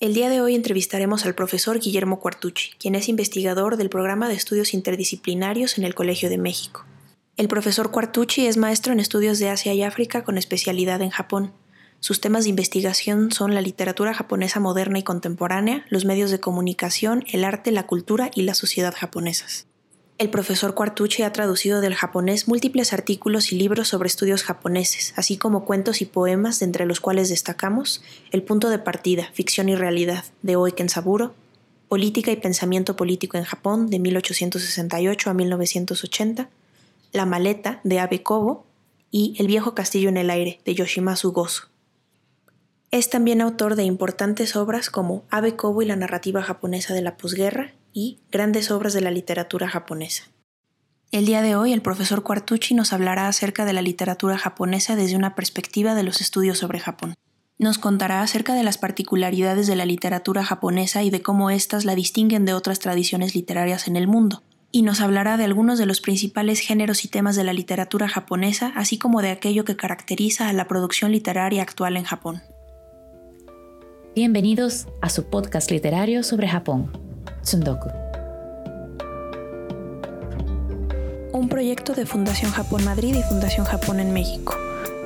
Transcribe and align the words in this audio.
El 0.00 0.14
día 0.14 0.30
de 0.30 0.40
hoy 0.40 0.54
entrevistaremos 0.54 1.26
al 1.26 1.34
profesor 1.34 1.78
Guillermo 1.78 2.20
Cuartucci, 2.20 2.70
quien 2.78 2.94
es 2.94 3.10
investigador 3.10 3.76
del 3.76 3.90
programa 3.90 4.30
de 4.30 4.34
estudios 4.34 4.72
interdisciplinarios 4.72 5.76
en 5.76 5.84
el 5.84 5.94
Colegio 5.94 6.30
de 6.30 6.38
México. 6.38 6.86
El 7.36 7.48
profesor 7.48 7.90
Cuartucci 7.90 8.46
es 8.46 8.56
maestro 8.56 8.94
en 8.94 9.00
estudios 9.00 9.38
de 9.38 9.50
Asia 9.50 9.74
y 9.74 9.82
África 9.82 10.24
con 10.24 10.38
especialidad 10.38 11.02
en 11.02 11.10
Japón. 11.10 11.52
Sus 11.98 12.22
temas 12.22 12.44
de 12.44 12.48
investigación 12.48 13.30
son 13.30 13.54
la 13.54 13.60
literatura 13.60 14.14
japonesa 14.14 14.58
moderna 14.58 14.98
y 14.98 15.02
contemporánea, 15.02 15.84
los 15.90 16.06
medios 16.06 16.30
de 16.30 16.40
comunicación, 16.40 17.22
el 17.30 17.44
arte, 17.44 17.70
la 17.70 17.86
cultura 17.86 18.30
y 18.34 18.44
la 18.44 18.54
sociedad 18.54 18.94
japonesas. 18.96 19.66
El 20.20 20.28
profesor 20.28 20.74
Cuartucci 20.74 21.22
ha 21.22 21.32
traducido 21.32 21.80
del 21.80 21.94
japonés 21.94 22.46
múltiples 22.46 22.92
artículos 22.92 23.52
y 23.52 23.56
libros 23.56 23.88
sobre 23.88 24.06
estudios 24.06 24.42
japoneses, 24.42 25.14
así 25.16 25.38
como 25.38 25.64
cuentos 25.64 26.02
y 26.02 26.04
poemas, 26.04 26.60
entre 26.60 26.84
los 26.84 27.00
cuales 27.00 27.30
destacamos 27.30 28.02
El 28.30 28.42
punto 28.42 28.68
de 28.68 28.78
partida, 28.78 29.30
ficción 29.32 29.70
y 29.70 29.76
realidad, 29.76 30.26
de 30.42 30.56
Oiken 30.56 30.90
Saburo, 30.90 31.32
Política 31.88 32.30
y 32.32 32.36
pensamiento 32.36 32.96
político 32.96 33.38
en 33.38 33.44
Japón, 33.44 33.88
de 33.88 33.98
1868 33.98 35.30
a 35.30 35.32
1980, 35.32 36.50
La 37.12 37.24
maleta, 37.24 37.80
de 37.82 37.98
Abe 37.98 38.22
Kobo, 38.22 38.66
y 39.10 39.34
El 39.38 39.46
viejo 39.46 39.74
castillo 39.74 40.10
en 40.10 40.18
el 40.18 40.28
aire, 40.28 40.60
de 40.66 40.74
Yoshimasu 40.74 41.32
Gozo. 41.32 41.68
Es 42.90 43.08
también 43.08 43.40
autor 43.40 43.74
de 43.74 43.84
importantes 43.84 44.54
obras 44.54 44.90
como 44.90 45.24
Abe 45.30 45.56
Kobo 45.56 45.80
y 45.80 45.86
la 45.86 45.96
narrativa 45.96 46.42
japonesa 46.42 46.92
de 46.92 47.00
la 47.00 47.16
posguerra 47.16 47.72
y 47.92 48.20
grandes 48.30 48.70
obras 48.70 48.92
de 48.92 49.00
la 49.00 49.10
literatura 49.10 49.68
japonesa. 49.68 50.24
El 51.12 51.26
día 51.26 51.42
de 51.42 51.56
hoy 51.56 51.72
el 51.72 51.82
profesor 51.82 52.22
Quartucci 52.22 52.74
nos 52.74 52.92
hablará 52.92 53.26
acerca 53.26 53.64
de 53.64 53.72
la 53.72 53.82
literatura 53.82 54.38
japonesa 54.38 54.94
desde 54.94 55.16
una 55.16 55.34
perspectiva 55.34 55.94
de 55.94 56.04
los 56.04 56.20
estudios 56.20 56.58
sobre 56.58 56.78
Japón. 56.78 57.14
Nos 57.58 57.78
contará 57.78 58.22
acerca 58.22 58.54
de 58.54 58.62
las 58.62 58.78
particularidades 58.78 59.66
de 59.66 59.76
la 59.76 59.84
literatura 59.84 60.44
japonesa 60.44 61.02
y 61.02 61.10
de 61.10 61.20
cómo 61.20 61.50
éstas 61.50 61.84
la 61.84 61.94
distinguen 61.94 62.44
de 62.44 62.54
otras 62.54 62.78
tradiciones 62.78 63.34
literarias 63.34 63.88
en 63.88 63.96
el 63.96 64.06
mundo, 64.06 64.42
y 64.72 64.82
nos 64.82 65.00
hablará 65.00 65.36
de 65.36 65.44
algunos 65.44 65.78
de 65.78 65.86
los 65.86 66.00
principales 66.00 66.60
géneros 66.60 67.04
y 67.04 67.08
temas 67.08 67.34
de 67.34 67.44
la 67.44 67.52
literatura 67.52 68.08
japonesa, 68.08 68.72
así 68.76 68.98
como 68.98 69.20
de 69.20 69.30
aquello 69.30 69.64
que 69.64 69.76
caracteriza 69.76 70.48
a 70.48 70.52
la 70.52 70.68
producción 70.68 71.10
literaria 71.10 71.62
actual 71.62 71.96
en 71.96 72.04
Japón. 72.04 72.40
Bienvenidos 74.14 74.86
a 75.02 75.10
su 75.10 75.28
podcast 75.28 75.70
literario 75.70 76.22
sobre 76.22 76.48
Japón. 76.48 77.09
Tsundoku. 77.42 77.88
Un 81.32 81.48
proyecto 81.48 81.94
de 81.94 82.06
Fundación 82.06 82.50
Japón 82.50 82.84
Madrid 82.84 83.14
y 83.14 83.22
Fundación 83.22 83.64
Japón 83.64 84.00
en 84.00 84.12
México. 84.12 84.56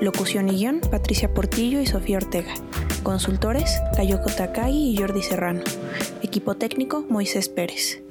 Locución 0.00 0.48
y 0.48 0.56
guion, 0.56 0.80
Patricia 0.80 1.32
Portillo 1.32 1.80
y 1.80 1.86
Sofía 1.86 2.16
Ortega. 2.16 2.54
Consultores, 3.02 3.80
Kayoko 3.94 4.30
Takagi 4.30 4.90
y 4.90 4.96
Jordi 4.96 5.22
Serrano. 5.22 5.62
Equipo 6.22 6.56
técnico, 6.56 7.04
Moisés 7.08 7.48
Pérez. 7.48 8.02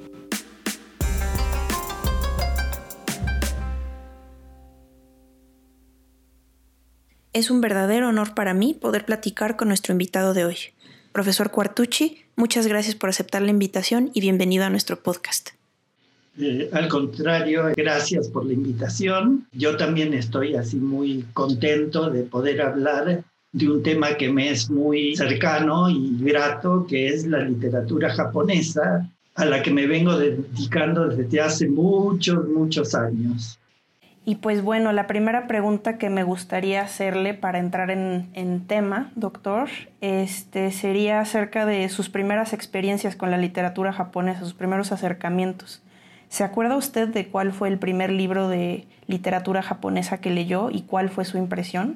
Es 7.34 7.50
un 7.50 7.60
verdadero 7.60 8.10
honor 8.10 8.34
para 8.34 8.54
mí 8.54 8.74
poder 8.74 9.04
platicar 9.04 9.56
con 9.56 9.66
nuestro 9.66 9.92
invitado 9.92 10.34
de 10.34 10.44
hoy. 10.44 10.56
Profesor 11.14 11.52
Cuartucci, 11.52 12.24
muchas 12.34 12.66
gracias 12.66 12.96
por 12.96 13.08
aceptar 13.08 13.40
la 13.40 13.52
invitación 13.52 14.10
y 14.14 14.20
bienvenido 14.20 14.64
a 14.64 14.68
nuestro 14.68 15.00
podcast. 15.00 15.50
Eh, 16.36 16.68
al 16.72 16.88
contrario, 16.88 17.66
gracias 17.76 18.26
por 18.26 18.44
la 18.44 18.52
invitación. 18.52 19.46
Yo 19.52 19.76
también 19.76 20.12
estoy 20.12 20.56
así 20.56 20.74
muy 20.74 21.24
contento 21.32 22.10
de 22.10 22.24
poder 22.24 22.60
hablar 22.62 23.22
de 23.52 23.70
un 23.70 23.84
tema 23.84 24.16
que 24.16 24.28
me 24.28 24.50
es 24.50 24.68
muy 24.68 25.14
cercano 25.14 25.88
y 25.88 26.16
grato, 26.18 26.84
que 26.84 27.06
es 27.06 27.24
la 27.24 27.38
literatura 27.38 28.12
japonesa, 28.12 29.08
a 29.36 29.44
la 29.44 29.62
que 29.62 29.70
me 29.70 29.86
vengo 29.86 30.18
dedicando 30.18 31.06
desde 31.06 31.40
hace 31.40 31.68
muchos, 31.68 32.48
muchos 32.48 32.92
años. 32.92 33.56
Y 34.26 34.36
pues 34.36 34.62
bueno, 34.62 34.92
la 34.92 35.06
primera 35.06 35.46
pregunta 35.46 35.98
que 35.98 36.08
me 36.08 36.22
gustaría 36.22 36.80
hacerle 36.80 37.34
para 37.34 37.58
entrar 37.58 37.90
en, 37.90 38.64
tema, 38.66 39.12
doctor, 39.16 39.68
este, 40.00 40.72
sería 40.72 41.20
acerca 41.20 41.66
de 41.66 41.86
sus 41.90 42.08
primeras 42.08 42.54
experiencias 42.54 43.16
con 43.16 43.30
la 43.30 43.36
literatura 43.36 43.92
japonesa, 43.92 44.40
sus 44.40 44.54
primeros 44.54 44.92
acercamientos. 44.92 45.82
¿Se 46.28 46.42
acuerda 46.42 46.76
usted 46.76 47.08
de 47.08 47.28
cuál 47.28 47.52
fue 47.52 47.68
el 47.68 47.78
primer 47.78 48.10
libro 48.10 48.48
de 48.48 48.86
literatura 49.06 49.62
japonesa 49.62 50.18
que 50.22 50.30
leyó 50.30 50.70
y 50.70 50.82
cuál 50.82 51.10
fue 51.10 51.26
su 51.26 51.36
impresión? 51.36 51.94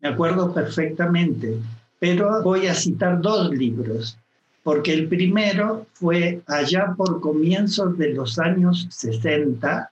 Me 0.00 0.08
acuerdo 0.08 0.54
perfectamente, 0.54 1.58
pero 1.98 2.42
voy 2.42 2.66
a 2.66 2.74
citar 2.74 3.20
dos 3.20 3.50
libros, 3.50 4.18
porque 4.62 4.94
el 4.94 5.06
primero 5.08 5.86
fue 5.92 6.40
allá 6.46 6.94
por 6.96 7.20
comienzos 7.20 7.98
de 7.98 8.14
los 8.14 8.38
años 8.38 8.86
60 8.90 9.90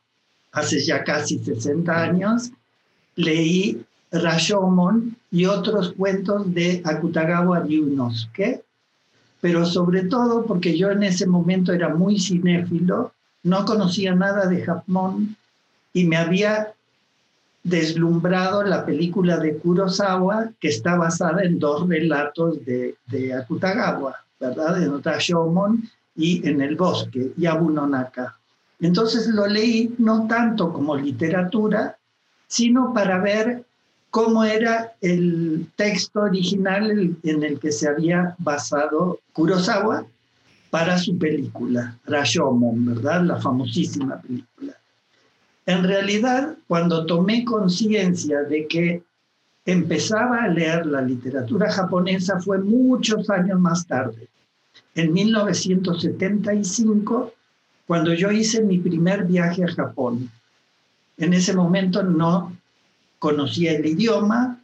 hace 0.53 0.85
ya 0.85 1.03
casi 1.03 1.39
60 1.39 2.03
años, 2.03 2.51
leí 3.17 3.85
Rashomon 4.11 5.17
y 5.31 5.47
otros 5.47 5.95
cuentos 5.97 6.53
de 6.53 6.83
Akutagawa 6.85 7.61
Ryunosuke, 7.61 8.63
pero 9.41 9.65
sobre 9.65 10.05
todo 10.05 10.45
porque 10.45 10.77
yo 10.77 10.91
en 10.91 11.03
ese 11.03 11.27
momento 11.27 11.73
era 11.73 11.89
muy 11.95 12.21
cinéfilo, 12.21 13.13
no 13.43 13.65
conocía 13.65 14.15
nada 14.15 14.47
de 14.47 14.63
Japón 14.63 15.37
y 15.93 16.05
me 16.05 16.17
había 16.17 16.75
deslumbrado 17.65 18.63
la 18.63 18.85
película 18.85 19.39
de 19.39 19.57
Kurosawa 19.57 20.51
que 20.61 20.69
está 20.69 20.97
basada 20.97 21.43
en 21.43 21.59
dos 21.59 21.89
relatos 21.89 22.59
de, 22.65 22.95
Akutagawa, 23.35 24.17
¿verdad? 24.39 24.83
En 24.83 25.03
Rashomon 25.03 25.89
y 26.15 26.47
en 26.47 26.61
El 26.61 26.77
Bosque, 26.77 27.33
Yabunonaka. 27.37 28.37
Entonces 28.83 29.29
lo 29.29 29.47
leí 29.47 29.95
no 29.99 30.27
tanto 30.27 30.73
como 30.73 30.97
literatura, 30.97 31.97
sino 32.49 32.93
para 32.93 33.21
ver 33.21 33.65
cómo 34.11 34.43
era 34.45 34.95
el 35.01 35.69
texto 35.77 36.23
original 36.23 37.17
en 37.23 37.45
el 37.45 37.61
que 37.61 37.71
se 37.71 37.87
había 37.89 38.35
basado 38.39 39.21
Kurosawa 39.33 40.05
para 40.71 40.99
su 40.99 41.17
película, 41.17 41.97
Rashomon, 42.07 42.85
¿verdad? 42.85 43.23
La 43.23 43.41
famosísima 43.41 44.21
película. 44.21 44.77
En 45.65 45.85
realidad, 45.85 46.57
cuando 46.67 47.07
tomé 47.07 47.45
conciencia 47.45 48.43
de 48.43 48.67
que 48.67 49.05
empezaba 49.65 50.43
a 50.43 50.49
leer 50.49 50.87
la 50.87 51.03
literatura 51.03 51.71
japonesa 51.71 52.41
fue 52.41 52.59
muchos 52.59 53.31
años 53.31 53.61
más 53.61 53.87
tarde. 53.87 54.27
En 54.97 55.13
1975 55.13 57.33
cuando 57.87 58.15
yo 58.15 58.31
hice 58.31 58.63
mi 58.63 58.79
primer 58.79 59.25
viaje 59.25 59.65
a 59.65 59.73
Japón. 59.73 60.31
En 61.17 61.35
ese 61.35 61.53
momento 61.55 62.03
no 62.03 62.57
conocía 63.19 63.73
el 63.73 63.87
idioma, 63.87 64.59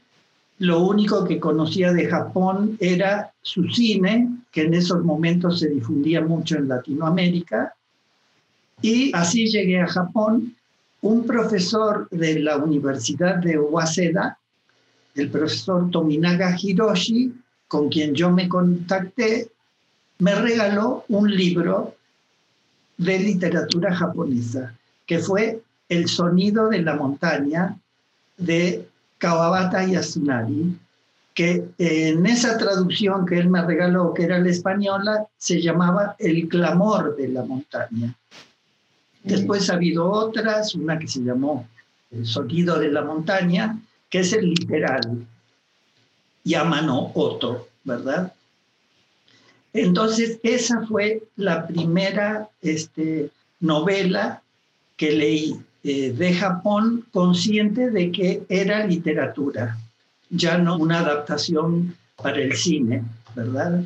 lo 0.59 0.81
único 0.85 1.25
que 1.25 1.39
conocía 1.39 1.93
de 1.93 2.07
Japón 2.07 2.77
era 2.81 3.33
su 3.43 3.69
cine, 3.69 4.29
que 4.51 4.63
en 4.63 4.75
esos 4.75 5.05
momentos 5.05 5.61
se 5.61 5.69
difundía 5.69 6.21
mucho 6.21 6.57
en 6.57 6.69
Latinoamérica, 6.69 7.75
y 8.83 9.13
así 9.15 9.47
llegué 9.47 9.81
a 9.81 9.87
Japón. 9.87 10.55
Un 11.01 11.25
profesor 11.27 12.09
de 12.11 12.41
la 12.41 12.57
Universidad 12.57 13.37
de 13.37 13.57
Waseda, 13.59 14.39
el 15.15 15.31
profesor 15.31 15.91
Tominaga 15.91 16.57
Hiroshi, 16.61 17.33
con 17.69 17.89
quien 17.89 18.15
yo 18.15 18.31
me 18.31 18.49
contacté, 18.49 19.51
me 20.19 20.35
regaló 20.35 21.05
un 21.09 21.31
libro 21.31 21.95
de 22.99 23.19
literatura 23.19 23.95
japonesa, 23.95 24.75
que 25.07 25.19
fue 25.21 25.63
El 25.89 26.09
sonido 26.09 26.69
de 26.69 26.83
la 26.83 26.95
montaña 26.95 27.77
de 28.37 28.87
Kawabata 29.17 29.87
Yasunari, 29.87 30.77
que 31.33 31.65
en 31.79 32.27
esa 32.27 32.59
traducción 32.59 33.25
que 33.25 33.39
él 33.39 33.49
me 33.49 33.63
regaló, 33.63 34.13
que 34.13 34.25
era 34.25 34.39
la 34.39 34.51
española, 34.51 35.27
se 35.39 35.63
llamaba 35.63 36.17
El 36.19 36.49
clamor 36.49 37.17
de 37.17 37.29
la 37.29 37.45
montaña. 37.45 38.15
Después 39.23 39.71
ha 39.71 39.75
habido 39.75 40.11
otras, 40.11 40.75
una 40.75 40.99
que 40.99 41.09
se 41.09 41.21
llamó 41.21 41.67
El 42.11 42.27
sonido 42.27 42.79
de 42.79 42.91
la 42.91 43.03
montaña, 43.03 43.79
que 44.11 44.21
es 44.21 44.33
el 44.33 44.51
literal, 44.51 45.27
Yamano 46.45 47.13
Oto, 47.15 47.69
¿verdad? 47.85 48.33
Entonces, 49.85 50.39
esa 50.43 50.87
fue 50.87 51.23
la 51.37 51.67
primera 51.67 52.49
este, 52.63 53.31
novela 53.61 54.43
que 54.97 55.13
leí 55.13 55.57
eh, 55.85 56.13
de 56.13 56.35
Japón, 56.35 57.05
consciente 57.13 57.91
de 57.91 58.11
que 58.11 58.43
era 58.49 58.87
literatura, 58.87 59.79
ya 60.31 60.59
no 60.59 60.77
una 60.77 61.01
adaptación 61.01 61.95
para 62.21 62.41
el 62.41 62.57
cine, 62.57 63.05
¿verdad? 63.35 63.85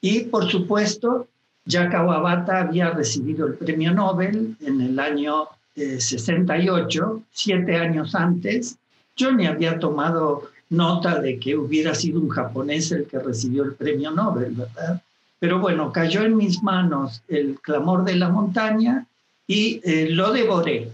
Y 0.00 0.24
por 0.24 0.50
supuesto, 0.50 1.28
ya 1.64 1.88
Kawabata 1.88 2.60
había 2.60 2.90
recibido 2.90 3.46
el 3.46 3.54
premio 3.54 3.92
Nobel 3.92 4.56
en 4.60 4.80
el 4.80 4.98
año 4.98 5.48
68, 5.76 7.16
eh, 7.16 7.22
siete 7.30 7.76
años 7.76 8.14
antes. 8.14 8.76
Yo 9.16 9.32
ni 9.32 9.46
había 9.46 9.78
tomado 9.78 10.50
nota 10.68 11.20
de 11.20 11.38
que 11.38 11.56
hubiera 11.56 11.94
sido 11.94 12.20
un 12.20 12.28
japonés 12.28 12.90
el 12.92 13.06
que 13.06 13.18
recibió 13.18 13.62
el 13.62 13.74
premio 13.74 14.10
Nobel, 14.10 14.52
¿verdad? 14.52 15.00
Pero 15.40 15.58
bueno, 15.58 15.90
cayó 15.90 16.22
en 16.22 16.36
mis 16.36 16.62
manos 16.62 17.22
el 17.26 17.58
clamor 17.60 18.04
de 18.04 18.14
la 18.14 18.28
montaña 18.28 19.06
y 19.46 19.80
eh, 19.82 20.08
lo 20.10 20.32
devoré. 20.32 20.92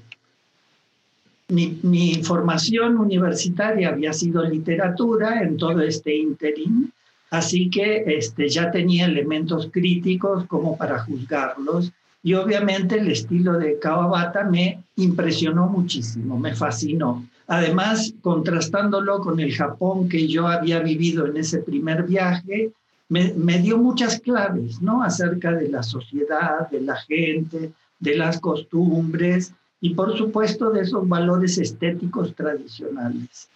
Mi, 1.48 1.78
mi, 1.82 2.14
formación 2.22 2.96
universitaria 2.96 3.90
había 3.90 4.12
sido 4.12 4.43
literatura 4.44 5.43
en 5.43 5.56
todo 5.56 5.81
este 5.82 6.16
interín, 6.16 6.93
así 7.31 7.70
que 7.70 8.04
este, 8.06 8.48
ya 8.48 8.70
tenía 8.70 9.04
elementos 9.04 9.69
críticos 9.70 10.44
como 10.46 10.76
para 10.76 11.00
juzgarlos 11.00 11.92
y 12.26 12.34
obviamente 12.34 12.99
el 12.99 13.08
estilo 13.08 13.56
de 13.56 13.78
Kawabata 13.78 14.42
me 14.42 14.82
impresionó 14.96 15.69
muchísimo, 15.69 16.37
me 16.37 16.56
fascinó. 16.56 17.25
Además, 17.46 18.12
contrastándolo 18.20 19.20
con 19.20 19.38
el 19.38 19.54
Japón 19.54 20.08
que 20.08 20.26
yo 20.26 20.49
había 20.49 20.81
vivido 20.81 21.26
en 21.26 21.37
ese 21.37 21.58
primer 21.58 22.02
viaje, 22.02 22.72
me, 23.08 23.58
dio 23.58 23.79
muchas 23.79 24.20
claves, 24.20 24.81
¿no? 24.82 25.03
Acerca 25.03 25.53
de 25.53 25.69
la 25.69 25.82
sociedad, 25.82 26.69
de 26.70 26.81
la 26.81 26.97
gente, 26.97 27.73
de 27.99 28.17
las 28.17 28.41
costumbres 28.41 29.53
y 29.81 29.94
por 29.94 30.17
supuesto 30.17 30.70
de 30.70 30.82
esos 30.82 31.08
valores 31.08 31.58
estéticos 31.58 32.35
tradicionales. 32.35 33.49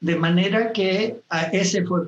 De 0.00 0.16
manera 0.16 0.72
que 0.72 1.20
ese 1.52 1.84
fue 1.84 2.02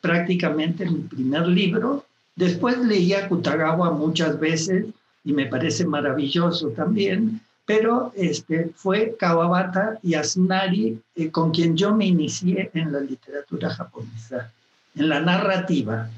prácticamente 0.00 0.88
mi 0.88 1.00
primer 1.00 1.46
libro. 1.46 2.04
Después 2.36 2.78
leí 2.78 3.12
a 3.12 3.28
Kutagawa 3.28 3.90
muchas 3.92 4.38
veces 4.38 4.86
y 5.24 5.32
me 5.32 5.46
parece 5.46 5.84
maravilloso 5.84 6.68
también, 6.70 7.40
pero 7.66 8.12
este, 8.16 8.70
fue 8.74 9.14
Kawabata 9.18 9.98
y 10.02 10.14
Asunari 10.14 11.00
eh, 11.14 11.30
con 11.30 11.52
quien 11.52 11.76
yo 11.76 11.94
me 11.94 12.06
inicié 12.06 12.70
en 12.74 12.92
la 12.92 13.00
literatura 13.00 13.70
japonesa, 13.70 14.52
en 14.96 15.08
la 15.08 15.20
narrativa, 15.20 16.08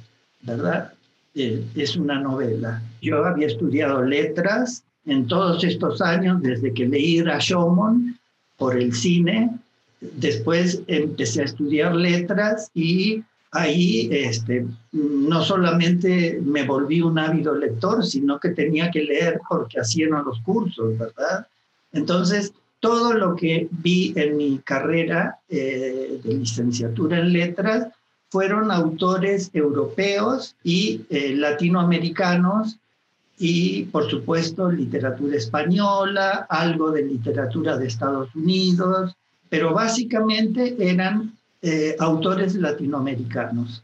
¿verdad? 0.42 0.92
Eh, 1.34 1.64
es 1.74 1.96
una 1.96 2.20
novela. 2.20 2.82
Yo 3.00 3.24
había 3.24 3.46
estudiado 3.46 4.02
letras 4.02 4.84
en 5.06 5.26
todos 5.26 5.64
estos 5.64 6.00
años, 6.00 6.42
desde 6.42 6.72
que 6.72 6.86
leí 6.86 7.22
Rashomon 7.22 8.18
por 8.56 8.76
el 8.76 8.94
cine, 8.94 9.50
después 10.00 10.82
empecé 10.86 11.42
a 11.42 11.46
estudiar 11.46 11.94
letras 11.94 12.70
y 12.74 13.22
ahí 13.52 14.08
este, 14.10 14.66
no 14.92 15.42
solamente 15.42 16.40
me 16.44 16.64
volví 16.64 17.00
un 17.00 17.18
ávido 17.18 17.54
lector, 17.54 18.04
sino 18.04 18.38
que 18.38 18.50
tenía 18.50 18.90
que 18.90 19.02
leer 19.02 19.40
porque 19.48 19.80
hacían 19.80 20.10
los 20.24 20.40
cursos, 20.40 20.96
¿verdad? 20.98 21.46
Entonces, 21.92 22.52
todo 22.80 23.12
lo 23.12 23.36
que 23.36 23.68
vi 23.70 24.12
en 24.16 24.36
mi 24.36 24.58
carrera 24.58 25.38
eh, 25.48 26.20
de 26.22 26.34
licenciatura 26.34 27.18
en 27.18 27.32
letras 27.32 27.88
fueron 28.32 28.70
autores 28.70 29.50
europeos 29.52 30.56
y 30.64 31.02
eh, 31.10 31.34
latinoamericanos 31.36 32.78
y, 33.38 33.84
por 33.84 34.08
supuesto, 34.08 34.72
literatura 34.72 35.36
española, 35.36 36.46
algo 36.48 36.90
de 36.92 37.02
literatura 37.04 37.76
de 37.76 37.88
Estados 37.88 38.34
Unidos, 38.34 39.14
pero 39.50 39.74
básicamente 39.74 40.74
eran 40.78 41.36
eh, 41.60 41.94
autores 41.98 42.54
latinoamericanos. 42.54 43.82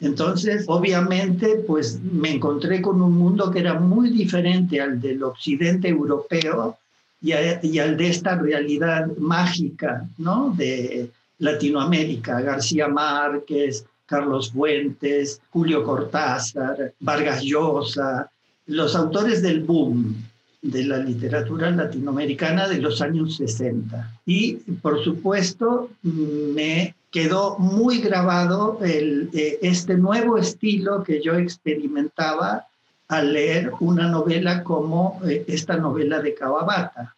Entonces, 0.00 0.64
obviamente, 0.66 1.62
pues 1.64 2.00
me 2.02 2.32
encontré 2.32 2.82
con 2.82 3.00
un 3.00 3.16
mundo 3.16 3.48
que 3.52 3.60
era 3.60 3.74
muy 3.78 4.10
diferente 4.10 4.80
al 4.80 5.00
del 5.00 5.22
occidente 5.22 5.86
europeo 5.86 6.76
y, 7.22 7.30
y 7.62 7.78
al 7.78 7.96
de 7.96 8.08
esta 8.08 8.34
realidad 8.34 9.06
mágica, 9.18 10.04
¿no? 10.18 10.52
De 10.56 11.12
Latinoamérica, 11.38 12.40
García 12.40 12.88
Márquez, 12.88 13.84
Carlos 14.06 14.52
Fuentes, 14.52 15.40
Julio 15.50 15.84
Cortázar, 15.84 16.94
Vargas 17.00 17.42
Llosa, 17.42 18.30
los 18.66 18.96
autores 18.96 19.42
del 19.42 19.62
boom, 19.62 20.16
de 20.62 20.84
la 20.84 20.98
literatura 20.98 21.70
latinoamericana 21.70 22.68
de 22.68 22.78
los 22.78 23.00
años 23.00 23.36
60. 23.36 24.20
Y 24.26 24.54
por 24.82 25.02
supuesto 25.04 25.90
me 26.02 26.94
quedó 27.10 27.58
muy 27.58 28.00
grabado 28.00 28.78
eh, 28.82 29.58
este 29.62 29.96
nuevo 29.96 30.36
estilo 30.36 31.02
que 31.02 31.22
yo 31.22 31.34
experimentaba 31.34 32.66
al 33.08 33.32
leer 33.32 33.72
una 33.80 34.08
novela 34.08 34.62
como 34.62 35.20
eh, 35.26 35.44
esta 35.48 35.76
novela 35.76 36.20
de 36.20 36.34
Kawabata. 36.34 37.14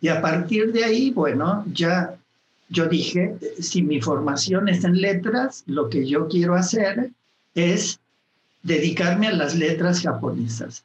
Y 0.00 0.08
a 0.08 0.22
partir 0.22 0.72
de 0.72 0.84
ahí, 0.84 1.10
bueno, 1.10 1.64
ya 1.72 2.16
yo 2.68 2.86
dije, 2.88 3.36
si 3.60 3.82
mi 3.82 4.00
formación 4.00 4.68
es 4.68 4.84
en 4.84 5.00
letras, 5.00 5.62
lo 5.66 5.88
que 5.88 6.06
yo 6.06 6.28
quiero 6.28 6.54
hacer 6.54 7.10
es 7.54 8.00
dedicarme 8.62 9.28
a 9.28 9.32
las 9.32 9.54
letras 9.54 10.00
japonesas. 10.02 10.84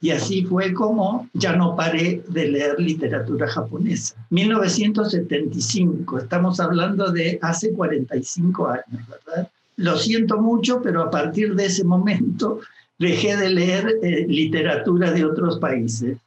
Y 0.00 0.10
así 0.10 0.44
fue 0.44 0.72
como 0.74 1.28
ya 1.32 1.56
no 1.56 1.74
paré 1.74 2.22
de 2.28 2.48
leer 2.48 2.78
literatura 2.78 3.48
japonesa. 3.48 4.14
1975, 4.30 6.18
estamos 6.18 6.60
hablando 6.60 7.10
de 7.10 7.38
hace 7.42 7.72
45 7.72 8.68
años, 8.68 9.08
¿verdad? 9.08 9.50
Lo 9.76 9.96
siento 9.96 10.40
mucho, 10.40 10.80
pero 10.82 11.02
a 11.02 11.10
partir 11.10 11.54
de 11.54 11.66
ese 11.66 11.82
momento 11.82 12.60
dejé 12.98 13.36
de 13.36 13.50
leer 13.50 13.98
eh, 14.02 14.26
literatura 14.28 15.10
de 15.12 15.24
otros 15.24 15.58
países 15.58 16.18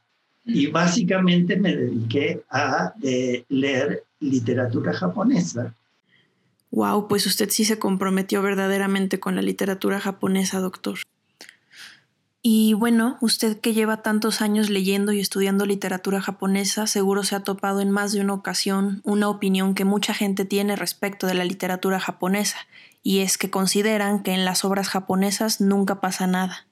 y 0.44 0.66
básicamente 0.66 1.56
me 1.56 1.76
dediqué 1.76 2.42
a 2.50 2.92
eh, 3.02 3.44
leer 3.48 4.04
literatura 4.20 4.92
japonesa. 4.92 5.74
Wow, 6.70 7.08
pues 7.08 7.26
usted 7.26 7.50
sí 7.50 7.64
se 7.64 7.78
comprometió 7.78 8.42
verdaderamente 8.42 9.18
con 9.18 9.34
la 9.34 9.42
literatura 9.42 9.98
japonesa, 9.98 10.60
doctor. 10.60 10.98
Y 12.42 12.72
bueno, 12.72 13.18
usted 13.20 13.60
que 13.60 13.74
lleva 13.74 14.02
tantos 14.02 14.40
años 14.40 14.70
leyendo 14.70 15.12
y 15.12 15.20
estudiando 15.20 15.66
literatura 15.66 16.22
japonesa, 16.22 16.86
seguro 16.86 17.22
se 17.22 17.34
ha 17.34 17.40
topado 17.40 17.80
en 17.80 17.90
más 17.90 18.12
de 18.12 18.20
una 18.20 18.32
ocasión 18.32 19.02
una 19.04 19.28
opinión 19.28 19.74
que 19.74 19.84
mucha 19.84 20.14
gente 20.14 20.46
tiene 20.46 20.74
respecto 20.76 21.26
de 21.26 21.34
la 21.34 21.44
literatura 21.44 22.00
japonesa, 22.00 22.56
y 23.02 23.18
es 23.18 23.36
que 23.36 23.50
consideran 23.50 24.22
que 24.22 24.32
en 24.32 24.46
las 24.46 24.64
obras 24.64 24.88
japonesas 24.88 25.60
nunca 25.60 26.00
pasa 26.00 26.26
nada. 26.26 26.66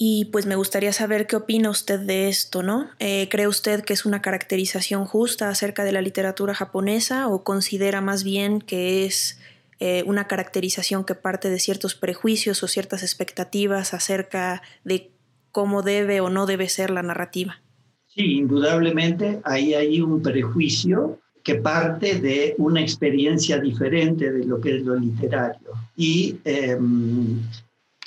Y 0.00 0.26
pues 0.26 0.46
me 0.46 0.54
gustaría 0.54 0.92
saber 0.92 1.26
qué 1.26 1.34
opina 1.34 1.70
usted 1.70 1.98
de 1.98 2.28
esto, 2.28 2.62
¿no? 2.62 2.88
Eh, 3.00 3.26
¿Cree 3.28 3.48
usted 3.48 3.82
que 3.82 3.92
es 3.92 4.06
una 4.06 4.22
caracterización 4.22 5.06
justa 5.06 5.48
acerca 5.48 5.82
de 5.82 5.90
la 5.90 6.00
literatura 6.00 6.54
japonesa 6.54 7.26
o 7.26 7.42
considera 7.42 8.00
más 8.00 8.22
bien 8.22 8.60
que 8.60 9.04
es 9.04 9.40
eh, 9.80 10.04
una 10.06 10.28
caracterización 10.28 11.04
que 11.04 11.16
parte 11.16 11.50
de 11.50 11.58
ciertos 11.58 11.96
prejuicios 11.96 12.62
o 12.62 12.68
ciertas 12.68 13.02
expectativas 13.02 13.92
acerca 13.92 14.62
de 14.84 15.10
cómo 15.50 15.82
debe 15.82 16.20
o 16.20 16.30
no 16.30 16.46
debe 16.46 16.68
ser 16.68 16.90
la 16.90 17.02
narrativa. 17.02 17.60
Sí, 18.06 18.36
indudablemente 18.36 19.40
ahí 19.42 19.74
hay 19.74 20.00
un 20.00 20.22
prejuicio 20.22 21.18
que 21.42 21.56
parte 21.56 22.20
de 22.20 22.54
una 22.58 22.80
experiencia 22.82 23.58
diferente 23.58 24.30
de 24.30 24.44
lo 24.44 24.60
que 24.60 24.76
es 24.76 24.82
lo 24.82 24.94
literario. 24.94 25.72
Y 25.96 26.36
em, 26.44 27.40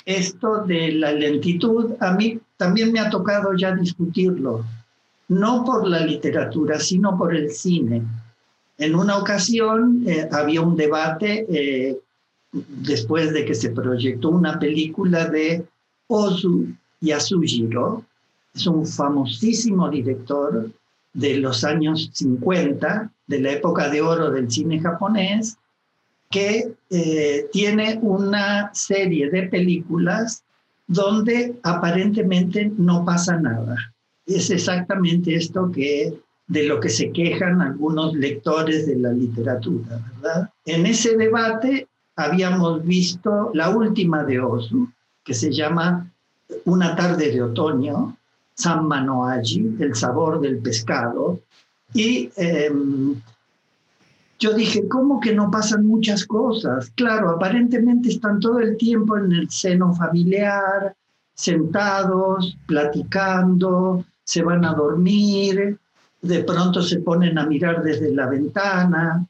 esto 0.04 0.64
de 0.64 0.92
la 0.92 1.12
lentitud, 1.12 1.92
a 2.00 2.12
mí 2.12 2.38
también 2.56 2.92
me 2.92 3.00
ha 3.00 3.10
tocado 3.10 3.54
ya 3.54 3.74
discutirlo, 3.74 4.64
no 5.28 5.64
por 5.64 5.88
la 5.88 6.00
literatura, 6.00 6.78
sino 6.78 7.16
por 7.16 7.34
el 7.34 7.50
cine. 7.50 8.02
En 8.78 8.94
una 8.94 9.18
ocasión 9.18 10.04
eh, 10.06 10.28
había 10.32 10.60
un 10.60 10.76
debate 10.76 11.46
eh, 11.48 11.98
después 12.52 13.32
de 13.32 13.44
que 13.44 13.54
se 13.54 13.70
proyectó 13.70 14.30
una 14.30 14.58
película 14.58 15.26
de 15.26 15.64
Ozu 16.08 16.66
Yasujiro, 17.00 18.04
es 18.54 18.66
un 18.66 18.86
famosísimo 18.86 19.88
director 19.88 20.70
de 21.14 21.36
los 21.38 21.64
años 21.64 22.10
50, 22.12 23.10
de 23.26 23.40
la 23.40 23.52
época 23.52 23.88
de 23.88 24.00
oro 24.00 24.30
del 24.30 24.50
cine 24.50 24.80
japonés, 24.80 25.56
que 26.32 26.74
eh, 26.90 27.46
tiene 27.52 27.98
una 28.02 28.74
serie 28.74 29.30
de 29.30 29.44
películas 29.44 30.42
donde 30.88 31.54
aparentemente 31.62 32.72
no 32.76 33.04
pasa 33.04 33.36
nada. 33.36 33.76
Es 34.26 34.50
exactamente 34.50 35.34
esto 35.36 35.70
que 35.70 36.18
de 36.48 36.64
lo 36.64 36.80
que 36.80 36.88
se 36.88 37.12
quejan 37.12 37.62
algunos 37.62 38.14
lectores 38.14 38.86
de 38.86 38.96
la 38.96 39.12
literatura, 39.12 40.00
¿verdad? 40.14 40.50
En 40.64 40.86
ese 40.86 41.16
debate 41.16 41.86
habíamos 42.16 42.84
visto 42.84 43.50
la 43.54 43.70
última 43.70 44.24
de 44.24 44.40
Osu, 44.40 44.88
que 45.24 45.34
se 45.34 45.52
llama 45.52 46.10
Una 46.64 46.96
tarde 46.96 47.30
de 47.30 47.42
otoño, 47.42 48.16
San 48.54 48.86
Manoaji, 48.86 49.76
el 49.80 49.94
sabor 49.94 50.40
del 50.40 50.58
pescado, 50.58 51.40
y 51.94 52.30
em, 52.36 53.14
yo 54.42 54.52
dije, 54.54 54.88
¿cómo 54.88 55.20
que 55.20 55.32
no 55.32 55.52
pasan 55.52 55.86
muchas 55.86 56.26
cosas? 56.26 56.90
Claro, 56.96 57.30
aparentemente 57.30 58.08
están 58.08 58.40
todo 58.40 58.58
el 58.58 58.76
tiempo 58.76 59.16
en 59.16 59.30
el 59.30 59.48
seno 59.48 59.94
familiar, 59.94 60.96
sentados, 61.32 62.58
platicando, 62.66 64.04
se 64.24 64.42
van 64.42 64.64
a 64.64 64.74
dormir, 64.74 65.78
de 66.20 66.42
pronto 66.42 66.82
se 66.82 66.98
ponen 66.98 67.38
a 67.38 67.46
mirar 67.46 67.84
desde 67.84 68.12
la 68.12 68.26
ventana, 68.26 69.24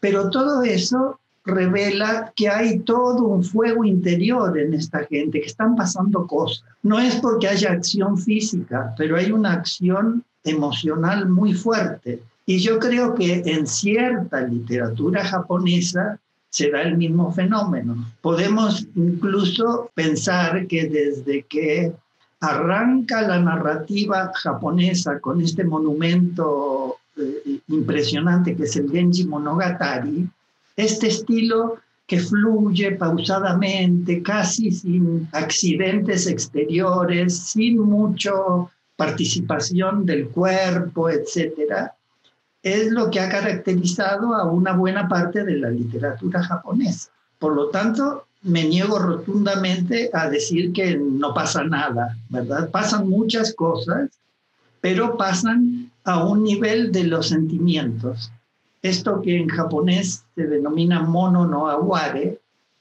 pero 0.00 0.28
todo 0.28 0.62
eso 0.64 1.20
revela 1.44 2.32
que 2.34 2.48
hay 2.48 2.80
todo 2.80 3.28
un 3.28 3.44
fuego 3.44 3.84
interior 3.84 4.58
en 4.58 4.74
esta 4.74 5.04
gente, 5.04 5.40
que 5.40 5.46
están 5.46 5.76
pasando 5.76 6.26
cosas. 6.26 6.64
No 6.82 6.98
es 6.98 7.14
porque 7.20 7.46
haya 7.46 7.70
acción 7.70 8.18
física, 8.18 8.92
pero 8.98 9.16
hay 9.18 9.30
una 9.30 9.52
acción 9.52 10.24
emocional 10.42 11.28
muy 11.28 11.54
fuerte. 11.54 12.24
Y 12.48 12.60
yo 12.60 12.78
creo 12.78 13.14
que 13.14 13.42
en 13.44 13.66
cierta 13.66 14.40
literatura 14.40 15.22
japonesa 15.22 16.18
se 16.48 16.70
da 16.70 16.80
el 16.80 16.96
mismo 16.96 17.30
fenómeno. 17.30 18.10
Podemos 18.22 18.86
incluso 18.94 19.90
pensar 19.92 20.66
que 20.66 20.88
desde 20.88 21.42
que 21.42 21.92
arranca 22.40 23.20
la 23.20 23.38
narrativa 23.38 24.32
japonesa 24.34 25.20
con 25.20 25.42
este 25.42 25.62
monumento 25.62 26.96
eh, 27.18 27.60
impresionante 27.68 28.56
que 28.56 28.62
es 28.62 28.76
el 28.76 28.90
Genji 28.90 29.26
Monogatari, 29.26 30.26
este 30.74 31.08
estilo 31.08 31.76
que 32.06 32.18
fluye 32.18 32.92
pausadamente, 32.92 34.22
casi 34.22 34.72
sin 34.72 35.28
accidentes 35.32 36.26
exteriores, 36.26 37.36
sin 37.36 37.78
mucha 37.78 38.32
participación 38.96 40.06
del 40.06 40.28
cuerpo, 40.28 41.10
etcétera, 41.10 41.92
es 42.74 42.90
lo 42.90 43.10
que 43.10 43.20
ha 43.20 43.28
caracterizado 43.28 44.34
a 44.34 44.44
una 44.44 44.72
buena 44.72 45.08
parte 45.08 45.44
de 45.44 45.56
la 45.56 45.70
literatura 45.70 46.42
japonesa. 46.42 47.10
Por 47.38 47.54
lo 47.54 47.68
tanto, 47.68 48.26
me 48.42 48.64
niego 48.64 48.98
rotundamente 48.98 50.10
a 50.12 50.28
decir 50.28 50.72
que 50.72 50.96
no 50.96 51.34
pasa 51.34 51.64
nada, 51.64 52.16
¿verdad? 52.28 52.70
Pasan 52.70 53.08
muchas 53.08 53.54
cosas, 53.54 54.10
pero 54.80 55.16
pasan 55.16 55.90
a 56.04 56.24
un 56.24 56.42
nivel 56.42 56.92
de 56.92 57.04
los 57.04 57.28
sentimientos. 57.28 58.32
Esto 58.82 59.20
que 59.20 59.36
en 59.36 59.48
japonés 59.48 60.24
se 60.34 60.46
denomina 60.46 61.02
mono 61.02 61.46
no 61.46 61.68
aware, 61.68 62.40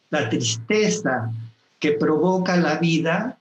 la 0.10 0.29
tristeza 0.29 1.32
que 1.79 1.94
provoca 1.94 2.56
la 2.56 2.77
vida 2.77 3.38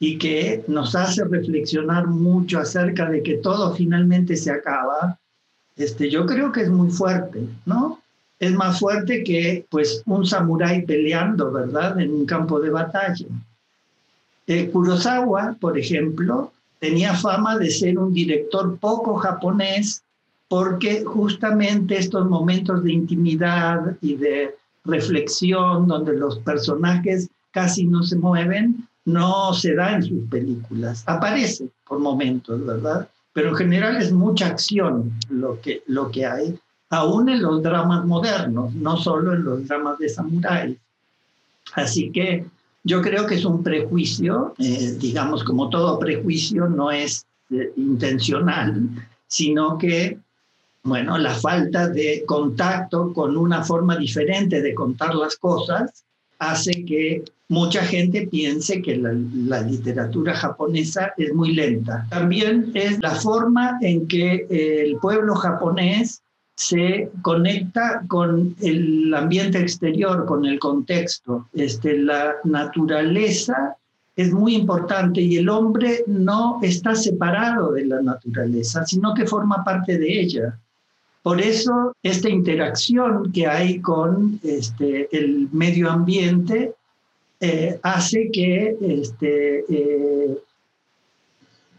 y 0.00 0.18
que 0.18 0.64
nos 0.68 0.94
hace 0.94 1.24
reflexionar 1.24 2.06
mucho 2.06 2.58
acerca 2.58 3.08
de 3.08 3.22
que 3.22 3.38
todo 3.38 3.74
finalmente 3.74 4.36
se 4.36 4.50
acaba, 4.50 5.18
este, 5.78 6.10
yo 6.10 6.26
creo 6.26 6.52
que 6.52 6.62
es 6.62 6.70
muy 6.70 6.90
fuerte, 6.90 7.48
¿no? 7.64 8.00
Es 8.38 8.52
más 8.52 8.78
fuerte 8.78 9.24
que 9.24 9.64
pues 9.70 10.02
un 10.06 10.26
samurái 10.26 10.84
peleando, 10.84 11.50
¿verdad? 11.50 11.98
En 12.00 12.12
un 12.12 12.26
campo 12.26 12.60
de 12.60 12.70
batalla. 12.70 13.26
Eh, 14.46 14.70
Kurosawa, 14.70 15.56
por 15.60 15.78
ejemplo, 15.78 16.52
tenía 16.78 17.14
fama 17.14 17.56
de 17.58 17.70
ser 17.70 17.98
un 17.98 18.12
director 18.12 18.78
poco 18.78 19.16
japonés 19.16 20.02
porque 20.48 21.04
justamente 21.04 21.98
estos 21.98 22.28
momentos 22.28 22.82
de 22.82 22.92
intimidad 22.92 23.96
y 24.00 24.16
de 24.16 24.54
reflexión 24.84 25.86
donde 25.86 26.14
los 26.14 26.38
personajes 26.38 27.28
casi 27.50 27.84
no 27.84 28.02
se 28.02 28.16
mueven, 28.16 28.88
no 29.04 29.52
se 29.52 29.74
da 29.74 29.96
en 29.96 30.02
sus 30.02 30.28
películas. 30.28 31.04
Aparece 31.06 31.68
por 31.86 31.98
momentos, 31.98 32.64
¿verdad? 32.64 33.08
Pero 33.38 33.50
en 33.50 33.54
general 33.54 33.96
es 34.02 34.10
mucha 34.10 34.48
acción 34.48 35.12
lo 35.30 35.60
que, 35.60 35.84
lo 35.86 36.10
que 36.10 36.26
hay, 36.26 36.58
aún 36.90 37.28
en 37.28 37.40
los 37.40 37.62
dramas 37.62 38.04
modernos, 38.04 38.74
no 38.74 38.96
solo 38.96 39.32
en 39.32 39.44
los 39.44 39.68
dramas 39.68 39.96
de 40.00 40.08
samuráis. 40.08 40.76
Así 41.74 42.10
que 42.10 42.44
yo 42.82 43.00
creo 43.00 43.28
que 43.28 43.36
es 43.36 43.44
un 43.44 43.62
prejuicio, 43.62 44.56
eh, 44.58 44.96
digamos, 44.98 45.44
como 45.44 45.70
todo 45.70 46.00
prejuicio 46.00 46.66
no 46.66 46.90
es 46.90 47.26
eh, 47.52 47.72
intencional, 47.76 48.88
sino 49.28 49.78
que 49.78 50.18
bueno, 50.82 51.16
la 51.16 51.36
falta 51.36 51.88
de 51.88 52.24
contacto 52.26 53.12
con 53.12 53.36
una 53.36 53.62
forma 53.62 53.96
diferente 53.96 54.60
de 54.60 54.74
contar 54.74 55.14
las 55.14 55.36
cosas 55.36 56.04
hace 56.40 56.84
que 56.84 57.22
mucha 57.48 57.82
gente 57.82 58.28
piense 58.30 58.82
que 58.82 58.96
la, 58.96 59.62
literatura 59.62 60.34
japonesa 60.34 61.14
es 61.16 61.32
muy 61.34 61.54
lenta. 61.54 62.06
También 62.10 62.70
es 62.74 63.00
la 63.00 63.14
forma 63.14 63.78
en 63.80 64.06
que 64.06 64.46
el 64.50 64.96
pueblo 64.98 65.34
japonés 65.34 66.22
se 66.54 67.10
conecta 67.22 68.02
con 68.08 68.54
el 68.60 69.14
ambiente 69.14 69.58
exterior, 69.58 70.26
con 70.26 70.44
el 70.44 70.58
contexto. 70.58 71.48
Este, 71.54 71.98
la 71.98 72.34
naturaleza 72.44 73.76
es 74.16 74.32
muy 74.32 74.56
importante 74.56 75.20
y 75.20 75.36
el 75.36 75.48
hombre 75.48 76.02
no 76.08 76.58
está 76.60 76.96
separado 76.96 77.72
de 77.72 77.86
la 77.86 78.02
naturaleza, 78.02 78.84
sino 78.84 79.14
que 79.14 79.26
forma 79.26 79.62
parte 79.64 79.96
de 79.96 80.20
ella. 80.20 80.58
Por 81.22 81.40
eso, 81.40 81.92
esta 82.02 82.28
interacción 82.28 83.30
que 83.32 83.46
hay 83.46 83.80
con 83.80 84.40
este, 84.42 85.08
el 85.16 85.48
medio 85.52 85.90
ambiente 85.90 86.74
eh, 87.40 87.78
hace 87.84 88.30
que 88.32 88.76
este, 88.80 89.60
eh, 89.68 90.38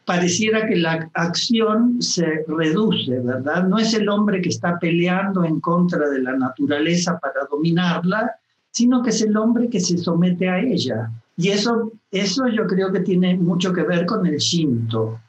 pareciera 0.05 0.65
que 0.65 0.77
la 0.77 1.09
acción 1.13 2.01
se 2.01 2.45
reduce, 2.47 3.19
¿verdad? 3.19 3.67
No 3.67 3.77
es 3.77 3.93
el 3.93 4.07
hombre 4.07 4.41
que 4.41 4.49
está 4.49 4.79
peleando 4.79 5.43
en 5.43 5.59
contra 5.59 6.09
de 6.09 6.21
la 6.21 6.37
naturaleza 6.37 7.19
para 7.19 7.45
dominarla, 7.51 8.35
sino 8.71 9.03
que 9.03 9.09
es 9.09 9.21
el 9.21 9.35
hombre 9.35 9.69
que 9.69 9.81
se 9.81 9.97
somete 9.97 10.47
a 10.47 10.59
ella. 10.59 11.11
Y 11.35 11.49
eso, 11.49 11.91
eso 12.09 12.47
yo 12.47 12.65
creo 12.65 12.91
que 12.93 13.01
tiene 13.01 13.35
mucho 13.35 13.73
que 13.73 13.83
ver 13.83 14.05
con 14.05 14.25
el 14.25 14.37
Shinto. 14.37 15.19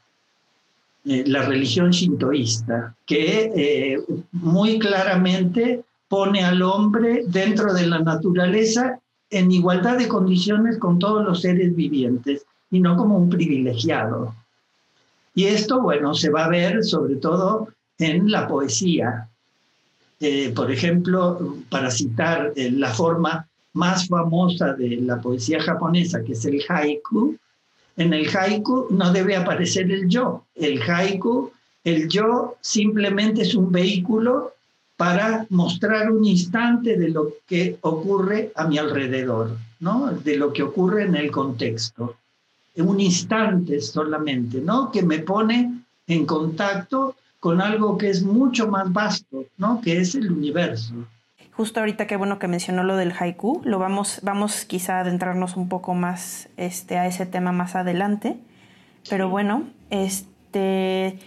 Eh, 1.03 1.23
la 1.27 1.41
religión 1.41 1.89
shintoísta, 1.89 2.95
que 3.07 3.99
muy 4.31 4.77
claramente 4.77 5.83
pone 6.07 6.43
al 6.43 6.61
hombre 6.61 7.23
dentro 7.27 7.73
de 7.73 7.87
la 7.87 7.99
naturaleza 7.99 9.00
en 9.31 9.51
igualdad 9.51 9.97
de 9.97 10.07
condiciones 10.07 10.77
con 10.77 10.99
todos 10.99 11.25
los 11.25 11.41
seres 11.41 11.75
vivientes 11.75 12.45
y 12.69 12.79
no 12.79 12.95
como 12.97 13.17
un 13.17 13.29
privilegiado. 13.29 14.35
Y 15.33 15.45
esto, 15.45 15.81
bueno, 15.81 16.13
se 16.13 16.29
va 16.29 16.45
a 16.45 16.49
ver 16.49 16.83
sobre 16.83 17.15
todo 17.15 17.69
en 17.97 18.29
la 18.29 18.47
poesía. 18.47 19.29
Eh, 20.19 20.51
por 20.53 20.69
ejemplo, 20.69 21.57
para 21.69 21.89
citar 21.89 22.53
la 22.55 22.93
forma 22.93 23.47
más 23.73 24.07
famosa 24.07 24.73
de 24.73 24.97
la 24.97 25.21
poesía 25.21 25.61
japonesa, 25.61 26.21
que 26.23 26.33
es 26.33 26.45
el 26.45 26.61
haiku, 26.67 27.37
en 27.97 28.13
el 28.13 28.27
haiku 28.35 28.87
no 28.89 29.11
debe 29.11 29.35
aparecer 29.35 29.91
el 29.91 30.07
yo. 30.09 30.45
El 30.55 30.81
haiku, 30.81 31.51
el 31.83 32.09
yo 32.09 32.57
simplemente 32.61 33.43
es 33.43 33.55
un 33.55 33.71
vehículo 33.71 34.53
para 35.01 35.47
mostrar 35.49 36.11
un 36.11 36.23
instante 36.23 36.95
de 36.95 37.09
lo 37.09 37.33
que 37.47 37.79
ocurre 37.81 38.51
a 38.55 38.67
mi 38.67 38.77
alrededor, 38.77 39.57
¿no? 39.79 40.11
De 40.11 40.37
lo 40.37 40.53
que 40.53 40.61
ocurre 40.61 41.05
en 41.05 41.15
el 41.15 41.31
contexto. 41.31 42.17
Un 42.75 42.99
instante 42.99 43.81
solamente, 43.81 44.61
¿no? 44.61 44.91
Que 44.91 45.01
me 45.01 45.17
pone 45.17 45.85
en 46.05 46.25
contacto 46.27 47.15
con 47.39 47.61
algo 47.61 47.97
que 47.97 48.11
es 48.11 48.21
mucho 48.21 48.67
más 48.67 48.93
vasto, 48.93 49.45
¿no? 49.57 49.81
Que 49.81 50.01
es 50.01 50.13
el 50.13 50.31
universo 50.31 50.93
justo 51.51 51.79
ahorita 51.79 52.05
qué 52.07 52.15
bueno 52.15 52.39
que 52.39 52.47
mencionó 52.47 52.83
lo 52.83 52.95
del 52.95 53.11
haiku, 53.11 53.61
lo 53.65 53.77
vamos, 53.77 54.19
vamos 54.23 54.65
quizá 54.65 54.97
a 54.97 55.01
adentrarnos 55.01 55.57
un 55.57 55.67
poco 55.67 55.93
más 55.93 56.47
este, 56.57 56.97
a 56.97 57.05
ese 57.07 57.25
tema 57.25 57.51
más 57.51 57.75
adelante. 57.75 58.37
Pero 59.09 59.29
bueno, 59.29 59.63
este, 59.91 61.19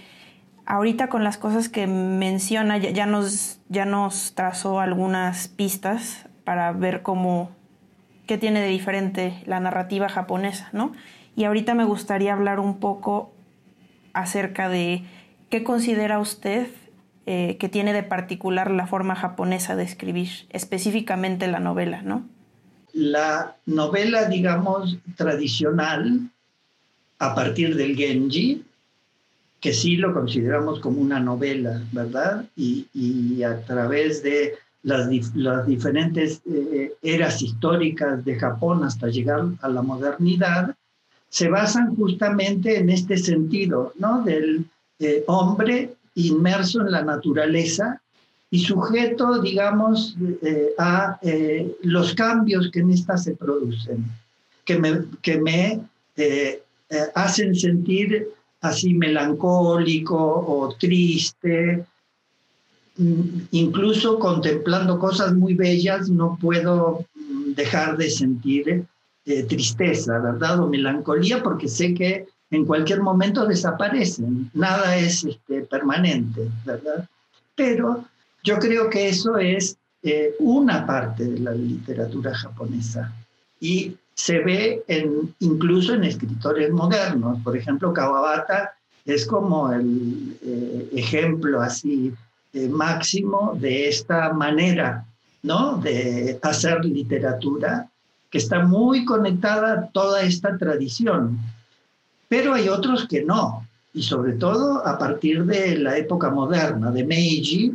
ahorita 0.66 1.08
con 1.08 1.24
las 1.24 1.38
cosas 1.38 1.68
que 1.68 1.86
menciona, 1.86 2.78
ya, 2.78 3.06
nos, 3.06 3.60
ya 3.68 3.84
nos 3.84 4.32
trazó 4.34 4.80
algunas 4.80 5.48
pistas 5.48 6.26
para 6.44 6.72
ver 6.72 7.02
cómo, 7.02 7.50
qué 8.26 8.38
tiene 8.38 8.60
de 8.60 8.68
diferente 8.68 9.42
la 9.46 9.60
narrativa 9.60 10.08
japonesa, 10.08 10.68
¿no? 10.72 10.92
Y 11.36 11.44
ahorita 11.44 11.74
me 11.74 11.84
gustaría 11.84 12.32
hablar 12.32 12.60
un 12.60 12.78
poco 12.78 13.32
acerca 14.12 14.68
de 14.68 15.02
qué 15.50 15.64
considera 15.64 16.18
usted 16.18 16.68
eh, 17.26 17.56
que 17.58 17.68
tiene 17.68 17.92
de 17.92 18.02
particular 18.02 18.70
la 18.70 18.86
forma 18.86 19.16
japonesa 19.16 19.76
de 19.76 19.84
escribir, 19.84 20.28
específicamente 20.50 21.48
la 21.48 21.58
novela, 21.58 22.02
¿no? 22.02 22.28
La 22.92 23.56
novela, 23.66 24.26
digamos, 24.26 24.98
tradicional, 25.16 26.30
a 27.18 27.34
partir 27.34 27.74
del 27.76 27.96
Genji, 27.96 28.62
que 29.64 29.72
sí 29.72 29.96
lo 29.96 30.12
consideramos 30.12 30.78
como 30.80 31.00
una 31.00 31.18
novela, 31.18 31.80
¿verdad? 31.90 32.44
Y, 32.54 33.42
a 33.42 33.62
través 33.62 34.22
de 34.22 34.56
las, 34.82 35.08
las 35.34 35.66
diferentes 35.66 36.42
eh, 36.44 36.92
eras 37.00 37.40
históricas 37.40 38.22
de 38.26 38.38
Japón 38.38 38.84
hasta 38.84 39.08
llegar 39.08 39.46
a 39.62 39.68
la 39.70 39.80
modernidad, 39.80 40.76
se 41.30 41.48
basan 41.48 41.96
justamente 41.96 42.76
en 42.76 42.90
este 42.90 43.16
sentido, 43.16 43.94
¿no? 43.98 44.20
Del 44.22 44.66
eh, 44.98 45.24
hombre 45.28 45.94
inmerso 46.14 46.82
en 46.82 46.92
la 46.92 47.02
naturaleza 47.02 48.02
y 48.50 48.58
sujeto, 48.58 49.40
digamos, 49.40 50.14
eh, 50.42 50.74
a 50.76 51.18
los 51.80 52.14
cambios 52.14 52.70
que 52.70 52.80
en 52.80 52.90
esta 52.90 53.16
se 53.16 53.34
producen, 53.34 54.04
que 54.66 54.78
me, 54.78 55.04
que 55.22 55.40
me 55.40 55.80
hacen 57.14 57.54
sentir 57.54 58.28
así 58.64 58.94
melancólico 58.94 60.16
o 60.16 60.74
triste. 60.78 61.84
mm, 62.96 63.48
incluso 63.52 64.18
contemplando 64.18 64.98
cosas 64.98 65.34
muy 65.34 65.54
bellas, 65.54 66.08
no 66.10 66.38
puedo 66.40 67.04
mm, 67.14 67.54
dejar 67.54 67.96
de 67.96 68.08
sentir 68.10 68.84
eh, 69.26 69.42
tristeza, 69.44 70.18
¿verdad? 70.18 70.60
O 70.60 70.68
melancolía, 70.68 71.42
porque 71.42 71.68
sé 71.68 71.94
que 71.94 72.26
en 72.50 72.64
cualquier 72.64 73.00
momento 73.02 73.46
desaparecen. 73.46 74.50
Nada 74.54 74.96
es 74.96 75.24
este, 75.24 75.62
permanente, 75.62 76.48
¿verdad? 76.64 77.08
Pero 77.54 78.04
yo 78.44 78.58
creo 78.58 78.88
que 78.90 79.08
eso 79.08 79.38
es 79.38 79.76
eh, 80.02 80.34
una 80.38 80.86
parte 80.86 81.24
de 81.24 81.40
la 81.40 81.52
literatura 81.52 82.34
japonesa 82.34 83.12
y 83.60 83.96
se 84.14 84.38
ve 84.40 84.84
incluso 85.40 85.94
en 85.94 86.04
escritores 86.04 86.70
modernos. 86.70 87.38
Por 87.42 87.56
ejemplo, 87.56 87.92
Kawabata 87.92 88.74
es 89.04 89.26
como 89.26 89.70
el 89.72 90.36
eh, 90.42 90.88
ejemplo 90.92 91.60
así 91.60 92.12
eh, 92.52 92.68
máximo 92.68 93.56
de 93.60 93.88
esta 93.88 94.32
manera 94.32 95.04
¿no? 95.42 95.76
de 95.76 96.38
hacer 96.42 96.84
literatura 96.84 97.88
que 98.30 98.38
está 98.38 98.64
muy 98.64 99.04
conectada 99.04 99.72
a 99.72 99.86
toda 99.88 100.22
esta 100.22 100.56
tradición. 100.56 101.38
Pero 102.28 102.54
hay 102.54 102.68
otros 102.68 103.06
que 103.06 103.22
no, 103.22 103.66
y 103.92 104.02
sobre 104.02 104.32
todo 104.32 104.84
a 104.86 104.98
partir 104.98 105.44
de 105.44 105.76
la 105.78 105.96
época 105.96 106.30
moderna, 106.30 106.90
de 106.90 107.04
Meiji 107.04 107.72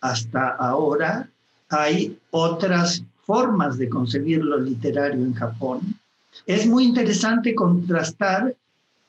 hasta 0.00 0.48
ahora, 0.48 1.28
hay 1.72 2.18
otras 2.30 3.02
formas 3.24 3.78
de 3.78 3.88
concebir 3.88 4.44
lo 4.44 4.58
literario 4.58 5.24
en 5.24 5.34
Japón. 5.34 5.94
Es 6.46 6.66
muy 6.66 6.84
interesante 6.84 7.54
contrastar 7.54 8.54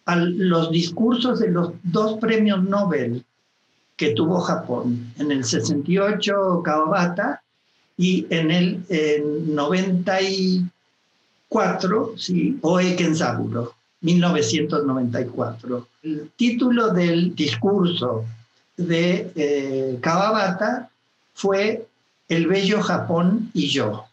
los 0.06 0.72
discursos 0.72 1.40
de 1.40 1.50
los 1.50 1.72
dos 1.84 2.20
premios 2.20 2.64
Nobel 2.64 3.26
que 3.96 4.14
tuvo 4.14 4.40
Japón. 4.40 5.14
En 5.18 5.32
el 5.32 5.46
68 5.46 6.62
Kawabata 6.64 7.42
y 7.98 8.28
en 8.30 8.52
el 8.52 8.84
94 9.48 12.14
sí, 12.18 12.60
Oe 12.62 12.96
Kenzaburo, 12.96 13.74
1994. 14.02 15.88
El 16.04 16.30
título 16.36 16.94
del 16.94 17.36
discurso 17.36 18.26
de 18.76 19.32
eh, 19.36 19.98
Kawabata 20.02 20.90
fue 21.34 21.88
El 22.28 22.48
bello 22.48 22.82
Japón 22.82 23.52
y 23.54 23.68
yo. 23.68 24.06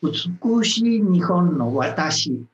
Utsukushi 0.00 1.00
Nihon 1.00 1.58
no 1.58 1.66
Watashi. 1.66 2.46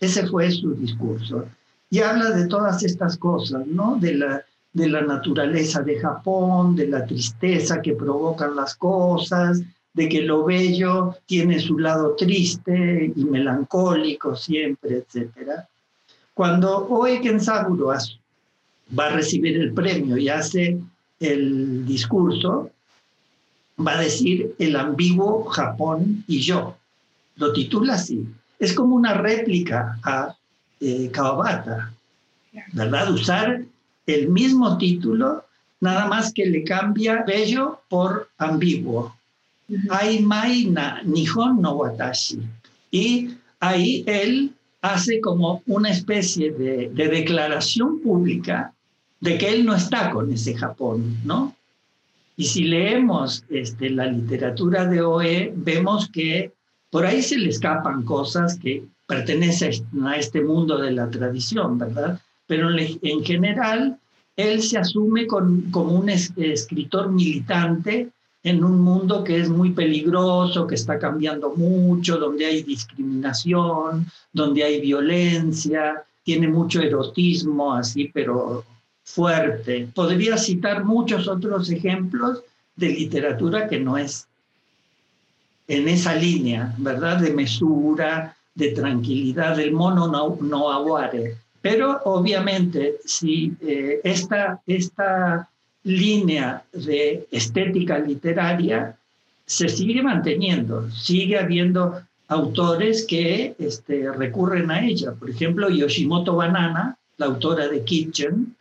Ese 0.00 0.26
fue 0.26 0.50
su 0.50 0.74
discurso. 0.74 1.46
Y 1.90 2.00
habla 2.00 2.30
de 2.30 2.46
todas 2.46 2.82
estas 2.82 3.16
cosas, 3.16 3.66
¿no? 3.66 3.96
De 4.00 4.14
la, 4.14 4.42
de 4.72 4.88
la 4.88 5.02
naturaleza 5.02 5.82
de 5.82 5.98
Japón, 5.98 6.74
de 6.74 6.88
la 6.88 7.04
tristeza 7.04 7.82
que 7.82 7.94
provocan 7.94 8.56
las 8.56 8.74
cosas, 8.74 9.62
de 9.94 10.08
que 10.08 10.22
lo 10.22 10.44
bello 10.44 11.16
tiene 11.26 11.60
su 11.60 11.78
lado 11.78 12.14
triste 12.16 13.12
y 13.14 13.24
melancólico 13.24 14.34
siempre, 14.34 15.04
etc. 15.04 15.30
Cuando 16.34 16.86
Oe 16.88 17.20
Kensaburo 17.20 17.92
va 18.98 19.06
a 19.06 19.10
recibir 19.10 19.56
el 19.58 19.72
premio 19.72 20.16
y 20.16 20.28
hace 20.28 20.78
el 21.20 21.84
discurso, 21.86 22.70
va 23.86 23.98
a 23.98 24.02
decir 24.02 24.54
el 24.58 24.76
ambiguo 24.76 25.44
Japón 25.44 26.24
y 26.26 26.40
yo. 26.40 26.76
Lo 27.36 27.52
titula 27.52 27.94
así. 27.94 28.26
Es 28.58 28.74
como 28.74 28.94
una 28.94 29.14
réplica 29.14 29.98
a 30.02 30.36
eh, 30.80 31.10
Kawabata, 31.12 31.92
¿verdad? 32.72 33.10
Usar 33.12 33.64
el 34.06 34.28
mismo 34.28 34.78
título, 34.78 35.44
nada 35.80 36.06
más 36.06 36.32
que 36.32 36.46
le 36.46 36.64
cambia 36.64 37.24
bello 37.26 37.80
por 37.88 38.28
ambiguo. 38.38 39.14
Ai 39.90 40.20
mai 40.20 40.66
na 40.66 41.00
nihon 41.02 41.62
no 41.62 41.72
watashi. 41.76 42.40
Y 42.90 43.30
ahí 43.60 44.04
él 44.06 44.52
hace 44.82 45.20
como 45.20 45.62
una 45.66 45.90
especie 45.90 46.52
de, 46.52 46.90
de, 46.92 47.08
declaración 47.08 48.00
pública 48.00 48.74
de 49.20 49.38
que 49.38 49.48
él 49.48 49.64
no 49.64 49.74
está 49.74 50.10
con 50.10 50.32
ese 50.32 50.54
Japón, 50.54 51.16
¿no? 51.24 51.54
Y 52.36 52.44
si 52.44 52.64
leemos 52.64 53.44
este, 53.50 53.90
la 53.90 54.06
literatura 54.06 54.86
de 54.86 55.02
Oe, 55.02 55.52
vemos 55.54 56.08
que 56.08 56.52
por 56.90 57.06
ahí 57.06 57.22
se 57.22 57.38
le 57.38 57.50
escapan 57.50 58.04
cosas 58.04 58.58
que 58.58 58.84
pertenecen 59.06 59.72
a 60.04 60.16
este 60.16 60.40
mundo 60.42 60.78
de 60.78 60.92
la 60.92 61.10
tradición, 61.10 61.78
¿verdad? 61.78 62.20
Pero 62.46 62.68
en 62.70 63.24
general 63.24 63.98
él 64.36 64.62
se 64.62 64.78
asume 64.78 65.26
como 65.26 65.92
un 65.92 66.08
escritor 66.08 67.10
militante 67.10 68.08
en 68.42 68.64
un 68.64 68.80
mundo 68.80 69.22
que 69.22 69.38
es 69.38 69.48
muy 69.48 69.70
peligroso, 69.70 70.66
que 70.66 70.74
está 70.74 70.98
cambiando 70.98 71.54
mucho, 71.54 72.18
donde 72.18 72.46
hay 72.46 72.62
discriminación, 72.62 74.06
donde 74.32 74.64
hay 74.64 74.80
violencia, 74.80 76.02
tiene 76.24 76.48
mucho 76.48 76.80
erotismo 76.80 77.74
así, 77.74 78.10
pero 78.12 78.64
fuerte. 79.04 79.88
Podría 79.94 80.36
citar 80.36 80.84
muchos 80.84 81.28
otros 81.28 81.70
ejemplos 81.70 82.42
de 82.76 82.88
literatura 82.88 83.68
que 83.68 83.78
no 83.78 83.96
es 83.98 84.26
en 85.68 85.88
esa 85.88 86.14
línea, 86.14 86.74
¿verdad? 86.78 87.18
De 87.20 87.32
mesura, 87.32 88.36
de 88.54 88.72
tranquilidad, 88.72 89.56
del 89.56 89.72
mono 89.72 90.08
no, 90.08 90.36
no 90.40 90.70
aguare. 90.70 91.36
Pero 91.60 92.00
obviamente, 92.04 92.96
si 93.04 93.54
eh, 93.60 94.00
esta, 94.02 94.60
esta 94.66 95.48
línea 95.84 96.64
de 96.72 97.26
estética 97.30 97.98
literaria 97.98 98.96
se 99.46 99.68
sigue 99.68 100.02
manteniendo, 100.02 100.90
sigue 100.90 101.38
habiendo 101.38 102.02
autores 102.28 103.06
que 103.06 103.54
este, 103.58 104.10
recurren 104.12 104.70
a 104.70 104.84
ella. 104.84 105.12
Por 105.12 105.30
ejemplo, 105.30 105.68
Yoshimoto 105.68 106.36
Banana, 106.36 106.96
la 107.18 107.26
autora 107.26 107.68
de 107.68 107.84
Kitchen, 107.84 108.56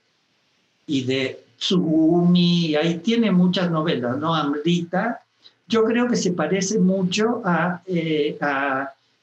y 0.85 1.03
de 1.03 1.43
Tsugumi, 1.57 2.75
ahí 2.75 2.97
tiene 2.99 3.31
muchas 3.31 3.69
novelas, 3.69 4.17
¿no? 4.17 4.33
Amrita, 4.33 5.21
yo 5.67 5.85
creo 5.85 6.07
que 6.07 6.17
se 6.17 6.33
parece 6.33 6.79
mucho 6.79 7.41
a, 7.45 7.81
eh, 7.85 8.37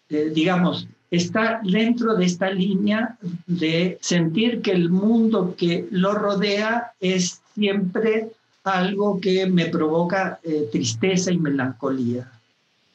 eh, 0.09 0.31
digamos, 0.33 0.89
está 1.11 1.61
dentro 1.63 2.15
de 2.15 2.25
esta 2.25 2.51
línea 2.51 3.19
de 3.47 3.99
sentir 4.01 4.63
que 4.63 4.71
el 4.73 4.89
mundo 4.89 5.55
que 5.59 5.87
lo 5.91 6.15
rodea 6.15 6.93
es 7.01 7.43
siempre 7.55 8.31
algo 8.65 9.21
que 9.21 9.47
me 9.47 9.67
provoca 9.67 10.39
eh, 10.43 10.69
tristeza 10.71 11.33
y 11.33 11.39
melancolía. 11.39 12.31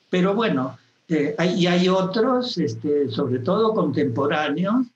Pero 0.10 0.34
bueno, 0.34 0.78
y 1.08 1.68
hay 1.68 1.90
otros, 1.90 2.58
este, 2.58 3.10
sobre 3.10 3.40
todo 3.40 3.74
contemporáneos, 3.74 4.88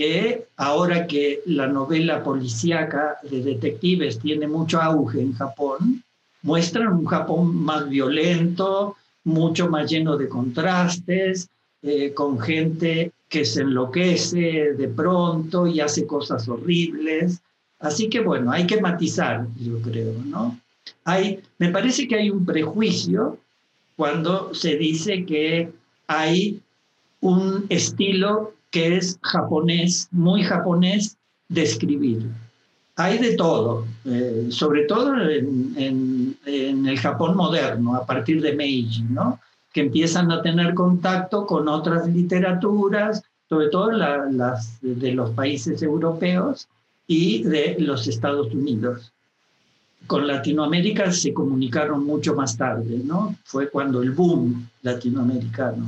que 0.00 0.46
ahora 0.56 1.06
que 1.06 1.42
la 1.44 1.66
novela 1.66 2.24
policíaca 2.24 3.18
de 3.22 3.42
detectives 3.42 4.18
tiene 4.18 4.46
mucho 4.48 4.80
auge 4.80 5.20
en 5.20 5.34
Japón, 5.34 6.02
muestran 6.40 6.94
un 6.94 7.04
Japón 7.04 7.54
más 7.54 7.86
violento, 7.86 8.96
mucho 9.24 9.68
más 9.68 9.90
lleno 9.90 10.16
de 10.16 10.26
contrastes, 10.26 11.50
eh, 11.82 12.14
con 12.14 12.40
gente 12.40 13.12
que 13.28 13.44
se 13.44 13.60
enloquece 13.60 14.72
de 14.72 14.88
pronto 14.88 15.66
y 15.66 15.80
hace 15.80 16.06
cosas 16.06 16.48
horribles. 16.48 17.42
Así 17.78 18.08
que 18.08 18.20
bueno, 18.20 18.52
hay 18.52 18.66
que 18.66 18.80
matizar, 18.80 19.46
yo 19.58 19.82
creo, 19.82 20.14
¿no? 20.24 20.58
Hay, 21.04 21.40
me 21.58 21.68
parece 21.68 22.08
que 22.08 22.16
hay 22.16 22.30
un 22.30 22.46
prejuicio 22.46 23.36
cuando 23.96 24.54
se 24.54 24.78
dice 24.78 25.26
que 25.26 25.70
hay 26.06 26.58
un 27.20 27.66
estilo 27.68 28.54
que 28.70 28.96
es 28.96 29.18
japonés, 29.22 30.08
muy 30.10 30.42
japonés 30.42 31.16
de 31.48 31.62
escribir. 31.62 32.30
Hay 32.96 33.18
de 33.18 33.34
todo, 33.34 33.86
eh, 34.04 34.48
sobre 34.50 34.84
todo 34.84 35.14
en, 35.18 36.36
el 36.44 36.98
Japón 36.98 37.36
moderno, 37.36 37.96
a 37.96 38.04
partir 38.04 38.42
de 38.42 38.54
Meiji, 38.54 39.02
¿no? 39.02 39.40
que 39.72 39.82
empiezan 39.82 40.30
a 40.32 40.42
tener 40.42 40.74
contacto 40.74 41.46
con 41.46 41.68
otras 41.68 42.08
literaturas, 42.08 43.22
sobre 43.48 43.68
todo 43.68 43.92
las 43.92 44.80
de 44.80 45.12
los 45.12 45.30
países 45.30 45.82
europeos 45.82 46.68
y 47.06 47.42
de 47.44 47.76
los 47.78 48.06
Estados 48.06 48.52
Unidos. 48.52 49.12
Con 50.06 50.26
Latinoamérica 50.26 51.12
se 51.12 51.32
comunicaron 51.32 52.04
mucho 52.04 52.34
más 52.34 52.56
tarde, 52.56 53.00
¿no? 53.04 53.36
Fue 53.44 53.68
cuando 53.68 54.02
el 54.02 54.10
boom 54.10 54.68
latinoamericano. 54.82 55.86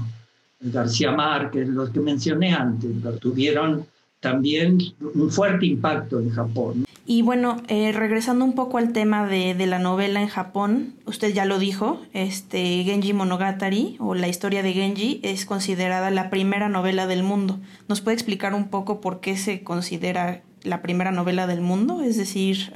García 0.62 1.12
Márquez, 1.12 1.68
los 1.68 1.90
que 1.90 2.00
mencioné 2.00 2.52
antes, 2.52 2.90
tuvieron 3.20 3.84
también 4.20 4.78
un 5.14 5.30
fuerte 5.30 5.66
impacto 5.66 6.20
en 6.20 6.30
Japón. 6.30 6.84
Y 7.04 7.22
bueno, 7.22 7.60
eh, 7.66 7.90
regresando 7.90 8.44
un 8.44 8.54
poco 8.54 8.78
al 8.78 8.92
tema 8.92 9.26
de, 9.26 9.54
de, 9.54 9.66
la 9.66 9.80
novela 9.80 10.22
en 10.22 10.28
Japón, 10.28 10.94
usted 11.04 11.34
ya 11.34 11.44
lo 11.44 11.58
dijo, 11.58 12.00
este 12.12 12.84
Genji 12.84 13.12
Monogatari 13.12 13.96
o 13.98 14.14
la 14.14 14.28
historia 14.28 14.62
de 14.62 14.72
Genji 14.72 15.20
es 15.24 15.44
considerada 15.44 16.12
la 16.12 16.30
primera 16.30 16.68
novela 16.68 17.08
del 17.08 17.24
mundo. 17.24 17.58
¿Nos 17.88 18.00
puede 18.00 18.14
explicar 18.14 18.54
un 18.54 18.68
poco 18.68 19.00
por 19.00 19.18
qué 19.20 19.36
se 19.36 19.64
considera 19.64 20.42
la 20.64 20.82
primera 20.82 21.10
novela 21.10 21.46
del 21.46 21.60
mundo, 21.60 22.02
es 22.02 22.16
decir, 22.16 22.72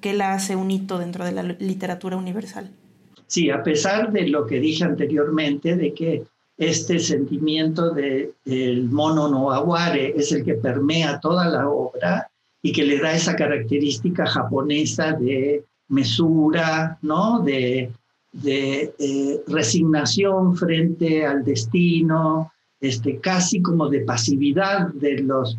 ¿qué 0.00 0.12
la 0.12 0.34
hace 0.34 0.56
un 0.56 0.70
hito 0.70 0.98
dentro 0.98 1.24
de 1.24 1.32
la 1.32 1.42
literatura 1.42 2.16
universal? 2.16 2.70
Sí, 3.26 3.50
a 3.50 3.62
pesar 3.62 4.12
de 4.12 4.28
lo 4.28 4.46
que 4.46 4.60
dije 4.60 4.84
anteriormente, 4.84 5.76
de 5.76 5.94
que 5.94 6.24
este 6.62 7.00
sentimiento 7.00 7.90
del 7.90 8.34
el 8.44 8.88
mono 8.88 9.28
no 9.28 9.50
aguare 9.50 10.14
es 10.16 10.30
el 10.30 10.44
que 10.44 10.54
permea 10.54 11.18
toda 11.18 11.48
la 11.48 11.68
obra 11.68 12.30
y 12.62 12.70
que 12.72 12.84
le 12.84 13.00
da 13.00 13.12
esa 13.12 13.34
característica 13.34 14.24
japonesa 14.26 15.12
de 15.12 15.64
mesura, 15.88 16.98
¿no? 17.02 17.40
de, 17.40 17.90
de 18.32 18.94
eh, 18.96 19.40
resignación 19.48 20.56
frente 20.56 21.26
al 21.26 21.44
destino, 21.44 22.52
este, 22.80 23.18
casi 23.18 23.60
como 23.60 23.88
de 23.88 24.00
pasividad 24.00 24.88
de 24.94 25.18
los 25.18 25.58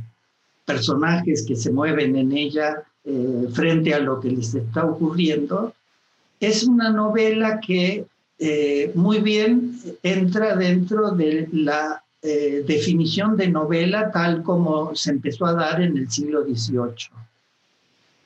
personajes 0.66 1.46
que 1.46 1.58
se 1.58 1.72
mueven 1.72 2.16
en 2.16 2.32
ella 2.32 2.84
eh, 3.04 3.48
frente 3.52 3.94
a 3.94 4.00
lo 4.00 4.22
que 4.22 4.32
les 4.32 4.56
está 4.56 4.86
ocurriendo, 4.86 5.74
es 6.40 6.64
una 6.64 6.90
novela 6.90 7.60
que 7.60 8.06
eh, 8.46 8.92
muy 8.94 9.20
bien 9.20 9.80
entra 10.04 10.54
dentro 10.58 11.12
de 11.12 11.48
la 11.54 12.04
eh, 12.22 12.62
definición 12.68 13.38
de 13.38 13.48
novela 13.48 14.12
tal 14.12 14.44
como 14.44 14.94
se 14.96 15.12
empezó 15.12 15.46
a 15.46 15.54
dar 15.54 15.82
en 15.82 15.96
el 15.96 16.12
siglo 16.12 16.44
XVIII. 16.44 17.08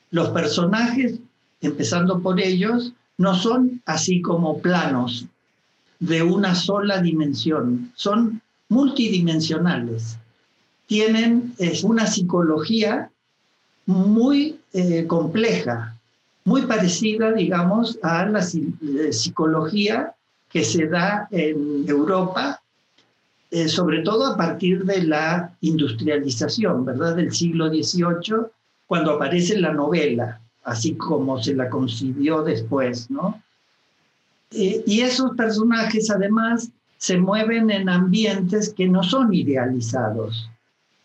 Los 0.10 0.30
personajes, 0.30 1.20
empezando 1.62 2.20
por 2.20 2.42
ellos, 2.42 2.94
no 3.20 3.36
son 3.36 3.80
así 3.86 4.20
como 4.24 4.60
planos 4.60 5.28
de 6.00 6.24
una 6.24 6.56
sola 6.56 7.00
dimensión, 7.00 7.92
son 7.94 8.42
multidimensionales. 8.70 10.18
Tienen 10.88 11.54
una 11.84 12.08
psicología 12.08 13.12
muy 13.86 14.60
eh, 14.74 15.06
compleja, 15.06 15.97
muy 16.48 16.62
parecida, 16.62 17.34
digamos, 17.34 18.00
a 18.04 18.26
la 18.26 18.40
eh, 18.40 19.12
psicología 19.12 20.16
que 20.50 20.64
se 20.64 20.88
da 20.88 21.28
en 21.30 21.84
Europa, 21.86 22.62
eh, 23.52 23.68
sobre 23.68 24.00
todo 24.00 24.28
a 24.28 24.38
partir 24.38 24.86
de 24.86 25.04
la 25.04 25.52
industrialización, 25.60 26.86
¿verdad?, 26.86 27.18
del 27.18 27.34
siglo 27.34 27.68
XVIII, 27.68 28.48
cuando 28.88 29.12
aparece 29.12 29.60
la 29.60 29.74
novela, 29.74 30.40
así 30.64 30.96
como 30.96 31.44
se 31.44 31.54
la 31.54 31.70
concibió 31.70 32.42
después, 32.44 33.12
¿no? 33.12 33.44
y 34.50 35.02
esos 35.02 35.36
personajes, 35.36 36.10
además, 36.10 36.72
se 36.98 37.18
mueven 37.18 37.70
en 37.70 37.90
ambientes 37.90 38.74
que 38.74 38.88
no 38.88 39.04
son 39.04 39.34
idealizados, 39.34 40.50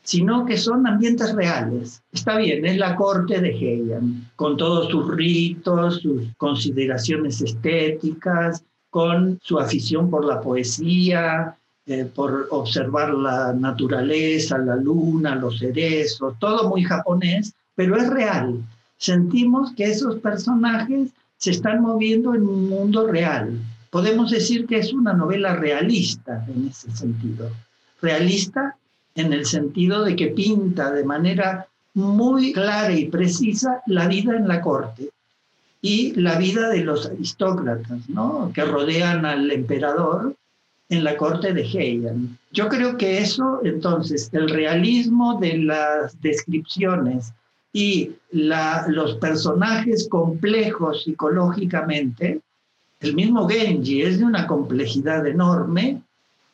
sino 0.05 0.47
que 0.47 0.57
son 0.57 0.87
ambientes 0.87 1.35
reales. 1.35 2.01
Está 2.13 2.37
bien, 2.37 2.65
es 2.65 2.77
la 2.77 2.95
corte 2.95 3.41
de 3.41 3.51
Heian, 3.51 4.22
con 4.43 4.57
todos 4.57 4.91
sus 4.91 5.07
ritos, 5.07 6.01
sus 6.01 6.25
consideraciones 6.37 7.41
estéticas, 7.41 8.65
con 8.91 9.39
su 9.41 9.61
afición 9.61 10.11
por 10.11 10.25
la 10.25 10.41
poesía, 10.41 11.55
eh, 11.87 12.11
por 12.13 12.49
observar 12.51 13.15
la 13.15 13.53
naturaleza, 13.53 14.59
la 14.59 14.75
luna, 14.75 15.37
los 15.37 15.61
cerezos, 15.61 16.35
todo 16.41 16.69
muy 16.69 16.83
japonés, 16.83 17.55
pero 17.77 17.97
es 17.97 18.11
real. 18.11 18.61
Sentimos 18.97 19.75
que 19.77 19.85
esos 19.85 20.17
personajes 20.17 21.11
se 21.37 21.53
están 21.53 21.81
moviendo 21.81 22.35
en 22.35 22.43
un 22.43 22.69
mundo 22.69 23.07
real, 23.07 23.57
podemos 23.91 24.33
decir 24.33 24.67
que 24.67 24.79
es 24.79 24.93
una 24.93 25.13
novela 25.13 25.55
realista 25.55 26.45
en 26.53 26.67
ese 26.67 26.91
sentido. 26.91 27.49
Realista 28.01 28.75
en 29.15 29.33
el 29.33 29.47
sentido 29.47 30.03
de 30.03 30.17
que 30.17 30.29
pinta 30.29 30.91
de 30.91 31.05
manera 31.05 31.69
muy 31.95 32.53
clara 32.53 32.93
y 32.93 33.07
precisa 33.07 33.83
la 33.87 34.09
vida 34.09 34.37
en 34.37 34.49
la 34.49 34.61
corte 34.61 35.11
y 35.81 36.13
la 36.15 36.39
vida 36.39 36.69
de 36.69 36.85
los 36.85 37.07
aristócratas, 37.07 38.09
¿no? 38.09 38.51
que 38.55 38.65
rodean 38.65 39.27
al 39.27 39.51
emperador 39.51 40.35
en 40.89 41.05
la 41.05 41.17
corte 41.17 41.53
de 41.53 41.63
Heian. 41.63 42.39
Yo 42.53 42.69
creo 42.69 42.97
que 42.97 43.19
eso, 43.19 43.61
entonces, 43.65 44.29
el 44.33 44.49
realismo 44.49 45.41
de 45.41 45.59
las 45.59 46.21
descripciones 46.21 47.33
y 47.73 48.13
los 48.31 49.17
personajes 49.17 50.07
complejos 50.09 51.05
psicológicamente, 51.05 52.41
el 53.01 53.15
mismo 53.15 53.49
Genji 53.49 54.03
es 54.03 54.19
de 54.19 54.25
una 54.25 54.47
complejidad 54.47 55.27
enorme, 55.27 56.03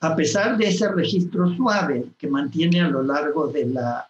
a 0.00 0.14
pesar 0.14 0.56
de 0.56 0.68
ese 0.68 0.88
registro 0.88 1.54
suave 1.56 2.06
que 2.18 2.28
mantiene 2.28 2.80
a 2.80 2.88
lo 2.88 3.02
largo 3.02 3.48
de 3.48 3.66
la, 3.66 4.08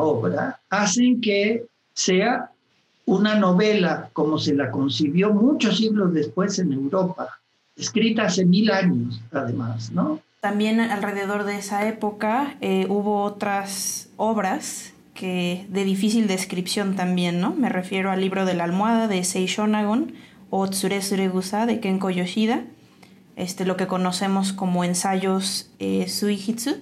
obra, 0.00 0.60
hacen 0.70 1.20
que 1.20 1.66
sea 1.92 2.50
una 3.04 3.38
novela 3.38 4.10
como 4.12 4.38
se 4.38 4.54
la 4.54 4.70
concibió 4.70 5.32
muchos 5.32 5.76
siglos 5.76 6.12
después 6.12 6.58
en 6.58 6.72
Europa, 6.72 7.28
escrita 7.76 8.24
hace 8.24 8.44
mil 8.44 8.70
años 8.70 9.20
además, 9.32 9.92
¿no? 9.92 10.20
También 10.40 10.80
alrededor 10.80 11.44
de 11.44 11.58
esa 11.58 11.88
época 11.88 12.56
eh, 12.60 12.86
hubo 12.88 13.22
otras 13.22 14.08
obras 14.16 14.92
que 15.14 15.66
de 15.70 15.84
difícil 15.84 16.26
descripción 16.26 16.94
también, 16.94 17.40
¿no? 17.40 17.54
Me 17.54 17.68
refiero 17.68 18.10
al 18.10 18.20
libro 18.20 18.44
de 18.44 18.54
la 18.54 18.64
almohada 18.64 19.08
de 19.08 19.24
Seishonagon, 19.24 20.14
o 20.50 20.68
Tsuresure 20.68 21.28
Gusa 21.28 21.66
de 21.66 21.80
Kenko 21.80 22.10
Yoshida, 22.10 22.64
este, 23.36 23.64
lo 23.64 23.76
que 23.76 23.86
conocemos 23.86 24.52
como 24.52 24.82
ensayos 24.82 25.70
eh, 25.78 26.08
Suihitsu. 26.08 26.76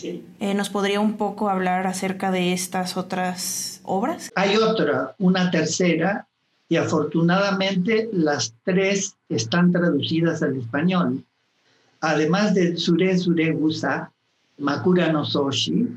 Eh, 0.00 0.54
¿Nos 0.54 0.70
podría 0.70 1.00
un 1.00 1.16
poco 1.16 1.48
hablar 1.48 1.88
acerca 1.88 2.30
de 2.30 2.52
estas 2.52 2.96
otras 2.96 3.80
obras? 3.82 4.30
Hay 4.36 4.56
otra, 4.56 5.16
una 5.18 5.50
tercera, 5.50 6.28
y 6.68 6.76
afortunadamente 6.76 8.08
las 8.12 8.54
tres 8.62 9.16
están 9.28 9.72
traducidas 9.72 10.42
al 10.42 10.56
español. 10.56 11.24
Además 12.00 12.54
de 12.54 12.74
Tsure 12.74 13.18
Sure 13.18 13.52
Gusa, 13.52 14.12
Makura 14.58 15.10
no 15.10 15.24
Soshi, 15.24 15.88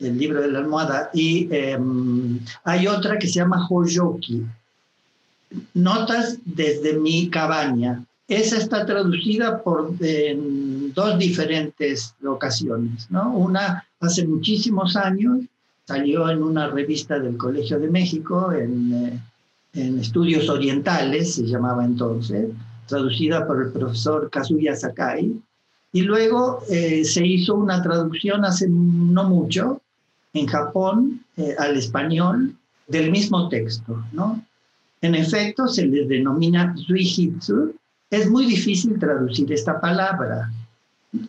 el 0.00 0.18
libro 0.18 0.40
de 0.40 0.50
la 0.50 0.60
almohada, 0.60 1.10
y 1.12 1.48
em, 1.54 2.40
hay 2.64 2.86
otra 2.86 3.18
que 3.18 3.28
se 3.28 3.34
llama 3.34 3.66
Hoyoki, 3.68 4.44
Notas 5.74 6.38
desde 6.44 6.94
mi 6.94 7.30
cabaña. 7.30 8.04
Esa 8.28 8.56
está 8.56 8.86
traducida 8.86 9.62
por, 9.62 9.94
en 10.00 10.92
dos 10.94 11.18
diferentes 11.18 12.14
ocasiones. 12.24 13.06
¿no? 13.10 13.34
Una 13.36 13.86
hace 14.00 14.26
muchísimos 14.26 14.96
años, 14.96 15.40
salió 15.86 16.30
en 16.30 16.42
una 16.42 16.68
revista 16.68 17.18
del 17.18 17.36
Colegio 17.36 17.78
de 17.78 17.88
México, 17.90 18.52
en, 18.52 18.94
eh, 18.94 19.20
en 19.74 19.98
Estudios 19.98 20.48
Orientales, 20.48 21.34
se 21.34 21.44
llamaba 21.44 21.84
entonces, 21.84 22.48
traducida 22.86 23.46
por 23.46 23.62
el 23.62 23.72
profesor 23.72 24.30
Kazuya 24.30 24.74
Sakai. 24.74 25.34
Y 25.92 26.02
luego 26.02 26.62
eh, 26.70 27.04
se 27.04 27.24
hizo 27.26 27.54
una 27.54 27.82
traducción 27.82 28.44
hace 28.44 28.66
no 28.68 29.28
mucho 29.28 29.80
en 30.32 30.46
Japón 30.46 31.24
eh, 31.36 31.54
al 31.58 31.76
español 31.76 32.56
del 32.88 33.10
mismo 33.10 33.48
texto, 33.48 34.04
¿no? 34.12 34.44
En 35.00 35.14
efecto, 35.14 35.68
se 35.68 35.86
les 35.86 36.08
denomina 36.08 36.74
Zuihitsu. 36.86 37.74
Es 38.14 38.30
muy 38.30 38.46
difícil 38.46 38.96
traducir 39.00 39.52
esta 39.52 39.80
palabra. 39.80 40.48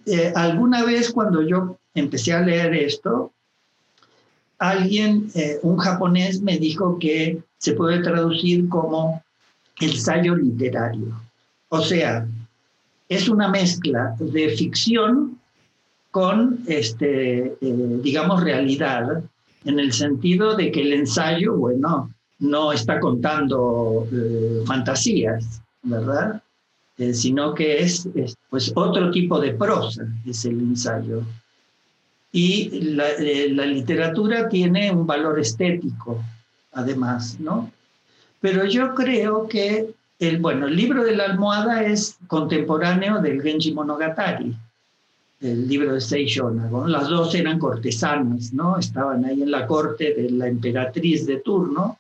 Eh, 0.06 0.32
alguna 0.36 0.86
vez 0.86 1.12
cuando 1.12 1.42
yo 1.42 1.80
empecé 1.96 2.32
a 2.34 2.42
leer 2.42 2.76
esto, 2.76 3.32
alguien, 4.60 5.32
eh, 5.34 5.58
un 5.64 5.78
japonés, 5.78 6.44
me 6.44 6.60
dijo 6.60 7.00
que 7.00 7.42
se 7.58 7.74
puede 7.74 8.04
traducir 8.04 8.70
como 8.70 9.24
ensayo 9.80 10.36
literario. 10.36 11.20
O 11.70 11.82
sea, 11.82 12.28
es 13.10 13.30
una 13.30 13.48
mezcla 13.48 14.16
de 14.20 14.50
ficción 14.50 15.40
con, 16.12 16.60
este, 16.68 17.48
eh, 17.62 18.00
digamos, 18.04 18.44
realidad, 18.44 19.24
en 19.64 19.80
el 19.80 19.92
sentido 19.92 20.56
de 20.56 20.72
que 20.72 20.84
el 20.84 20.94
ensayo, 20.94 21.56
bueno, 21.56 22.14
no 22.38 22.72
está 22.72 23.00
contando 23.00 24.08
fantasías, 24.68 25.64
¿verdad? 25.82 26.44
Eh, 26.98 27.14
sino 27.14 27.54
que 27.54 27.80
es, 27.80 28.08
pues 28.50 28.72
otro 28.74 29.12
tipo 29.12 29.40
de 29.40 29.54
prosa, 29.54 30.08
es 30.26 30.46
el 30.46 30.60
ensayo. 30.60 31.24
Y 32.32 32.70
la, 32.96 33.10
eh, 33.12 33.50
la, 33.50 33.66
literatura 33.66 34.48
tiene 34.48 34.92
un 34.92 35.06
valor 35.06 35.38
estético, 35.38 36.24
además, 36.72 37.38
¿no? 37.40 37.70
Pero 38.40 38.66
yo 38.66 38.94
creo 38.96 39.48
que 39.48 39.94
el, 40.20 40.38
bueno, 40.40 40.68
el 40.68 40.76
libro 40.76 41.04
de 41.04 41.18
la 41.18 41.26
almohada 41.26 41.84
es 41.84 42.18
contemporáneo 42.28 43.22
del 43.22 43.42
Genji 43.42 43.74
Monogatari, 43.74 44.56
el 45.42 45.68
libro 45.68 45.94
de 45.94 46.02
Seishonagon. 46.02 46.92
Las 46.92 47.10
dos 47.10 47.36
eran 47.36 47.60
cortesanas, 47.60 48.54
¿no? 48.54 48.78
Estaban 48.78 49.26
ahí 49.26 49.42
en 49.42 49.52
la 49.52 49.68
corte 49.68 50.14
de 50.14 50.30
la 50.32 50.48
emperatriz 50.48 51.26
de 51.26 51.38
turno 51.38 52.00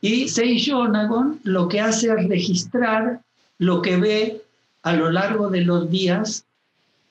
y 0.00 0.28
Seishonagon 0.28 1.40
lo 1.42 1.68
que 1.68 1.80
hace 1.80 2.08
es 2.08 2.28
registrar 2.28 3.20
lo 3.62 3.80
que 3.80 3.96
ve 3.96 4.42
a 4.82 4.92
lo 4.92 5.12
largo 5.12 5.48
de 5.48 5.60
los 5.60 5.88
días 5.88 6.44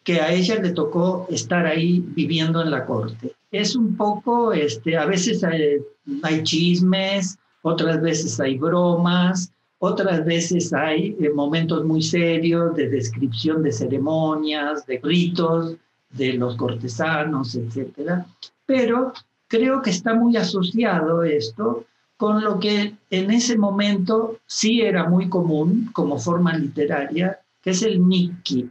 que 0.03 0.19
a 0.19 0.33
ella 0.33 0.55
le 0.55 0.71
tocó 0.71 1.25
estar 1.29 1.65
ahí 1.65 2.03
viviendo 2.05 2.61
en 2.61 2.71
la 2.71 2.85
corte. 2.85 3.33
Es 3.51 3.73
un 3.73 3.95
poco, 3.95 4.51
este, 4.51 4.97
a 4.97 5.05
veces 5.05 5.45
hay, 5.45 6.43
chismes, 6.43 7.37
otras 7.61 8.01
veces 8.01 8.37
hay 8.41 8.57
bromas, 8.57 9.53
otras 9.79 10.25
veces 10.25 10.73
hay 10.73 11.15
eh, 11.21 11.29
momentos 11.29 11.85
muy 11.85 12.01
serios 12.01 12.75
de 12.75 12.89
descripción 12.89 13.63
de 13.63 13.71
ceremonias, 13.71 14.85
de 14.85 14.99
ritos 15.01 15.77
de 16.09 16.33
los 16.33 16.57
cortesanos, 16.57 17.55
etc. 17.55 18.25
Pero 18.65 19.13
creo 19.47 19.81
que 19.81 19.91
está 19.91 20.15
muy 20.15 20.35
asociado 20.35 21.23
esto 21.23 21.85
con 22.21 22.43
lo 22.43 22.60
que 22.60 22.93
en 23.10 23.31
ese 23.31 23.57
momento 23.57 24.38
sí 24.45 24.81
era 24.81 25.10
muy 25.10 25.27
común 25.27 25.89
como 25.91 26.19
forma 26.19 26.55
literaria, 26.55 27.39
que 27.63 27.71
es 27.71 27.81
el 27.81 28.07
Nikki. 28.07 28.69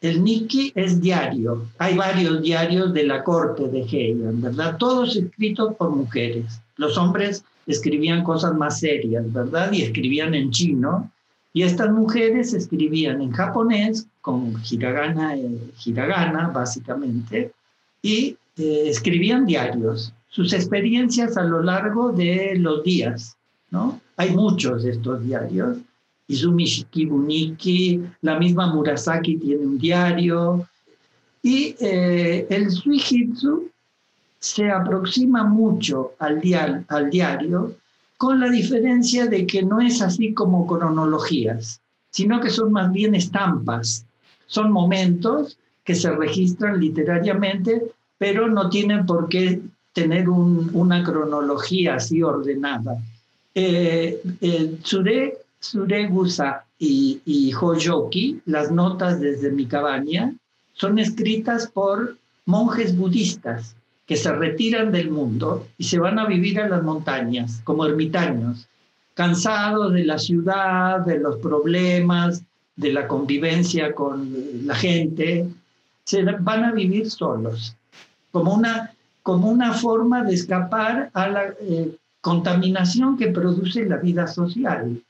El 0.00 0.24
Nikki 0.24 0.72
es 0.74 0.98
diario. 0.98 1.66
Hay 1.76 1.98
varios 1.98 2.40
diarios 2.40 2.94
de 2.94 3.04
la 3.04 3.22
corte 3.24 3.68
de 3.68 3.82
Heian, 3.82 4.40
¿verdad? 4.40 4.78
Todos 4.78 5.14
escritos 5.16 5.74
por 5.74 5.90
mujeres. 5.90 6.62
Los 6.78 6.96
hombres 6.96 7.44
escribían 7.66 8.24
cosas 8.24 8.54
más 8.54 8.80
serias, 8.80 9.30
¿verdad? 9.30 9.70
Y 9.70 9.82
escribían 9.82 10.32
en 10.32 10.50
chino. 10.50 11.12
Y 11.52 11.64
estas 11.64 11.90
mujeres 11.90 12.54
escribían 12.54 13.20
en 13.20 13.32
japonés, 13.32 14.06
con 14.22 14.54
hiragana, 14.70 15.36
eh, 15.36 15.58
hiragana 15.84 16.48
básicamente, 16.48 17.52
y 18.00 18.38
eh, 18.56 18.84
escribían 18.86 19.44
diarios, 19.44 20.14
sus 20.32 20.54
experiencias 20.54 21.36
a 21.36 21.44
lo 21.44 21.62
largo 21.62 22.10
de 22.10 22.54
los 22.56 22.82
días, 22.82 23.36
¿no? 23.70 24.00
Hay 24.16 24.30
muchos 24.30 24.82
de 24.82 24.92
estos 24.92 25.22
diarios. 25.22 25.76
Izumi 26.26 26.64
Shikibuniki, 26.64 28.02
la 28.22 28.38
misma 28.38 28.72
Murasaki 28.72 29.36
tiene 29.36 29.66
un 29.66 29.78
diario. 29.78 30.66
Y 31.42 31.76
eh, 31.78 32.46
el 32.48 32.70
Suijitsu 32.70 33.68
se 34.38 34.70
aproxima 34.70 35.44
mucho 35.44 36.12
al, 36.18 36.40
al 36.88 37.10
diario, 37.10 37.76
con 38.16 38.40
la 38.40 38.48
diferencia 38.48 39.26
de 39.26 39.46
que 39.46 39.62
no 39.62 39.82
es 39.82 40.00
así 40.00 40.32
como 40.32 40.66
cronologías, 40.66 41.82
sino 42.10 42.40
que 42.40 42.48
son 42.48 42.72
más 42.72 42.90
bien 42.90 43.14
estampas. 43.14 44.06
Son 44.46 44.72
momentos 44.72 45.58
que 45.84 45.94
se 45.94 46.10
registran 46.10 46.80
literariamente, 46.80 47.82
pero 48.16 48.48
no 48.48 48.70
tienen 48.70 49.04
por 49.04 49.28
qué 49.28 49.60
tener 49.92 50.28
una 50.28 51.04
cronología 51.04 51.96
así 51.96 52.22
ordenada. 52.22 52.96
Eh, 53.54 54.20
eh, 54.40 54.78
Tsure, 54.82 55.38
Gusa 56.08 56.64
y, 56.78 57.20
y 57.24 57.52
Hoyoki, 57.52 58.40
las 58.46 58.70
notas 58.70 59.20
desde 59.20 59.50
mi 59.50 59.66
cabaña, 59.66 60.34
son 60.74 60.98
escritas 60.98 61.66
por 61.66 62.16
monjes 62.46 62.96
budistas 62.96 63.76
que 64.06 64.16
se 64.16 64.32
retiran 64.32 64.90
del 64.90 65.10
mundo 65.10 65.68
y 65.78 65.84
se 65.84 65.98
van 65.98 66.18
a 66.18 66.26
vivir 66.26 66.60
a 66.60 66.68
las 66.68 66.82
montañas 66.82 67.60
como 67.64 67.86
ermitaños, 67.86 68.68
cansados 69.14 69.92
de 69.92 70.04
la 70.04 70.18
ciudad, 70.18 71.00
de 71.00 71.18
los 71.18 71.36
problemas, 71.36 72.42
de 72.76 72.92
la 72.92 73.06
convivencia 73.06 73.94
con 73.94 74.66
la 74.66 74.74
gente, 74.74 75.46
se 76.04 76.22
van 76.24 76.64
a 76.64 76.72
vivir 76.72 77.10
solos, 77.10 77.76
como 78.32 78.54
una, 78.54 78.92
como 79.22 79.48
una 79.48 79.72
forma 79.72 80.24
de 80.24 80.34
escapar 80.34 81.10
a 81.14 81.28
la 81.28 81.54
eh, 81.60 81.96
contaminación 82.20 83.16
que 83.16 83.28
produce 83.28 83.84
la 83.84 83.96
vida 83.96 84.26
social, 84.26 85.02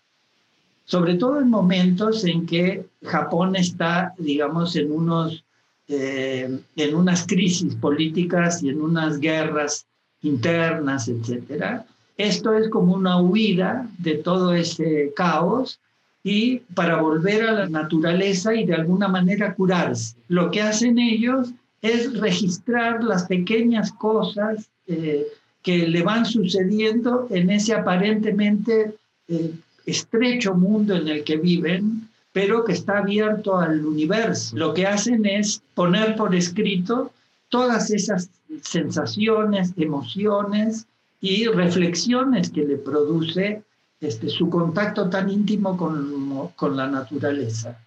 sobre 0.84 1.14
todo 1.14 1.40
en 1.40 1.50
momentos 1.50 2.24
en 2.24 2.46
que 2.46 2.86
Japón 3.02 3.56
está, 3.56 4.14
digamos, 4.18 4.76
en 4.76 4.92
unos 4.92 5.44
eh, 5.88 6.60
en 6.76 6.94
unas 6.94 7.26
crisis 7.26 7.74
políticas 7.74 8.62
y 8.62 8.70
en 8.70 8.80
unas 8.80 9.18
guerras 9.18 9.84
internas, 10.22 11.08
etc. 11.08 11.82
Esto 12.16 12.54
es 12.54 12.70
como 12.70 12.94
una 12.94 13.20
huida 13.20 13.88
de 13.98 14.14
todo 14.14 14.54
ese 14.54 15.12
caos 15.16 15.80
y 16.22 16.58
para 16.74 16.96
volver 17.02 17.42
a 17.42 17.52
la 17.52 17.68
naturaleza 17.68 18.54
y 18.54 18.64
de 18.64 18.74
alguna 18.74 19.08
manera 19.08 19.54
curarse. 19.54 20.14
Lo 20.28 20.50
que 20.50 20.62
hacen 20.62 20.98
ellos 20.98 21.50
es 21.82 22.18
registrar 22.18 23.04
las 23.04 23.24
pequeñas 23.24 23.92
cosas 23.92 24.70
eh, 24.86 25.26
que 25.62 25.86
le 25.86 26.02
van 26.02 26.24
sucediendo 26.24 27.26
en 27.30 27.50
ese 27.50 27.74
aparentemente 27.74 28.94
eh, 29.28 29.52
estrecho 29.84 30.54
mundo 30.54 30.96
en 30.96 31.08
el 31.08 31.24
que 31.24 31.36
viven 31.36 32.08
pero 32.32 32.64
que 32.64 32.72
está 32.72 32.98
abierto 32.98 33.58
al 33.58 33.84
universo. 33.84 34.56
Lo 34.56 34.72
que 34.72 34.86
hacen 34.86 35.26
es 35.26 35.62
poner 35.74 36.16
por 36.16 36.34
escrito 36.34 37.12
todas 37.50 37.90
esas 37.90 38.30
sensaciones, 38.62 39.72
emociones 39.76 40.86
y 41.20 41.46
reflexiones 41.46 42.50
que 42.50 42.64
le 42.64 42.78
produce 42.78 43.62
este, 44.00 44.28
su 44.30 44.48
contacto 44.48 45.10
tan 45.10 45.28
íntimo 45.28 45.76
con, 45.76 46.48
con 46.56 46.76
la 46.76 46.86
naturaleza. 46.86 47.78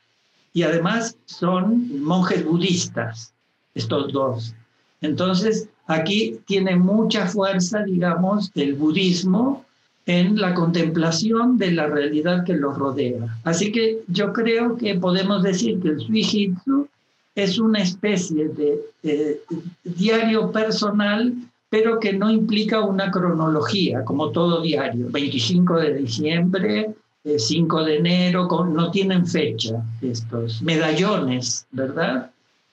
Y 0.54 0.64
además 0.64 1.18
son 1.26 2.02
monjes 2.02 2.46
budistas, 2.46 3.34
estos 3.76 4.12
dos. 4.12 4.56
Entonces, 5.02 5.70
aquí 5.88 6.40
tiene 6.48 6.76
mucha 6.76 7.28
fuerza, 7.28 7.84
digamos, 7.84 8.52
el 8.56 8.74
budismo 8.74 9.66
en 10.06 10.40
la 10.40 10.54
contemplación 10.54 11.58
de 11.58 11.72
la 11.72 11.88
realidad 11.88 12.44
que 12.44 12.54
los 12.54 12.78
rodea. 12.78 13.40
Así 13.44 13.72
que 13.72 14.04
yo 14.08 14.34
creo 14.34 14.78
que 14.78 14.96
podemos 14.96 15.44
decir 15.44 15.80
que 15.82 15.90
el 15.90 16.00
Suijitsu 16.00 16.88
es 17.34 17.60
una 17.60 17.82
especie 17.82 18.48
de 18.50 19.42
diario 19.84 20.52
personal, 20.52 21.34
pero 21.70 22.00
que 22.00 22.14
no 22.14 22.30
implica 22.30 22.82
una 22.82 23.12
cronología, 23.12 24.06
como 24.06 24.30
todo 24.30 24.62
diario. 24.62 25.08
25 25.10 25.80
de 25.80 25.94
diciembre, 25.96 26.96
5 27.38 27.82
eh, 27.82 27.86
de 27.86 27.98
enero, 27.98 28.48
no 28.66 28.92
tienen 28.92 29.26
fecha 29.26 29.84
estos 30.02 30.62
medallones, 30.62 31.66
¿verdad? 31.72 32.32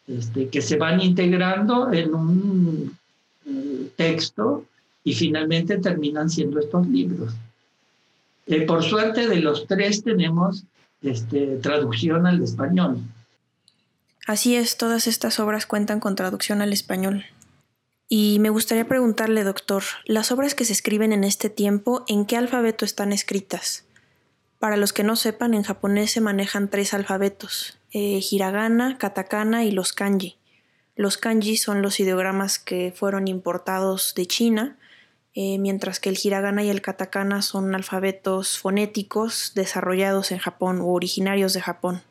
Este, 0.09 0.49
que 0.49 0.62
se 0.62 0.77
van 0.77 1.01
integrando 1.01 1.93
en 1.93 2.15
un 2.15 2.99
eh, 3.47 3.91
texto 3.97 4.65
y 5.05 5.15
finalmente 5.15 5.79
terminan 5.79 6.29
siendo 6.29 6.59
estos 6.59 6.87
libros. 6.88 7.33
Eh, 8.47 8.62
por 8.62 8.83
suerte 8.83 9.29
de 9.29 9.37
los 9.37 9.67
tres 9.69 10.03
tenemos 10.03 10.65
este, 11.03 11.59
traducción 11.59 12.27
al 12.27 12.43
español. 12.43 12.99
Así 14.27 14.57
es, 14.57 14.77
todas 14.77 15.07
estas 15.07 15.38
obras 15.38 15.67
cuentan 15.67 16.01
con 16.01 16.17
traducción 16.17 16.62
al 16.62 16.73
español. 16.73 17.25
Y 18.09 18.38
me 18.41 18.51
gustaría 18.51 18.87
preguntarle, 18.87 19.45
doctor, 19.45 19.85
las 20.05 20.33
obras 20.33 20.55
que 20.55 20.65
se 20.65 20.73
escriben 20.73 21.12
en 21.12 21.25
este 21.25 21.49
tiempo, 21.49 22.05
¿en 22.09 22.27
qué 22.27 22.37
alfabeto 22.37 22.85
están 22.85 23.12
escritas? 23.12 23.85
Para 24.62 24.77
los 24.77 24.92
que 24.92 25.03
no 25.03 25.16
sepan, 25.16 25.55
en 25.55 25.64
japonés 25.64 26.12
se 26.12 26.20
manejan 26.20 26.68
tres 26.68 26.94
alfabetos, 26.94 27.81
eh, 27.90 28.20
hiragana, 28.31 28.96
katakana 28.96 29.64
y 29.64 29.72
los 29.72 29.92
kanji. 29.92 30.37
Los 30.94 31.18
kanji 31.18 31.57
son 31.57 31.83
los 31.83 31.98
ideogramas 31.98 32.61
que 32.61 32.92
fueron 32.94 33.27
importados 33.27 34.14
de 34.14 34.27
China 34.27 34.79
eh, 35.35 35.59
mientras 35.59 35.98
que 35.98 36.11
el 36.11 36.18
hiragana 36.22 36.62
y 36.62 36.70
el 36.70 36.81
katakana 36.81 37.42
son 37.42 37.75
alfabetos 37.75 38.57
fonéticos 38.57 39.51
desarrollados 39.57 40.31
en 40.31 40.38
Japón 40.38 40.81
o 40.81 40.92
originarios 40.92 41.55
de 41.55 41.61
Japón. 41.61 42.03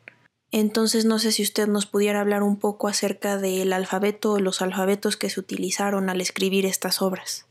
Entonces 0.50 1.06
no 1.06 1.18
sé 1.18 1.32
si 1.32 1.42
usted 1.42 1.68
nos 1.68 1.86
pudiera 1.86 2.20
hablar 2.20 2.42
un 2.42 2.58
poco 2.58 2.86
acerca 2.86 3.38
del 3.38 3.72
alfabeto 3.72 4.32
o 4.32 4.40
los 4.40 4.60
alfabetos 4.60 5.16
que 5.16 5.30
se 5.30 5.40
utilizaron 5.40 6.10
al 6.10 6.20
escribir 6.20 6.66
estas 6.66 7.00
obras. 7.00 7.46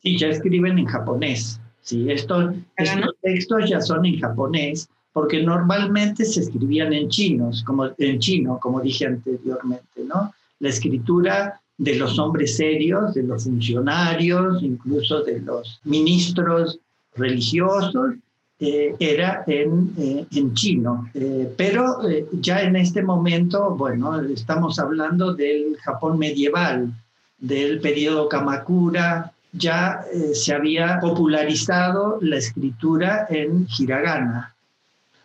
Sí, 0.00 0.16
ya 0.16 0.28
escriben 0.28 0.78
en 0.78 0.86
japonés. 0.86 1.58
Sí, 1.82 2.10
estos, 2.10 2.54
estos 2.76 3.14
textos 3.20 3.68
ya 3.68 3.80
son 3.80 4.06
en 4.06 4.20
japonés 4.20 4.88
porque 5.12 5.42
normalmente 5.42 6.24
se 6.24 6.40
escribían 6.40 6.92
en 6.92 7.08
chinos, 7.08 7.62
como 7.64 7.90
en 7.98 8.18
chino, 8.18 8.58
como 8.60 8.80
dije 8.80 9.06
anteriormente, 9.06 10.04
¿no? 10.06 10.32
La 10.60 10.68
escritura 10.68 11.60
de 11.76 11.96
los 11.96 12.18
hombres 12.18 12.56
serios, 12.56 13.14
de 13.14 13.24
los 13.24 13.44
funcionarios, 13.44 14.62
incluso 14.62 15.22
de 15.22 15.40
los 15.40 15.80
ministros 15.84 16.78
religiosos, 17.14 18.14
eh, 18.60 18.94
era 19.00 19.42
en, 19.48 19.92
eh, 19.98 20.24
en 20.30 20.54
chino. 20.54 21.10
Eh, 21.14 21.52
pero 21.56 21.98
ya 22.32 22.62
en 22.62 22.76
este 22.76 23.02
momento, 23.02 23.74
bueno, 23.74 24.20
estamos 24.20 24.78
hablando 24.78 25.34
del 25.34 25.76
Japón 25.78 26.18
medieval, 26.18 26.92
del 27.38 27.80
periodo 27.80 28.28
Kamakura, 28.28 29.31
ya 29.52 30.04
se 30.34 30.54
había 30.54 30.98
popularizado 31.00 32.18
la 32.20 32.36
escritura 32.36 33.26
en 33.28 33.66
hiragana. 33.78 34.54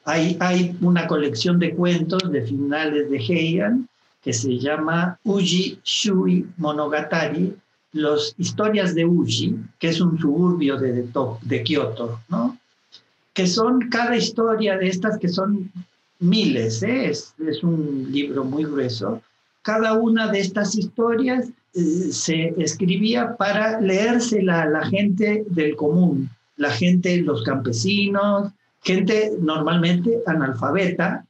Hay, 0.04 0.38
hay 0.40 0.78
una 0.82 1.08
colección 1.08 1.60
de 1.60 1.74
cuentos 1.74 2.32
de 2.32 2.42
finales 2.42 3.10
de 3.10 3.18
Heian 3.18 3.90
que 4.22 4.34
se 4.34 4.58
llama 4.58 5.18
Uji 5.24 5.80
Shui 5.84 6.46
Monogatari, 6.58 7.56
las 7.94 8.34
historias 8.38 8.94
de 8.94 9.06
Uji, 9.06 9.56
que 9.80 9.90
es 9.90 10.02
un 10.02 10.18
suburbio 10.20 10.78
de, 10.78 11.08
de, 11.42 11.64
Kioto, 11.64 12.20
¿no? 12.30 12.58
que 13.34 13.48
son 13.48 13.90
cada 13.90 14.18
historia 14.18 14.78
de 14.78 14.88
estas 14.88 15.18
que 15.18 15.30
son 15.30 15.72
miles, 16.20 16.84
¿eh? 16.84 17.10
es, 17.10 17.34
es, 17.40 17.64
un 17.64 18.08
libro 18.12 18.44
muy 18.44 18.64
grueso. 18.64 19.22
Cada 19.68 19.96
una 19.96 20.32
de 20.32 20.40
estas 20.40 20.78
historias 20.78 21.50
eh, 21.74 21.82
se 22.10 22.54
escribía 22.58 23.36
para 23.36 23.82
leérsela 23.82 24.62
a 24.62 24.70
la 24.70 24.86
gente 24.86 25.44
del 25.50 25.76
común, 25.76 26.30
la 26.56 26.70
gente, 26.70 27.18
los 27.18 27.44
campesinos, 27.44 28.54
gente 28.82 29.34
normalmente 29.42 30.20
analfabeta, 30.26 31.26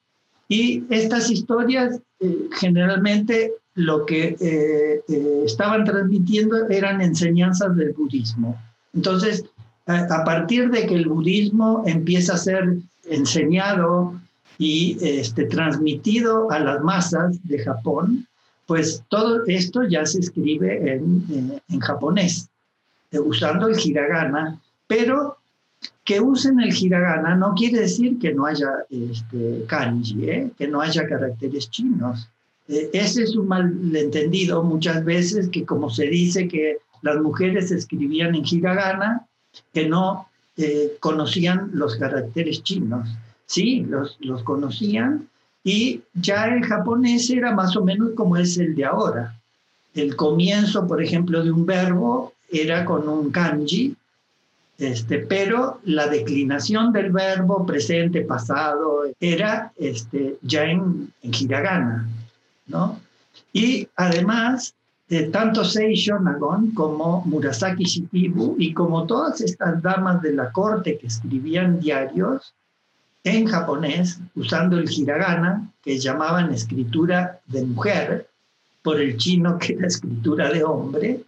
y 0.48 0.84
estas 0.92 1.32
historias 1.32 2.00
eh, 2.20 2.48
generalmente 2.60 3.54
lo 3.74 4.06
que 4.06 4.38
eh, 4.40 5.02
estaban 5.44 5.84
transmitiendo 5.84 6.70
eran 6.70 7.02
enseñanzas 7.02 7.76
del 7.76 7.94
budismo. 7.94 8.56
Entonces, 8.94 9.46
a, 9.88 10.24
partir 10.24 10.70
de 10.70 10.86
que 10.86 10.94
el 10.94 11.08
budismo 11.08 11.82
empieza 11.88 12.36
a 12.36 12.38
ser 12.38 12.78
enseñado 13.10 14.14
y 14.58 14.98
este, 15.02 15.46
transmitido 15.46 16.50
a 16.52 16.60
las 16.60 16.82
masas 16.82 17.38
de 17.48 17.64
Japón, 17.64 18.28
pues 18.66 19.04
todo 19.10 19.46
esto 19.46 19.84
ya 19.84 20.06
se 20.06 20.20
escribe 20.20 20.94
en, 20.94 21.62
en 21.70 21.80
japonés, 21.80 22.50
usando 23.12 23.68
el 23.68 23.80
hiragana, 23.80 24.60
pero 24.88 25.38
que 26.04 26.22
usen 26.22 26.60
el 26.60 26.76
hiragana 26.76 27.36
no 27.36 27.54
quiere 27.54 27.82
decir 27.82 28.18
que 28.20 28.34
no 28.34 28.46
haya 28.46 28.70
este, 28.90 29.66
kanji, 29.68 30.30
¿eh? 30.30 30.52
que 30.58 30.68
no 30.68 30.82
haya 30.82 31.08
caracteres 31.08 31.70
chinos. 31.70 32.30
Eh, 32.68 32.90
ese 32.94 33.24
es 33.24 33.36
un 33.36 33.48
malentendido 33.48 34.64
muchas 34.64 35.04
veces 35.04 35.50
que 35.50 35.66
como 35.66 35.90
se 35.90 36.08
dice 36.08 36.48
que 36.48 36.78
las 37.02 37.18
mujeres 37.18 37.72
escribían 37.72 38.36
en 38.36 38.44
hiragana, 38.46 39.28
que 39.74 39.88
no 39.88 40.28
eh, 40.56 40.98
conocían 41.00 41.72
los 41.74 41.96
caracteres 41.98 42.64
chinos. 42.64 43.10
Sí, 43.48 43.86
los, 43.88 44.18
los 44.20 44.44
conocían 44.44 45.28
y 45.64 46.02
ya 46.14 46.46
el 46.46 46.64
japonés 46.64 47.30
era 47.30 47.54
más 47.54 47.76
o 47.76 47.84
menos 47.84 48.12
como 48.16 48.38
es 48.38 48.58
el 48.58 48.76
de 48.76 48.86
ahora. 48.86 49.36
El 49.94 50.16
comienzo, 50.16 50.88
por 50.88 51.02
ejemplo, 51.02 51.44
de 51.44 51.52
un 51.52 51.66
verbo 51.66 52.34
era 52.50 52.86
con 52.86 53.10
un 53.10 53.32
kanji, 53.32 53.96
este, 54.78 55.20
pero 55.20 55.82
la 55.84 56.08
declinación 56.08 56.94
del 56.94 57.12
verbo 57.12 57.66
presente, 57.66 58.22
pasado, 58.22 59.06
era 59.20 59.72
este, 59.78 60.38
ya 60.42 60.66
en, 60.66 61.12
en 61.24 61.34
hiragana, 61.34 62.08
¿no? 62.68 63.00
Y 63.52 63.88
además, 63.96 64.76
de 65.10 65.24
tanto 65.24 65.66
Seisho 65.66 66.20
Nagon 66.20 66.72
como 66.72 67.24
Murasaki 67.26 67.86
Shikibu 67.86 68.56
y 68.60 68.74
como 68.74 69.06
todas 69.06 69.42
estas 69.42 69.82
damas 69.82 70.22
de 70.22 70.34
la 70.34 70.52
corte 70.52 70.98
que 70.98 71.08
escribían 71.08 71.80
diarios 71.80 72.54
en 73.36 73.48
japonés, 73.48 74.20
usando 74.36 74.78
el 74.78 74.90
hiragana, 74.90 75.70
que 75.84 76.00
llamaban 76.00 76.54
escritura 76.54 77.40
de 77.48 77.64
mujer, 77.64 78.30
por 78.82 79.02
el 79.02 79.18
chino 79.18 79.58
que 79.58 79.74
era 79.74 79.88
escritura 79.88 80.52
de 80.52 80.64
hombre, 80.64 81.22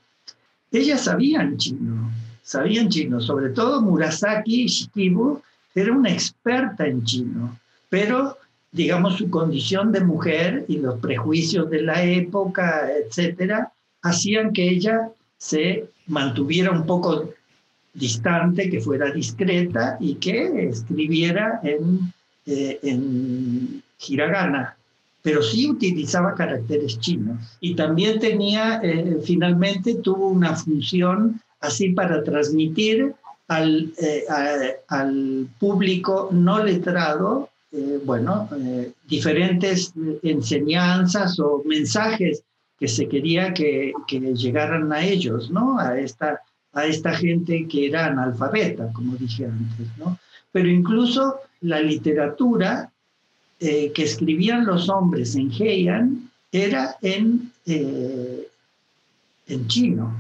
ellas 0.72 1.04
sabían 1.04 1.58
chino 1.58 2.10
sabían 2.50 2.90
chino, 2.90 3.22
sobre 3.22 3.50
todo 3.50 3.80
Murasaki 3.80 4.66
Shikibu 4.66 5.40
era 5.76 5.94
una 5.94 6.10
experta 6.12 6.88
en 6.88 7.04
chino, 7.04 7.60
pero 7.90 8.38
digamos 8.72 9.18
su 9.18 9.30
condición 9.30 9.92
de 9.92 10.02
mujer 10.02 10.66
y 10.68 10.78
los 10.78 11.00
prejuicios 11.00 11.70
de 11.70 11.84
la 11.84 12.04
época, 12.04 12.90
etcétera, 12.92 13.72
hacían 14.02 14.52
que 14.52 14.68
ella 14.68 15.12
se 15.38 15.92
mantuviera 16.08 16.72
un 16.72 16.88
poco 16.88 17.30
distante, 17.94 18.70
que 18.70 18.82
fuera 18.82 19.12
discreta 19.12 19.98
y 20.00 20.16
que 20.16 20.70
escribiera 20.70 21.60
en, 21.64 22.14
eh, 22.46 22.80
en 22.84 23.84
hiragana, 24.08 24.78
pero 25.22 25.42
sí 25.42 25.70
utilizaba 25.70 26.36
caracteres 26.36 27.00
chinos. 27.00 27.58
Y 27.60 27.76
también 27.76 28.20
tenía, 28.20 28.80
eh, 28.84 29.20
finalmente 29.24 29.96
tuvo 29.96 30.30
una 30.30 30.56
función 30.56 31.42
así 31.60 31.90
para 31.90 32.24
transmitir 32.24 33.14
al, 33.48 33.92
eh, 33.98 34.24
al 34.88 35.48
público 35.60 36.30
no 36.32 36.64
letrado, 36.64 37.50
bueno, 38.04 38.50
diferentes 39.08 39.94
enseñanzas 40.24 41.40
o 41.40 41.62
mensajes 41.66 42.44
que 42.80 42.88
se 42.88 43.08
quería 43.08 43.54
que, 43.54 43.94
que, 44.08 44.20
llegaran 44.34 44.92
a 44.92 45.04
ellos, 45.04 45.52
¿no? 45.52 45.78
A 45.78 46.00
esta, 46.00 46.42
a 46.74 46.86
esta 46.86 47.14
gente 47.14 47.68
que 47.68 47.88
era 47.88 48.08
analfabeta, 48.08 48.92
como 48.94 49.16
dije 49.16 49.46
antes, 49.46 49.88
¿no? 49.98 50.18
Pero 50.52 50.70
incluso 50.70 51.40
la 51.62 51.82
literatura 51.82 52.92
que 53.60 53.92
escribían 53.96 54.66
los 54.66 54.88
hombres 54.88 55.36
en 55.36 55.52
Heian 55.52 56.30
era 56.52 56.96
en, 57.02 57.52
en 57.66 58.48
chino, 59.68 60.16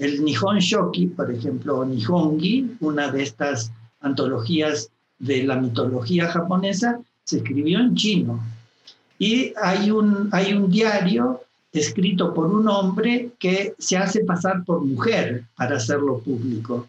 el 0.00 0.24
Nihon 0.24 0.58
Shoki, 0.58 1.08
por 1.08 1.30
ejemplo, 1.30 1.84
Nihongi, 1.84 2.76
una 2.80 3.12
de 3.12 3.22
estas 3.22 3.70
antologías 4.00 4.90
de 5.18 5.44
la 5.44 5.56
mitología 5.56 6.26
japonesa, 6.28 7.00
se 7.24 7.36
escribió 7.36 7.80
en 7.80 7.94
chino. 7.94 8.40
Y 9.18 9.52
hay 9.62 9.90
un, 9.90 10.30
hay 10.32 10.54
un 10.54 10.70
diario 10.70 11.42
escrito 11.72 12.34
por 12.34 12.46
un 12.46 12.68
hombre 12.68 13.30
que 13.38 13.74
se 13.78 13.96
hace 13.96 14.24
pasar 14.24 14.64
por 14.64 14.84
mujer 14.84 15.44
para 15.56 15.76
hacerlo 15.76 16.18
público, 16.18 16.88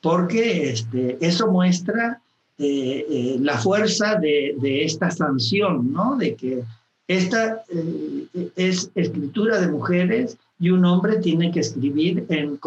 porque 0.00 0.70
este, 0.70 1.16
eso 1.20 1.50
muestra 1.50 2.20
eh, 2.58 3.06
eh, 3.08 3.36
la 3.40 3.58
fuerza 3.58 4.16
de, 4.16 4.84
esta 4.84 5.10
sanción, 5.10 5.92
¿no? 5.92 6.16
de 6.16 6.34
que 6.34 6.62
esta 7.08 7.64
eh, 7.68 8.50
es 8.54 8.90
escritura 8.94 9.60
de 9.60 9.68
mujeres 9.68 10.36
y 10.60 10.70
un 10.70 10.84
hombre 10.84 11.16
tiene 11.16 11.50
que 11.50 11.60
escribir 11.60 12.26
en, 12.28 12.60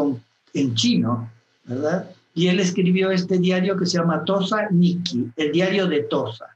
en 0.53 0.75
chino, 0.75 1.31
¿verdad? 1.63 2.09
Y 2.33 2.47
él 2.47 2.59
escribió 2.59 3.11
este 3.11 3.39
diario 3.39 3.77
que 3.77 3.85
se 3.85 3.97
llama 3.97 4.23
Tosa 4.25 4.69
Nikki, 4.69 5.31
el 5.37 5.51
diario 5.51 5.87
de 5.87 6.01
Tosa, 6.03 6.55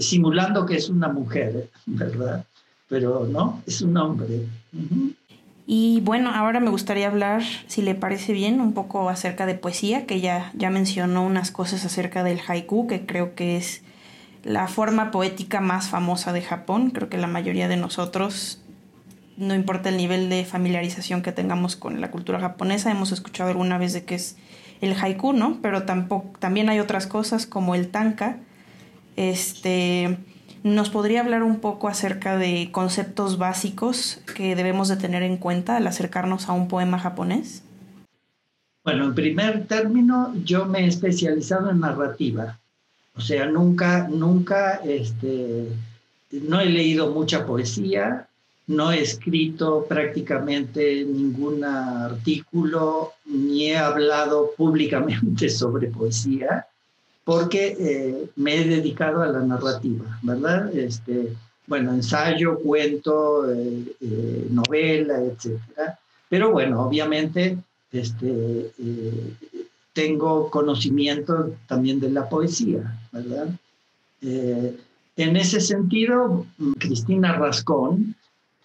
simulando 0.00 0.64
que 0.66 0.76
es 0.76 0.88
una 0.88 1.08
mujer, 1.08 1.68
¿verdad? 1.86 2.44
Pero 2.92 3.26
no, 3.26 3.62
es 3.66 3.80
un 3.80 3.96
hombre. 3.96 4.46
Y 5.66 6.02
bueno, 6.02 6.28
ahora 6.28 6.60
me 6.60 6.68
gustaría 6.68 7.06
hablar, 7.06 7.42
si 7.66 7.80
le 7.80 7.94
parece 7.94 8.34
bien, 8.34 8.60
un 8.60 8.74
poco 8.74 9.08
acerca 9.08 9.46
de 9.46 9.54
poesía, 9.54 10.04
que 10.04 10.20
ya, 10.20 10.52
ya 10.52 10.68
mencionó 10.68 11.24
unas 11.24 11.50
cosas 11.50 11.86
acerca 11.86 12.22
del 12.22 12.38
haiku, 12.46 12.86
que 12.86 13.06
creo 13.06 13.34
que 13.34 13.56
es 13.56 13.80
la 14.44 14.68
forma 14.68 15.10
poética 15.10 15.62
más 15.62 15.88
famosa 15.88 16.34
de 16.34 16.42
Japón. 16.42 16.90
Creo 16.90 17.08
que 17.08 17.16
la 17.16 17.28
mayoría 17.28 17.66
de 17.66 17.78
nosotros 17.78 18.60
no 19.38 19.54
importa 19.54 19.88
el 19.88 19.96
nivel 19.96 20.28
de 20.28 20.44
familiarización 20.44 21.22
que 21.22 21.32
tengamos 21.32 21.76
con 21.76 21.98
la 22.02 22.10
cultura 22.10 22.40
japonesa, 22.40 22.90
hemos 22.90 23.10
escuchado 23.10 23.48
alguna 23.48 23.78
vez 23.78 23.94
de 23.94 24.04
que 24.04 24.16
es 24.16 24.36
el 24.82 24.94
haiku, 25.00 25.32
¿no? 25.32 25.60
Pero 25.62 25.84
tampoco, 25.84 26.38
también 26.40 26.68
hay 26.68 26.78
otras 26.78 27.06
cosas 27.06 27.46
como 27.46 27.74
el 27.74 27.88
tanka. 27.88 28.36
Este, 29.16 30.18
¿Nos 30.62 30.90
podría 30.90 31.20
hablar 31.20 31.42
un 31.42 31.58
poco 31.58 31.88
acerca 31.88 32.36
de 32.36 32.68
conceptos 32.70 33.36
básicos 33.36 34.20
que 34.36 34.54
debemos 34.54 34.86
de 34.86 34.96
tener 34.96 35.24
en 35.24 35.36
cuenta 35.36 35.76
al 35.76 35.86
acercarnos 35.88 36.48
a 36.48 36.52
un 36.52 36.68
poema 36.68 37.00
japonés? 37.00 37.64
Bueno, 38.84 39.06
en 39.06 39.14
primer 39.14 39.66
término, 39.66 40.32
yo 40.44 40.66
me 40.66 40.84
he 40.84 40.86
especializado 40.86 41.70
en 41.70 41.80
narrativa. 41.80 42.60
O 43.16 43.20
sea, 43.20 43.46
nunca, 43.46 44.06
nunca, 44.08 44.76
este, 44.84 45.66
no 46.30 46.60
he 46.60 46.66
leído 46.66 47.12
mucha 47.12 47.44
poesía, 47.44 48.28
no 48.68 48.92
he 48.92 49.00
escrito 49.00 49.84
prácticamente 49.88 51.04
ningún 51.04 51.64
artículo 51.64 53.14
ni 53.24 53.70
he 53.70 53.76
hablado 53.76 54.52
públicamente 54.56 55.48
sobre 55.50 55.88
poesía 55.88 56.66
porque 57.24 57.76
eh, 57.78 58.30
me 58.36 58.56
he 58.56 58.64
dedicado 58.64 59.22
a 59.22 59.28
la 59.28 59.40
narrativa, 59.40 60.18
¿verdad? 60.22 60.74
Este, 60.76 61.32
bueno, 61.66 61.92
ensayo, 61.92 62.58
cuento, 62.58 63.50
eh, 63.50 63.84
eh, 64.00 64.46
novela, 64.50 65.20
etc. 65.22 65.60
Pero 66.28 66.50
bueno, 66.50 66.82
obviamente 66.82 67.58
este, 67.92 68.72
tengo 69.92 70.50
conocimiento 70.50 71.54
también 71.68 72.00
de 72.00 72.10
la 72.10 72.28
poesía, 72.28 72.98
¿verdad? 73.12 73.48
en 74.24 75.36
ese 75.36 75.60
sentido, 75.60 76.46
Cristina 76.78 77.32
Rascón, 77.32 78.14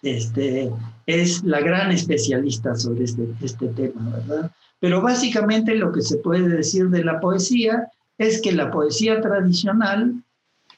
este, 0.02 0.70
es 1.06 1.42
la 1.42 1.60
gran 1.60 1.90
especialista 1.90 2.76
sobre 2.76 3.04
este, 3.04 3.26
este 3.42 3.66
tema, 3.68 4.16
¿verdad? 4.16 4.52
Pero 4.78 5.02
básicamente 5.02 5.74
lo 5.74 5.90
que 5.92 6.02
se 6.02 6.18
puede 6.18 6.48
decir 6.48 6.88
de 6.90 7.02
la 7.02 7.18
poesía 7.18 7.90
es 8.18 8.42
que 8.42 8.52
la 8.52 8.70
poesía 8.70 9.20
tradicional 9.20 10.22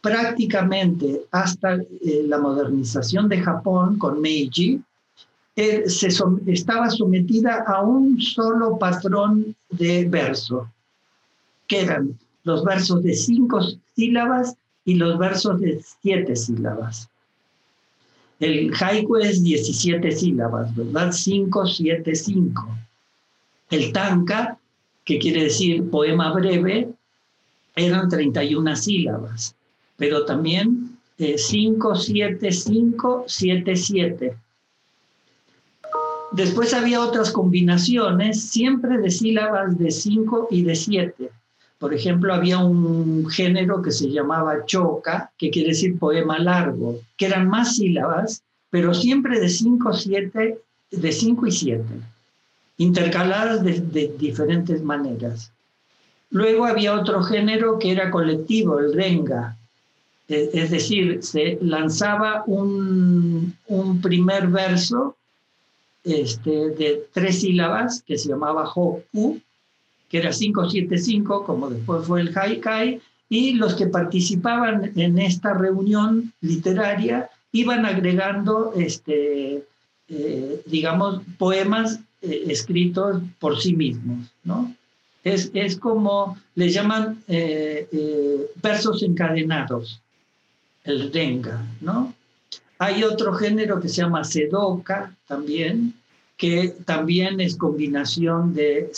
prácticamente 0.01 1.22
hasta 1.30 1.74
eh, 1.74 2.24
la 2.26 2.38
modernización 2.38 3.28
de 3.28 3.41
Japón 3.41 3.99
con 3.99 4.20
Meiji, 4.20 4.80
eh, 5.57 5.88
se 5.88 6.09
estaba 6.47 6.91
sometida 6.91 7.64
a 7.66 7.82
un 7.82 8.20
solo 8.20 8.78
patrón 8.78 9.55
de 9.70 10.07
verso, 10.09 10.70
que 11.66 11.82
eran 11.82 12.18
los 12.45 12.64
versos 12.64 13.03
de 13.03 13.14
cinco 13.14 13.61
sílabas 13.95 14.55
y 14.84 14.95
los 14.95 15.18
versos 15.18 15.61
de 15.61 15.82
siete 16.01 16.34
sílabas. 16.34 17.09
El 18.38 18.72
haiku 18.72 19.16
es 19.16 19.43
17 19.43 20.12
sílabas, 20.12 20.74
¿verdad? 20.74 21.12
5, 21.12 21.66
7, 21.66 22.14
5. 22.14 22.68
El 23.68 23.93
tanka, 23.93 24.59
que 25.05 25.18
quiere 25.18 25.45
decir 25.45 25.91
poema 25.91 26.32
breve, 26.32 26.88
eran 27.77 28.09
31 28.09 28.77
sílabas, 28.77 29.55
pero 29.97 30.25
también 30.25 30.99
5, 31.37 31.95
7, 31.95 32.53
5, 32.53 33.25
7, 33.27 33.77
7. 33.77 34.37
Después 36.33 36.73
había 36.73 37.01
otras 37.01 37.31
combinaciones, 37.31 38.51
siempre 38.51 38.99
de 38.99 39.11
sílabas 39.11 39.77
de 39.79 39.91
5 39.91 40.49
y 40.51 40.62
de 40.62 40.75
7. 40.75 41.31
Por 41.79 41.93
ejemplo, 41.93 42.33
había 42.33 42.59
un 42.59 43.29
género 43.29 43.83
que 43.83 43.91
se 43.91 44.11
llamaba 44.11 44.64
choca, 44.64 45.33
que 45.37 45.51
quiere 45.51 45.71
decir 45.71 45.99
poema 45.99 46.39
largo, 46.39 47.01
que 47.16 47.27
eran 47.27 47.49
más 47.49 47.77
sílabas, 47.77 48.43
pero 48.71 48.95
siempre 48.95 49.41
de 49.41 49.49
5 49.49 49.93
7, 49.93 50.59
de 50.91 51.12
5 51.12 51.47
y 51.47 51.53
7, 51.53 51.85
intercaladas 52.79 53.64
de, 53.64 53.81
de, 53.81 54.14
diferentes 54.18 54.83
maneras. 54.83 55.53
Luego 56.31 56.64
había 56.64 56.95
otro 56.95 57.22
género 57.22 57.78
que 57.78 57.93
era 57.93 58.11
colectivo, 58.11 58.78
el 58.78 58.93
renga, 58.93 59.57
es 60.28 60.70
decir, 60.70 61.24
se 61.24 61.59
lanzaba 61.61 62.45
un, 62.47 63.57
un 63.66 64.01
primer 64.01 64.47
verso 64.47 65.16
este, 66.05 66.70
de 66.70 67.03
tres 67.12 67.41
sílabas 67.41 68.03
que 68.07 68.16
se 68.16 68.28
llamaba 68.28 68.70
Hoku, 68.72 69.41
que 70.09 70.18
era 70.18 70.31
575, 70.31 71.45
como 71.45 71.68
después 71.68 72.07
fue 72.07 72.20
el 72.20 72.37
Haikai, 72.37 73.01
y 73.28 73.55
los 73.55 73.74
que 73.74 73.87
participaban 73.87 74.93
en 74.97 75.18
esta 75.18 75.53
reunión 75.55 76.33
literaria 76.41 77.28
iban 77.53 77.85
agregando, 77.85 78.72
este, 78.76 79.64
eh, 80.09 80.62
digamos, 80.66 81.22
poemas 81.39 82.01
eh, 82.22 82.45
escritos 82.49 83.22
por 83.39 83.61
sí 83.61 83.74
mismos, 83.74 84.33
¿no? 84.45 84.74
Es, 85.23 85.51
es 85.53 85.77
como, 85.77 86.39
le 86.55 86.71
llaman 86.71 87.23
eh, 87.29 88.47
versos 88.62 89.03
encadenados, 89.03 90.01
el 90.85 91.12
denga, 91.12 91.66
¿no? 91.81 92.14
Hay 92.79 93.05
otro 93.05 93.35
género 93.35 93.79
que 93.79 93.91
se 93.91 94.01
llama 94.01 94.25
sedoka 94.25 95.14
también, 95.27 95.93
que 96.39 96.75
también 96.87 97.39
es 97.39 97.57
combinación 97.57 98.55
de 98.55 98.91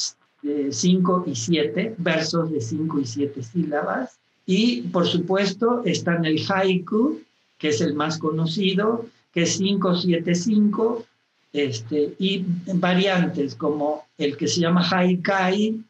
5 0.71 1.25
y 1.27 1.35
7, 1.35 1.97
versos 1.99 2.53
de 2.53 2.61
5 2.61 3.01
y 3.01 3.07
7 3.07 3.43
sílabas. 3.43 4.19
Y 4.47 4.83
por 4.83 5.09
supuesto 5.09 5.83
está 5.85 6.15
en 6.15 6.25
el 6.27 6.45
haiku, 6.49 7.21
que 7.59 7.71
es 7.71 7.81
el 7.81 7.95
más 7.95 8.19
conocido, 8.19 9.07
que 9.33 9.43
es 9.43 9.57
575, 9.57 11.05
este, 11.53 12.15
y 12.19 12.45
variantes 12.75 13.57
como 13.57 14.05
el 14.19 14.37
que 14.37 14.47
se 14.47 14.61
llama 14.61 14.89
haikai, 14.89 15.83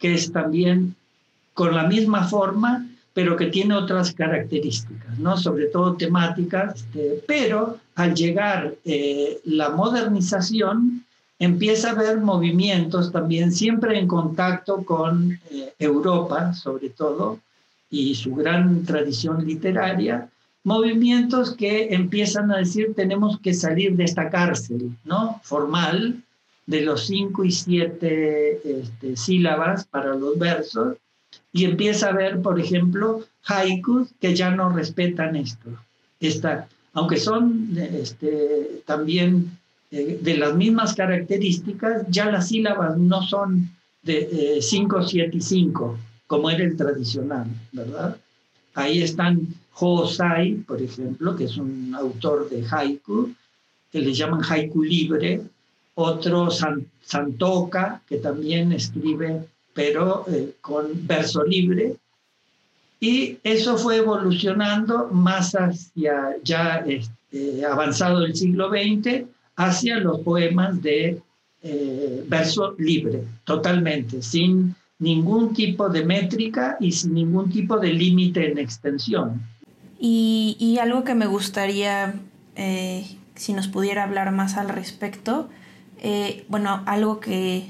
que 0.00 0.14
es 0.14 0.32
también 0.32 0.96
con 1.54 1.76
la 1.76 1.84
misma 1.84 2.24
forma, 2.24 2.86
pero 3.12 3.36
que 3.36 3.46
tiene 3.46 3.74
otras 3.74 4.12
características, 4.12 5.18
¿no? 5.18 5.36
sobre 5.36 5.66
todo 5.66 5.94
temáticas, 5.94 6.76
este, 6.76 7.22
pero 7.26 7.78
al 7.94 8.14
llegar 8.14 8.74
eh, 8.84 9.40
la 9.44 9.70
modernización, 9.70 11.04
empieza 11.38 11.88
a 11.88 11.92
haber 11.92 12.18
movimientos 12.20 13.12
también 13.12 13.52
siempre 13.52 13.98
en 13.98 14.06
contacto 14.06 14.84
con 14.84 15.38
eh, 15.50 15.72
Europa, 15.78 16.54
sobre 16.54 16.90
todo, 16.90 17.40
y 17.90 18.14
su 18.14 18.34
gran 18.34 18.84
tradición 18.84 19.44
literaria, 19.44 20.28
movimientos 20.62 21.54
que 21.54 21.94
empiezan 21.94 22.50
a 22.52 22.58
decir 22.58 22.94
tenemos 22.94 23.38
que 23.40 23.54
salir 23.54 23.96
de 23.96 24.04
esta 24.04 24.30
cárcel, 24.30 24.96
¿no? 25.04 25.40
Formal, 25.42 26.22
de 26.66 26.82
los 26.82 27.06
cinco 27.06 27.44
y 27.44 27.50
siete 27.50 28.60
este, 28.64 29.16
sílabas 29.16 29.86
para 29.86 30.14
los 30.14 30.38
versos, 30.38 30.96
y 31.52 31.64
empieza 31.64 32.08
a 32.08 32.12
ver, 32.12 32.40
por 32.42 32.60
ejemplo, 32.60 33.24
haikus 33.44 34.08
que 34.20 34.34
ya 34.34 34.50
no 34.50 34.70
respetan 34.70 35.36
esto. 35.36 35.70
Esta, 36.20 36.68
aunque 36.92 37.16
son 37.16 37.70
este, 37.76 38.82
también 38.86 39.58
eh, 39.90 40.18
de 40.20 40.36
las 40.36 40.54
mismas 40.54 40.94
características, 40.94 42.04
ya 42.08 42.30
las 42.30 42.48
sílabas 42.48 42.96
no 42.96 43.22
son 43.22 43.70
de 44.02 44.58
5, 44.60 45.02
7 45.02 45.36
y 45.36 45.40
5, 45.40 45.98
como 46.26 46.50
era 46.50 46.64
el 46.64 46.76
tradicional, 46.76 47.46
¿verdad? 47.72 48.16
Ahí 48.74 49.02
están 49.02 49.48
Hosai, 49.74 50.54
por 50.54 50.80
ejemplo, 50.80 51.34
que 51.36 51.44
es 51.44 51.56
un 51.56 51.94
autor 51.94 52.48
de 52.48 52.64
haiku, 52.70 53.34
que 53.90 54.00
le 54.00 54.12
llaman 54.12 54.42
haiku 54.48 54.82
libre, 54.82 55.42
otro 56.00 56.48
Santoka, 56.50 58.02
que 58.08 58.16
también 58.16 58.72
escribe, 58.72 59.44
pero 59.74 60.24
eh, 60.28 60.54
con 60.60 61.06
verso 61.06 61.44
libre, 61.44 61.96
y 63.00 63.38
eso 63.42 63.78
fue 63.78 63.96
evolucionando 63.96 65.08
más 65.08 65.52
hacia 65.52 66.36
ya 66.44 66.84
este, 66.86 67.64
avanzado 67.64 68.24
el 68.24 68.36
siglo 68.36 68.68
XX, 68.68 69.24
hacia 69.56 69.98
los 69.98 70.20
poemas 70.20 70.82
de 70.82 71.20
eh, 71.62 72.24
verso 72.28 72.74
libre, 72.78 73.22
totalmente, 73.44 74.22
sin 74.22 74.74
ningún 74.98 75.54
tipo 75.54 75.88
de 75.88 76.04
métrica 76.04 76.76
y 76.78 76.92
sin 76.92 77.14
ningún 77.14 77.50
tipo 77.50 77.78
de 77.78 77.92
límite 77.92 78.52
en 78.52 78.58
extensión. 78.58 79.42
Y, 79.98 80.78
algo 80.80 81.04
que 81.04 81.14
me 81.14 81.26
gustaría, 81.26 82.14
eh, 82.56 83.06
si 83.34 83.52
nos 83.52 83.68
pudiera 83.68 84.04
hablar 84.04 84.30
más 84.32 84.56
al 84.56 84.70
respecto, 84.70 85.48
eh, 86.00 86.44
bueno, 86.48 86.82
algo 86.86 87.20
que 87.20 87.66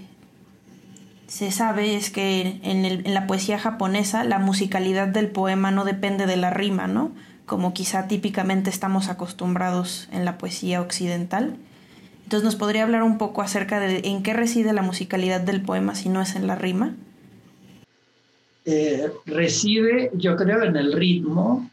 se 1.26 1.50
sabe 1.50 1.96
es 1.96 2.10
que 2.10 2.60
en, 2.62 2.84
en, 2.84 3.14
la 3.14 3.26
poesía 3.26 3.58
japonesa 3.58 4.24
la 4.24 4.38
musicalidad 4.38 5.08
del 5.08 5.28
poema 5.28 5.70
no 5.70 5.84
depende 5.84 6.26
de 6.26 6.36
la 6.36 6.50
rima, 6.50 6.86
¿no? 6.86 7.12
Como 7.46 7.74
quizá 7.74 8.08
típicamente 8.08 8.70
estamos 8.70 9.08
acostumbrados 9.08 10.08
en 10.12 10.24
la 10.24 10.38
poesía 10.38 10.80
occidental. 10.80 11.56
Entonces, 12.24 12.44
¿nos 12.44 12.54
podría 12.54 12.84
hablar 12.84 13.02
un 13.02 13.18
poco 13.18 13.42
acerca 13.42 13.80
de 13.80 14.02
en 14.04 14.22
qué 14.22 14.32
reside 14.32 14.72
la 14.72 14.82
musicalidad 14.82 15.40
del 15.40 15.62
poema 15.62 15.96
si 15.96 16.08
no 16.08 16.22
es 16.22 16.36
en 16.36 16.46
la 16.46 16.54
rima? 16.54 16.94
Eh, 18.64 19.10
reside, 19.26 20.12
yo 20.14 20.36
creo, 20.36 20.62
en 20.62 20.76
el 20.76 20.92
ritmo, 20.92 21.68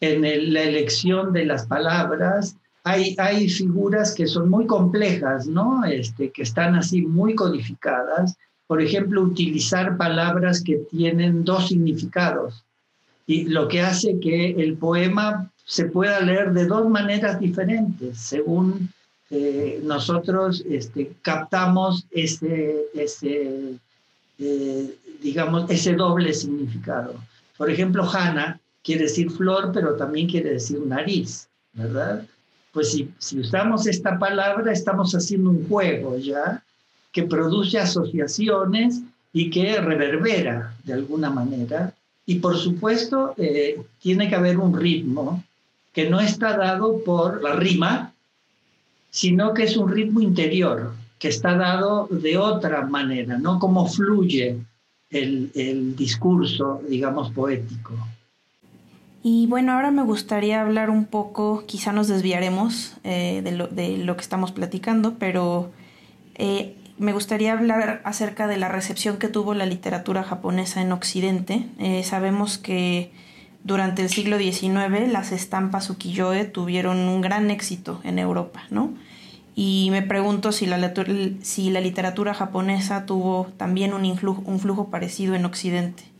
en 0.00 0.22
la 0.52 0.62
elección 0.62 1.34
de 1.34 1.44
las 1.44 1.66
palabras. 1.66 2.56
Hay, 2.88 3.16
hay 3.18 3.48
figuras 3.48 4.14
que 4.14 4.28
son 4.28 4.48
muy 4.48 4.64
complejas, 4.66 5.48
¿no? 5.48 5.84
Este, 5.84 6.30
que 6.30 6.42
están 6.42 6.76
así 6.76 7.02
muy 7.02 7.34
codificadas. 7.34 8.36
Por 8.68 8.80
ejemplo, 8.80 9.22
utilizar 9.22 9.96
palabras 9.96 10.62
que 10.62 10.76
tienen 10.90 11.44
dos 11.44 11.66
significados. 11.66 12.64
Y 13.26 13.46
lo 13.46 13.66
que 13.66 13.80
hace 13.80 14.20
que 14.20 14.50
el 14.50 14.76
poema 14.76 15.50
se 15.64 15.86
pueda 15.86 16.20
leer 16.20 16.52
de 16.52 16.66
dos 16.66 16.88
maneras 16.88 17.40
diferentes, 17.40 18.18
según 18.18 18.88
eh, 19.30 19.80
nosotros 19.82 20.62
este, 20.68 21.12
captamos 21.22 22.06
ese, 22.12 22.84
ese 22.94 23.80
eh, 24.38 24.94
digamos, 25.20 25.68
ese 25.70 25.94
doble 25.94 26.32
significado. 26.32 27.14
Por 27.56 27.68
ejemplo, 27.68 28.08
Hanna 28.08 28.60
quiere 28.84 29.02
decir 29.02 29.28
flor, 29.30 29.72
pero 29.74 29.96
también 29.96 30.28
quiere 30.28 30.50
decir 30.50 30.78
nariz, 30.86 31.48
¿verdad? 31.72 32.24
Pues 32.76 32.92
si, 32.92 33.38
usamos 33.38 33.86
esta 33.86 34.18
palabra, 34.18 34.70
estamos 34.70 35.14
haciendo 35.14 35.48
un 35.48 35.66
juego 35.66 36.18
ya 36.18 36.62
que 37.10 37.22
produce 37.22 37.78
asociaciones 37.78 39.00
y 39.32 39.48
que 39.48 39.80
reverbera 39.80 40.74
de 40.84 40.92
alguna 40.92 41.30
manera. 41.30 41.94
Y 42.26 42.34
por 42.34 42.58
supuesto, 42.58 43.32
eh, 43.38 43.80
tiene 43.98 44.28
que 44.28 44.34
haber 44.34 44.58
un 44.58 44.78
ritmo 44.78 45.42
que 45.94 46.10
no 46.10 46.20
está 46.20 46.54
dado 46.54 47.02
por 47.02 47.42
la 47.42 47.54
rima, 47.54 48.12
sino 49.08 49.54
que 49.54 49.62
es 49.62 49.78
un 49.78 49.90
ritmo 49.90 50.20
interior 50.20 50.92
que 51.18 51.28
está 51.28 51.56
dado 51.56 52.08
de 52.10 52.36
otra 52.36 52.84
manera, 52.84 53.38
no 53.38 53.58
como 53.58 53.88
fluye 53.88 54.58
el, 55.08 55.96
discurso, 55.96 56.82
digamos, 56.86 57.30
poético. 57.30 57.94
Y 59.28 59.48
bueno, 59.48 59.72
ahora 59.72 59.90
me 59.90 60.04
gustaría 60.04 60.60
hablar 60.60 60.88
un 60.88 61.04
poco, 61.04 61.64
quizá 61.66 61.90
nos 61.90 62.06
desviaremos 62.06 62.94
eh, 63.02 63.40
de, 63.42 63.96
lo, 63.98 64.16
que 64.16 64.22
estamos 64.22 64.52
platicando, 64.52 65.14
pero 65.18 65.72
eh, 66.36 66.76
me 66.96 67.12
gustaría 67.12 67.52
hablar 67.52 68.02
acerca 68.04 68.46
de 68.46 68.56
la 68.56 68.68
recepción 68.68 69.16
que 69.16 69.26
tuvo 69.26 69.52
la 69.52 69.66
literatura 69.66 70.22
japonesa 70.22 70.80
en 70.80 70.92
Occidente. 70.92 71.66
Eh, 71.80 72.04
sabemos 72.04 72.56
que 72.56 73.10
durante 73.64 74.02
el 74.02 74.10
siglo 74.10 74.38
XIX 74.38 75.10
las 75.10 75.32
estampas 75.32 75.90
ukiyo-e 75.90 76.44
tuvieron 76.44 76.96
un 76.96 77.20
gran 77.20 77.50
éxito 77.50 78.00
en 78.04 78.20
Europa, 78.20 78.62
¿no? 78.70 78.94
Y 79.56 79.88
me 79.90 80.02
pregunto 80.02 80.52
si 80.52 80.66
la, 80.66 80.94
si 81.42 81.70
la 81.70 81.80
literatura 81.80 82.32
japonesa 82.32 83.06
tuvo 83.06 83.48
también 83.56 83.92
un, 83.92 84.04
un 84.04 84.60
flujo 84.60 84.88
parecido 84.88 85.34
en 85.34 85.46
Occidente. 85.46 86.15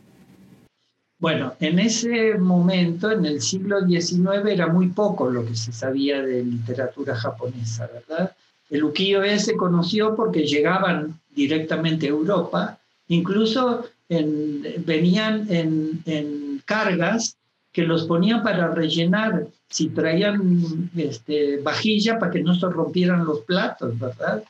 Bueno, 1.19 1.55
en 1.59 1.79
ese 1.79 2.35
momento, 2.35 3.11
en 3.11 3.25
el 3.25 3.41
siglo 3.41 3.85
XIX, 3.85 4.45
era 4.45 4.67
muy 4.67 4.89
poco 4.89 5.29
lo 5.29 5.43
que 5.45 5.55
se 5.55 5.71
sabía 5.71 6.21
de 6.21 6.43
literatura 6.43 7.15
japonesa, 7.15 7.89
¿verdad? 7.91 8.35
El 8.69 8.83
ukiyo-e 8.83 9.39
se 9.39 9.55
conoció 9.55 10.15
porque 10.15 10.45
llegaban 10.45 11.19
directamente 11.33 12.05
a 12.05 12.09
Europa, 12.09 12.77
incluso 13.07 13.85
venían 14.09 15.47
en, 15.49 16.61
cargas 16.65 17.37
que 17.71 17.83
los 17.83 18.05
ponían 18.05 18.43
para 18.43 18.67
rellenar, 18.73 19.47
si 19.69 19.89
traían 19.89 20.89
este, 20.95 21.57
vajilla 21.57 22.19
para 22.19 22.31
que 22.31 22.43
no 22.43 22.53
se 22.55 22.67
rompieran 22.67 23.25
los 23.25 23.39
platos, 23.41 23.97
¿verdad? 23.97 24.43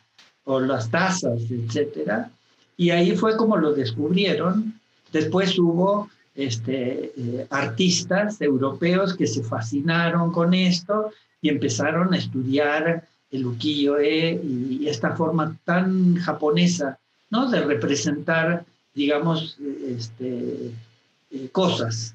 O 0.46 0.60
las 0.60 0.90
tazas, 0.90 1.42
etcétera. 1.50 2.32
Y 2.76 2.90
ahí 2.90 3.16
fue 3.16 3.38
como 3.38 3.58
lo 3.58 3.74
descubrieron. 3.74 4.80
Después 5.12 5.58
hubo 5.60 6.10
este, 6.38 7.12
eh, 7.18 7.48
artistas 7.50 8.40
europeos 8.42 9.16
que 9.16 9.26
se 9.26 9.44
fascinaron 9.44 10.32
con 10.32 10.54
esto 10.54 11.12
y 11.42 11.50
empezaron 11.50 12.14
a 12.14 12.18
estudiar 12.18 13.08
el 13.32 13.46
ukiyo-e 13.46 14.40
y 14.44 14.88
esta 14.88 15.16
forma 15.16 15.58
tan 15.66 16.16
japonesa 16.16 17.00
¿no? 17.32 17.50
de 17.50 17.62
representar, 17.62 18.66
digamos, 18.94 19.58
este, 19.84 20.72
eh, 21.32 21.50
cosas. 21.52 22.14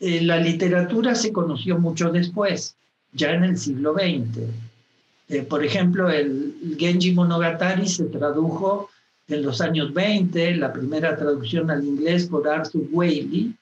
Eh, 0.00 0.20
la 0.20 0.36
literatura 0.36 1.14
se 1.14 1.32
conoció 1.32 1.78
mucho 1.78 2.12
después, 2.12 2.76
ya 3.14 3.30
en 3.30 3.44
el 3.44 3.56
siglo 3.56 3.94
XX. 3.94 5.46
por 5.48 5.64
ejemplo, 5.64 6.10
el 6.10 6.76
Genji 6.78 7.12
Monogatari 7.12 7.88
se 7.88 8.04
tradujo 8.04 8.90
en 9.28 9.42
los 9.42 9.60
años 9.60 9.92
20, 9.92 10.56
la 10.56 10.72
primera 10.72 11.16
traducción 11.16 11.70
al 11.70 11.84
inglés 11.84 12.26
por 12.26 12.48
Arthur 12.48 12.86
Whaley, 12.90 13.54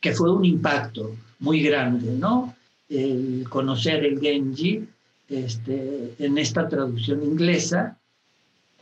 que 0.00 0.12
fue 0.12 0.32
un 0.32 0.44
impacto 0.44 1.14
muy 1.40 1.62
grande, 1.62 2.12
¿no? 2.12 2.54
El 2.88 3.46
conocer 3.48 4.04
el 4.04 4.20
Genji 4.20 4.86
este, 5.28 6.14
en 6.18 6.38
esta 6.38 6.68
traducción 6.68 7.22
inglesa. 7.22 7.96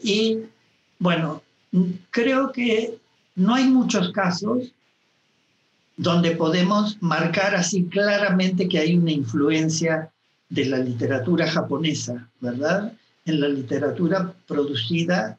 Y 0.03 0.39
bueno, 0.99 1.43
creo 2.11 2.53
que 2.53 2.99
no 3.37 3.55
hay 3.55 3.65
muchos 3.65 4.13
casos 4.13 4.73
donde 5.97 6.33
podemos 6.33 6.97
marcar 7.03 7.55
así 7.55 7.85
claramente 7.85 8.69
que 8.69 8.79
hay 8.79 8.97
una 8.97 9.13
influencia 9.13 10.11
de 10.49 10.65
la 10.65 10.79
literatura 10.79 11.49
japonesa, 11.51 12.29
¿verdad? 12.41 12.93
En 13.25 13.41
la 13.41 13.49
literatura 13.49 14.33
producida 14.47 15.39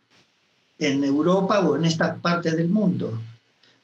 en 0.81 1.03
Europa 1.03 1.59
o 1.59 1.75
en 1.75 1.85
esta 1.85 2.15
parte 2.15 2.51
del 2.51 2.67
mundo. 2.67 3.17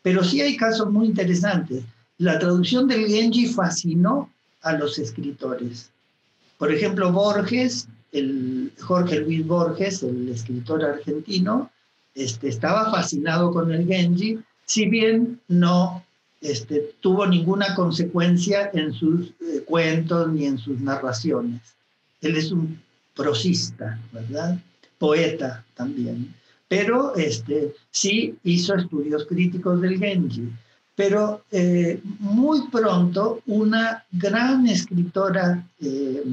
Pero 0.01 0.23
sí 0.23 0.41
hay 0.41 0.57
casos 0.57 0.91
muy 0.91 1.05
interesantes. 1.05 1.83
La 2.17 2.39
traducción 2.39 2.87
del 2.87 3.07
Genji 3.07 3.45
fascinó 3.45 4.31
a 4.63 4.73
los 4.73 4.97
escritores. 4.97 5.91
Por 6.57 6.73
ejemplo, 6.73 7.11
Borges, 7.11 7.87
el 8.11 8.71
Jorge 8.79 9.19
Luis 9.19 9.45
Borges, 9.45 10.01
el 10.01 10.27
escritor 10.29 10.83
argentino, 10.83 11.69
este, 12.15 12.49
estaba 12.49 12.89
fascinado 12.89 13.51
con 13.51 13.71
el 13.71 13.85
Genji, 13.85 14.39
si 14.65 14.89
bien 14.89 15.39
no 15.47 16.03
este, 16.41 16.95
tuvo 16.99 17.27
ninguna 17.27 17.75
consecuencia 17.75 18.71
en 18.73 18.91
sus 18.91 19.27
eh, 19.41 19.61
cuentos 19.67 20.29
ni 20.29 20.45
en 20.45 20.57
sus 20.57 20.79
narraciones. 20.79 21.61
Él 22.21 22.37
es 22.37 22.51
un 22.51 22.81
prosista, 23.15 23.99
¿verdad? 24.11 24.57
Poeta 24.97 25.63
también 25.75 26.33
pero 26.67 27.15
este, 27.15 27.73
sí 27.91 28.37
hizo 28.43 28.75
estudios 28.75 29.25
críticos 29.25 29.81
del 29.81 29.99
Genji. 29.99 30.49
Pero 30.95 31.43
eh, 31.51 32.01
muy 32.19 32.67
pronto 32.69 33.41
una 33.45 34.03
gran 34.11 34.67
escritora 34.67 35.63
eh, 35.79 36.23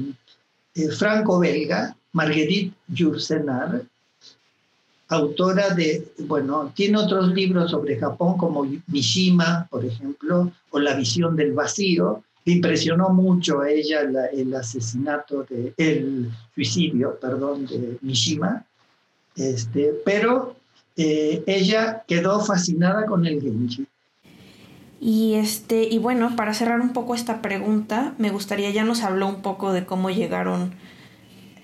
eh, 0.73 0.89
franco-belga, 0.89 1.95
Marguerite 2.13 2.75
Yourcenar, 2.87 3.83
autora 5.07 5.69
de, 5.75 6.11
bueno, 6.19 6.71
tiene 6.75 6.97
otros 6.97 7.31
libros 7.33 7.71
sobre 7.71 7.97
Japón 7.97 8.37
como 8.37 8.65
Mishima, 8.87 9.67
por 9.69 9.85
ejemplo, 9.85 10.51
o 10.71 10.79
La 10.79 10.95
visión 10.95 11.35
del 11.35 11.53
vacío. 11.53 12.23
Impresionó 12.47 13.09
mucho 13.09 13.61
a 13.61 13.69
ella 13.69 14.01
el 14.31 14.53
asesinato, 14.53 15.45
de, 15.49 15.73
el 15.77 16.29
suicidio, 16.53 17.17
perdón, 17.19 17.65
de 17.65 17.97
Mishima. 18.01 18.65
Este, 19.35 19.93
pero 20.05 20.55
eh, 20.95 21.43
ella 21.45 22.03
quedó 22.07 22.39
fascinada 22.39 23.05
con 23.05 23.25
el 23.25 23.41
Genji. 23.41 23.87
Y 25.01 25.35
este, 25.35 25.83
y 25.83 25.97
bueno, 25.97 26.35
para 26.35 26.53
cerrar 26.53 26.79
un 26.79 26.93
poco 26.93 27.15
esta 27.15 27.41
pregunta, 27.41 28.13
me 28.17 28.31
gustaría, 28.31 28.71
ya 28.71 28.83
nos 28.83 29.03
habló 29.03 29.27
un 29.27 29.41
poco 29.41 29.73
de 29.73 29.85
cómo 29.85 30.09
llegaron 30.09 30.73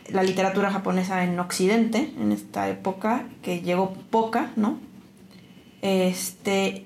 la 0.09 0.23
literatura 0.23 0.71
japonesa 0.71 1.23
en 1.23 1.39
Occidente, 1.39 2.11
en 2.19 2.31
esta 2.31 2.69
época, 2.69 3.25
que 3.41 3.61
llegó 3.61 3.93
poca, 4.09 4.51
¿no? 4.55 4.77
Este, 5.81 6.85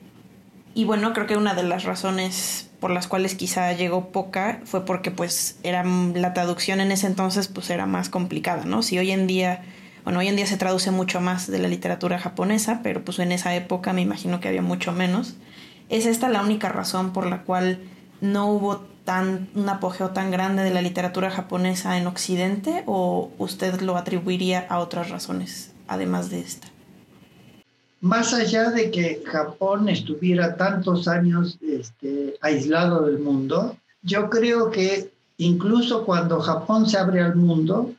y 0.73 0.85
bueno, 0.85 1.13
creo 1.13 1.25
que 1.25 1.35
una 1.35 1.55
de 1.55 1.63
las 1.63 1.83
razones 1.83 2.69
por 2.79 2.91
las 2.91 3.07
cuales 3.07 3.35
quizá 3.35 3.73
llegó 3.73 4.09
poca 4.09 4.61
fue 4.65 4.85
porque 4.85 5.09
pues 5.09 5.57
era 5.63 5.83
la 5.83 6.33
traducción 6.33 6.79
en 6.81 6.91
ese 6.91 7.07
entonces 7.07 7.47
pues 7.47 7.69
era 7.69 7.85
más 7.85 8.09
complicada, 8.09 8.65
¿no? 8.65 8.83
Si 8.83 8.97
hoy 8.99 9.11
en 9.11 9.25
día 9.25 9.63
bueno, 10.05 10.19
hoy 10.19 10.27
en 10.27 10.35
día 10.35 10.45
se 10.45 10.55
traduce 10.55 10.91
mucho 10.91 11.19
más 11.19 11.49
de 11.49 11.57
la 11.57 11.67
literatura 11.67 12.19
japonesa, 12.19 12.81
pero 12.83 13.03
pues 13.03 13.17
en 13.17 13.31
esa 13.31 13.55
época 13.55 13.91
me 13.91 14.03
imagino 14.03 14.39
que 14.39 14.47
había 14.47 14.61
mucho 14.61 14.91
menos. 14.91 15.33
¿Es 15.89 16.05
esta 16.05 16.29
la 16.29 16.43
única 16.43 16.69
razón 16.69 17.11
por 17.11 17.25
la 17.25 17.41
cual 17.41 17.79
no 18.21 18.47
hubo 18.47 18.85
tan, 19.03 19.49
un 19.55 19.67
apogeo 19.67 20.11
tan 20.11 20.29
grande 20.29 20.63
de 20.63 20.69
la 20.69 20.83
literatura 20.83 21.31
japonesa 21.31 21.97
en 21.97 22.05
Occidente 22.05 22.83
o 22.85 23.31
usted 23.39 23.81
lo 23.81 23.97
atribuiría 23.97 24.67
a 24.69 24.77
otras 24.77 25.09
razones 25.09 25.73
además 25.87 26.29
de 26.29 26.39
esta? 26.39 26.67
Más 28.01 28.31
allá 28.35 28.69
de 28.69 28.91
que 28.91 29.23
Japón 29.25 29.89
estuviera 29.89 30.55
tantos 30.55 31.07
años 31.07 31.57
este, 31.67 32.35
aislado 32.41 33.07
del 33.07 33.17
mundo, 33.17 33.75
yo 34.03 34.29
creo 34.29 34.69
que 34.69 35.11
incluso 35.37 36.05
cuando 36.05 36.39
Japón 36.41 36.87
se 36.87 36.99
abre 36.99 37.21
al 37.21 37.35
mundo, 37.35 37.91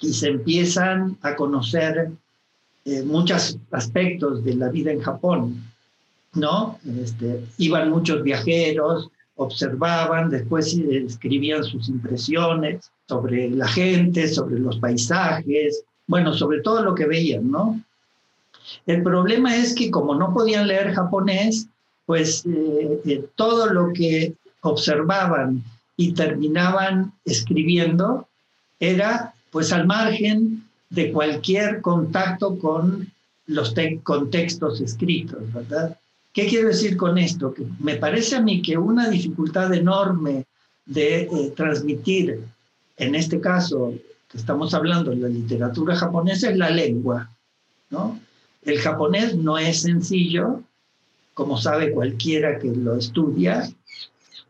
y 0.00 0.12
se 0.12 0.28
empiezan 0.28 1.16
a 1.22 1.34
conocer 1.36 2.10
eh, 2.84 3.02
muchos 3.02 3.58
aspectos 3.70 4.44
de 4.44 4.54
la 4.54 4.68
vida 4.68 4.92
en 4.92 5.00
Japón, 5.00 5.62
¿no? 6.34 6.78
Este, 7.02 7.44
iban 7.58 7.90
muchos 7.90 8.22
viajeros, 8.22 9.10
observaban, 9.36 10.30
después 10.30 10.74
escribían 10.74 11.64
sus 11.64 11.88
impresiones 11.88 12.90
sobre 13.06 13.50
la 13.50 13.68
gente, 13.68 14.28
sobre 14.28 14.58
los 14.58 14.78
paisajes, 14.78 15.84
bueno, 16.06 16.34
sobre 16.34 16.60
todo 16.60 16.82
lo 16.82 16.94
que 16.94 17.06
veían, 17.06 17.50
¿no? 17.50 17.80
El 18.86 19.02
problema 19.02 19.56
es 19.56 19.74
que 19.74 19.90
como 19.90 20.14
no 20.14 20.32
podían 20.32 20.66
leer 20.66 20.92
japonés, 20.92 21.68
pues 22.06 22.44
eh, 22.46 23.00
eh, 23.04 23.24
todo 23.36 23.66
lo 23.66 23.92
que 23.92 24.34
observaban 24.62 25.62
y 25.96 26.12
terminaban 26.12 27.12
escribiendo 27.24 28.26
era 28.80 29.34
pues 29.50 29.72
al 29.72 29.86
margen 29.86 30.64
de 30.90 31.12
cualquier 31.12 31.80
contacto 31.80 32.58
con 32.58 33.10
los 33.46 33.74
contextos 34.02 34.80
escritos, 34.80 35.52
¿verdad? 35.52 35.96
¿Qué 36.32 36.46
quiero 36.46 36.68
decir 36.68 36.96
con 36.96 37.18
esto? 37.18 37.52
Que 37.52 37.64
me 37.80 37.96
parece 37.96 38.36
a 38.36 38.40
mí 38.40 38.62
que 38.62 38.76
una 38.76 39.08
dificultad 39.08 39.72
enorme 39.74 40.44
de 40.86 41.22
eh, 41.22 41.52
transmitir, 41.56 42.40
en 42.96 43.14
este 43.14 43.40
caso 43.40 43.94
estamos 44.34 44.74
hablando 44.74 45.10
de 45.10 45.16
la 45.16 45.28
literatura 45.28 45.96
japonesa, 45.96 46.50
es 46.50 46.56
la 46.56 46.70
lengua, 46.70 47.30
¿no? 47.90 48.20
El 48.62 48.78
japonés 48.78 49.34
no 49.34 49.56
es 49.56 49.82
sencillo, 49.82 50.62
como 51.32 51.56
sabe 51.56 51.92
cualquiera 51.92 52.58
que 52.58 52.68
lo 52.68 52.96
estudia, 52.96 53.70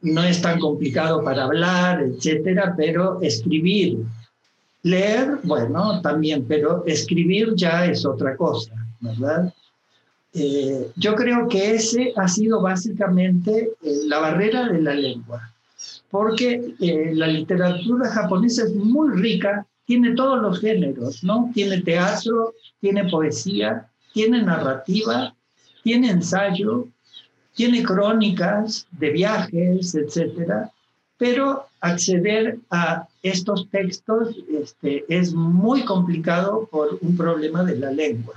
no 0.00 0.22
es 0.22 0.42
tan 0.42 0.58
complicado 0.58 1.22
para 1.22 1.44
hablar, 1.44 2.02
etcétera, 2.02 2.74
pero 2.76 3.20
escribir 3.22 3.98
Leer, 4.88 5.38
bueno, 5.42 6.00
también, 6.00 6.46
pero 6.46 6.82
escribir 6.86 7.52
ya 7.54 7.84
es 7.86 8.06
otra 8.06 8.36
cosa, 8.36 8.72
¿verdad? 9.00 9.52
Eh, 10.32 10.90
yo 10.96 11.14
creo 11.14 11.48
que 11.48 11.74
ese 11.74 12.12
ha 12.16 12.28
sido 12.28 12.60
básicamente 12.62 13.72
eh, 13.82 13.92
la 14.06 14.18
barrera 14.18 14.68
de 14.68 14.80
la 14.80 14.94
lengua, 14.94 15.52
porque 16.10 16.74
eh, 16.80 17.10
la 17.14 17.26
literatura 17.26 18.08
japonesa 18.08 18.64
es 18.64 18.74
muy 18.74 19.10
rica, 19.20 19.66
tiene 19.84 20.14
todos 20.14 20.40
los 20.40 20.60
géneros, 20.60 21.22
¿no? 21.22 21.50
Tiene 21.54 21.82
teatro, 21.82 22.54
tiene 22.80 23.08
poesía, 23.10 23.88
tiene 24.14 24.42
narrativa, 24.42 25.34
tiene 25.82 26.10
ensayo, 26.10 26.88
tiene 27.54 27.82
crónicas 27.82 28.86
de 28.92 29.10
viajes, 29.10 29.94
etcétera 29.94 30.70
pero 31.18 31.67
acceder 31.80 32.58
a 32.70 33.06
estos 33.22 33.68
textos 33.70 34.36
este, 34.50 35.04
es 35.08 35.32
muy 35.32 35.84
complicado 35.84 36.68
por 36.70 36.98
un 37.00 37.16
problema 37.16 37.62
de 37.64 37.76
la 37.76 37.90
lengua. 37.90 38.34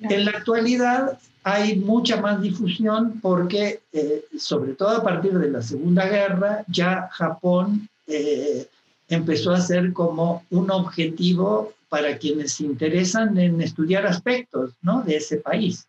En 0.00 0.24
la 0.24 0.30
actualidad 0.32 1.18
hay 1.42 1.76
mucha 1.76 2.20
más 2.20 2.40
difusión 2.40 3.20
porque, 3.20 3.80
eh, 3.92 4.24
sobre 4.38 4.74
todo 4.74 4.90
a 4.90 5.02
partir 5.02 5.38
de 5.38 5.50
la 5.50 5.62
Segunda 5.62 6.06
Guerra, 6.06 6.64
ya 6.68 7.08
Japón 7.12 7.88
eh, 8.06 8.68
empezó 9.08 9.52
a 9.52 9.60
ser 9.60 9.92
como 9.92 10.44
un 10.50 10.70
objetivo 10.70 11.72
para 11.88 12.18
quienes 12.18 12.52
se 12.52 12.64
interesan 12.64 13.38
en 13.38 13.60
estudiar 13.62 14.06
aspectos 14.06 14.72
¿no? 14.82 15.02
de 15.02 15.16
ese 15.16 15.38
país. 15.38 15.86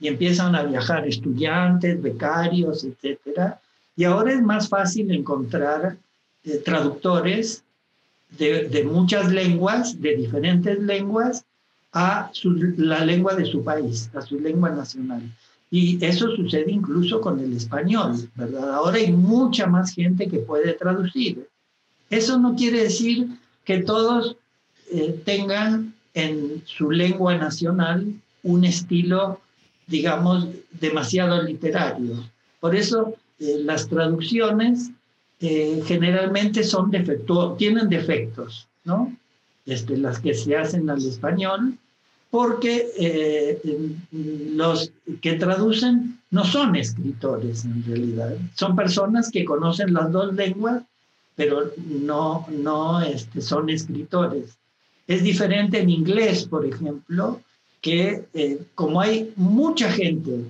Y 0.00 0.08
empiezan 0.08 0.54
a 0.54 0.62
viajar 0.62 1.08
estudiantes, 1.08 2.00
becarios, 2.00 2.84
etc. 2.84 3.54
Y 3.98 4.04
ahora 4.04 4.32
es 4.32 4.40
más 4.40 4.68
fácil 4.68 5.10
encontrar 5.10 5.98
eh, 6.44 6.62
traductores 6.64 7.64
de, 8.38 8.88
muchas 8.88 9.32
lenguas, 9.32 10.00
de 10.00 10.14
diferentes 10.14 10.78
lenguas, 10.78 11.44
a 11.92 12.30
la 12.76 13.04
lengua 13.04 13.34
de 13.34 13.44
su 13.44 13.64
país, 13.64 14.08
a 14.14 14.22
su 14.22 14.38
lengua 14.38 14.70
nacional. 14.70 15.22
Y 15.68 16.02
eso 16.04 16.30
sucede 16.36 16.70
incluso 16.70 17.20
con 17.20 17.40
el 17.40 17.52
español, 17.56 18.30
¿verdad? 18.36 18.72
Ahora 18.72 18.98
hay 18.98 19.10
mucha 19.10 19.66
más 19.66 19.92
gente 19.92 20.28
que 20.28 20.38
puede 20.38 20.74
traducir. 20.74 21.48
Eso 22.08 22.38
no 22.38 22.54
quiere 22.54 22.84
decir 22.84 23.26
que 23.64 23.78
todos 23.78 24.36
eh, 24.92 25.20
tengan 25.24 25.92
en 26.14 26.62
su 26.66 26.92
lengua 26.92 27.36
nacional 27.36 28.14
un 28.44 28.64
estilo, 28.64 29.40
digamos, 29.88 30.46
demasiado 30.70 31.42
literario. 31.42 32.14
Por 32.60 32.76
eso 32.76 33.16
eh, 33.40 33.58
las 33.60 33.88
traducciones 33.88 34.90
eh, 35.40 35.82
generalmente 35.86 36.64
son 36.64 36.90
defectuosas, 36.90 37.58
tienen 37.58 37.88
defectos, 37.88 38.66
¿no? 38.84 39.16
Este, 39.66 39.96
las 39.96 40.18
que 40.18 40.34
se 40.34 40.56
hacen 40.56 40.88
al 40.90 41.04
español, 41.04 41.78
porque 42.30 43.58
los 44.12 44.92
que 45.22 45.34
traducen 45.34 46.18
no 46.30 46.44
son 46.44 46.76
escritores 46.76 47.64
en 47.64 47.84
realidad, 47.84 48.36
son 48.54 48.76
personas 48.76 49.30
que 49.30 49.44
conocen 49.44 49.94
las 49.94 50.12
dos 50.12 50.34
lenguas, 50.34 50.82
pero 51.36 51.70
no, 51.86 52.46
no 52.50 53.00
este, 53.00 53.40
son 53.40 53.70
escritores. 53.70 54.58
Es 55.06 55.22
diferente 55.22 55.80
en 55.80 55.88
inglés, 55.88 56.44
por 56.44 56.66
ejemplo, 56.66 57.40
que 57.80 58.24
eh, 58.34 58.58
como 58.74 59.00
hay 59.00 59.32
mucha 59.36 59.90
gente, 59.90 60.44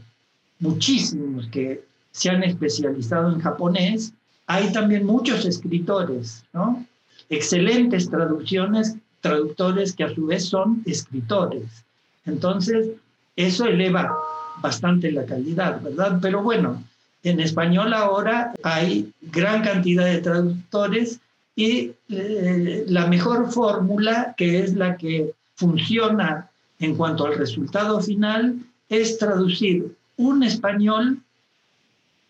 muchísimos 0.58 1.46
que 1.48 1.84
se 2.18 2.30
han 2.30 2.42
especializado 2.42 3.32
en 3.32 3.40
japonés, 3.40 4.12
hay 4.48 4.72
también 4.72 5.06
muchos 5.06 5.44
escritores, 5.44 6.42
¿no? 6.52 6.84
Excelentes 7.30 8.10
traducciones, 8.10 8.96
traductores 9.20 9.94
que 9.94 10.04
a 10.04 10.14
su 10.14 10.26
vez 10.26 10.46
son 10.46 10.82
escritores. 10.84 11.84
Entonces, 12.26 12.88
eso 13.36 13.66
eleva 13.66 14.16
bastante 14.60 15.12
la 15.12 15.24
calidad, 15.26 15.80
¿verdad? 15.80 16.18
Pero 16.20 16.42
bueno, 16.42 16.82
en 17.22 17.38
español 17.38 17.92
ahora 17.92 18.52
hay 18.64 19.12
gran 19.22 19.62
cantidad 19.62 20.06
de 20.06 20.18
traductores 20.18 21.20
y 21.54 21.92
eh, 22.08 22.84
la 22.88 23.06
mejor 23.06 23.52
fórmula, 23.52 24.34
que 24.36 24.60
es 24.60 24.74
la 24.74 24.96
que 24.96 25.32
funciona 25.54 26.50
en 26.80 26.96
cuanto 26.96 27.26
al 27.26 27.36
resultado 27.36 28.00
final, 28.00 28.58
es 28.88 29.18
traducir 29.18 29.94
un 30.16 30.42
español, 30.42 31.20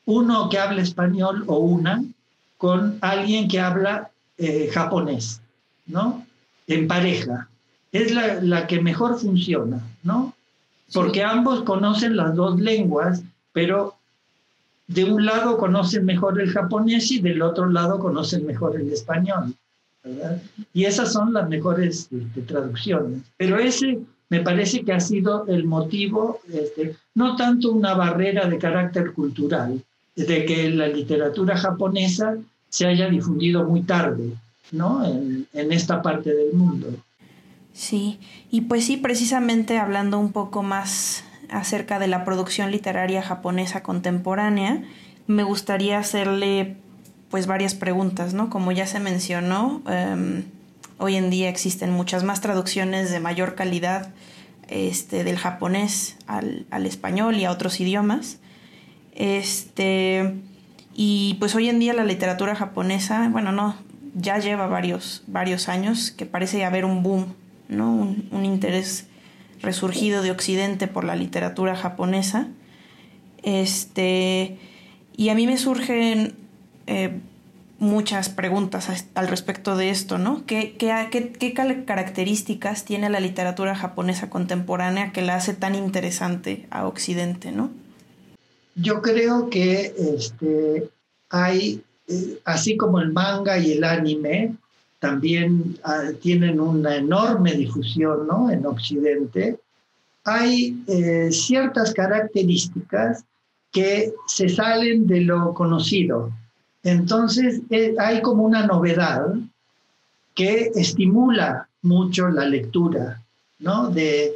uno 0.08 0.48
que 0.48 0.58
habla 0.58 0.80
español 0.80 1.44
o 1.48 1.58
una, 1.58 2.02
con 2.56 2.96
alguien 3.02 3.46
que 3.46 3.60
habla 3.60 4.10
eh, 4.38 4.70
japonés, 4.72 5.42
¿no? 5.84 6.24
En 6.66 6.88
pareja. 6.88 7.50
Es 7.92 8.14
la, 8.14 8.40
la, 8.40 8.66
que 8.66 8.80
mejor 8.80 9.18
funciona, 9.20 9.82
¿no? 10.02 10.34
Porque 10.94 11.22
ambos 11.22 11.62
conocen 11.62 12.16
las 12.16 12.34
dos 12.34 12.58
lenguas, 12.58 13.22
pero 13.52 13.96
de 14.86 15.04
un 15.04 15.26
lado 15.26 15.58
conocen 15.58 16.06
mejor 16.06 16.40
el 16.40 16.52
japonés 16.52 17.10
y 17.10 17.20
del 17.20 17.42
otro 17.42 17.68
lado 17.68 17.98
conocen 17.98 18.46
mejor 18.46 18.76
el 18.76 18.90
español. 18.90 19.54
Y 20.72 20.86
esas 20.86 21.12
son 21.12 21.34
las 21.34 21.50
mejores 21.50 22.08
este, 22.10 22.40
traducciones. 22.46 23.20
Pero 23.36 23.58
ese 23.58 23.98
me 24.30 24.40
parece 24.40 24.82
que 24.86 24.92
ha 24.94 25.00
sido 25.00 25.46
el 25.48 25.64
motivo, 25.64 26.40
este, 26.50 26.96
no 27.14 27.36
tanto 27.36 27.72
una 27.72 27.92
barrera 27.92 28.48
de 28.48 28.56
carácter 28.56 29.12
cultural, 29.12 29.82
de 30.26 30.44
que 30.44 30.70
la 30.70 30.88
literatura 30.88 31.56
japonesa 31.56 32.36
se 32.68 32.86
haya 32.86 33.08
difundido 33.08 33.64
muy 33.64 33.82
tarde, 33.82 34.32
¿no? 34.72 35.04
En, 35.04 35.46
esta 35.52 36.02
parte 36.02 36.34
del 36.34 36.52
mundo. 36.54 36.88
Sí, 37.72 38.18
y 38.50 38.62
pues 38.62 38.84
sí, 38.84 38.96
precisamente 38.96 39.78
hablando 39.78 40.18
un 40.18 40.32
poco 40.32 40.62
más 40.62 41.24
acerca 41.48 41.98
de 41.98 42.08
la 42.08 42.24
producción 42.24 42.70
literaria 42.70 43.22
japonesa 43.22 43.82
contemporánea, 43.82 44.82
me 45.26 45.44
gustaría 45.44 45.98
hacerle 45.98 46.76
pues 47.30 47.46
varias 47.46 47.74
preguntas, 47.74 48.34
¿no? 48.34 48.50
Como 48.50 48.72
ya 48.72 48.86
se 48.86 49.00
mencionó, 49.00 49.82
em, 49.88 50.44
hoy 50.98 51.16
en 51.16 51.30
día 51.30 51.48
existen 51.48 51.92
muchas 51.92 52.24
más 52.24 52.40
traducciones 52.40 53.10
de 53.10 53.20
mayor 53.20 53.54
calidad 53.54 54.10
este, 54.68 55.24
del 55.24 55.38
japonés 55.38 56.16
al, 56.26 56.66
al, 56.70 56.86
español 56.86 57.36
y 57.36 57.44
a 57.44 57.52
otros 57.52 57.80
idiomas. 57.80 58.38
Este, 59.18 60.36
y 60.94 61.34
pues 61.40 61.56
hoy 61.56 61.68
en 61.68 61.80
día 61.80 61.92
la 61.92 62.04
literatura 62.04 62.54
japonesa, 62.54 63.28
bueno, 63.30 63.50
no, 63.50 63.74
ya 64.14 64.38
lleva 64.38 64.68
varios, 64.68 65.24
varios 65.26 65.68
años 65.68 66.12
que 66.12 66.24
parece 66.24 66.64
haber 66.64 66.84
un 66.84 67.02
boom, 67.02 67.34
¿no? 67.68 67.90
Un, 68.30 68.44
interés 68.44 69.08
resurgido 69.60 70.22
de 70.22 70.30
Occidente 70.30 70.86
por 70.86 71.02
la 71.02 71.16
literatura 71.16 71.74
japonesa. 71.74 72.46
Este, 73.42 74.56
y 75.16 75.30
a 75.30 75.34
mí 75.34 75.48
me 75.48 75.58
surgen 75.58 76.36
eh, 76.86 77.18
muchas 77.80 78.28
preguntas 78.28 79.04
al 79.16 79.26
respecto 79.26 79.76
de 79.76 79.90
esto, 79.90 80.18
¿no? 80.18 80.46
¿Qué, 80.46 80.76
qué, 80.78 81.84
características 81.84 82.84
tiene 82.84 83.10
la 83.10 83.18
literatura 83.18 83.74
japonesa 83.74 84.30
contemporánea 84.30 85.10
que 85.10 85.22
la 85.22 85.34
hace 85.34 85.54
tan 85.54 85.74
interesante 85.74 86.68
a 86.70 86.86
Occidente, 86.86 87.50
¿no? 87.50 87.70
Yo 88.80 89.02
creo 89.02 89.50
que 89.50 89.92
este, 89.96 90.88
hay, 91.30 91.82
eh, 92.06 92.40
así 92.44 92.76
como 92.76 93.00
el 93.00 93.12
manga 93.12 93.58
y 93.58 93.72
el 93.72 93.84
anime, 93.84 94.54
también 95.00 95.78
ah, 95.84 96.10
tienen 96.20 96.60
una 96.60 96.96
enorme 96.96 97.54
difusión 97.54 98.26
¿no? 98.26 98.50
en 98.50 98.64
Occidente, 98.66 99.58
hay 100.24 100.80
eh, 100.86 101.30
ciertas 101.32 101.92
características 101.92 103.24
que 103.72 104.12
se 104.26 104.48
salen 104.48 105.06
de 105.06 105.22
lo 105.22 105.54
conocido. 105.54 106.32
Entonces 106.82 107.60
eh, 107.70 107.94
hay 107.98 108.22
como 108.22 108.44
una 108.44 108.66
novedad 108.66 109.34
que 110.34 110.70
estimula 110.74 111.68
mucho 111.82 112.28
la 112.28 112.44
lectura, 112.44 113.22
¿no? 113.58 113.88
De, 113.88 114.34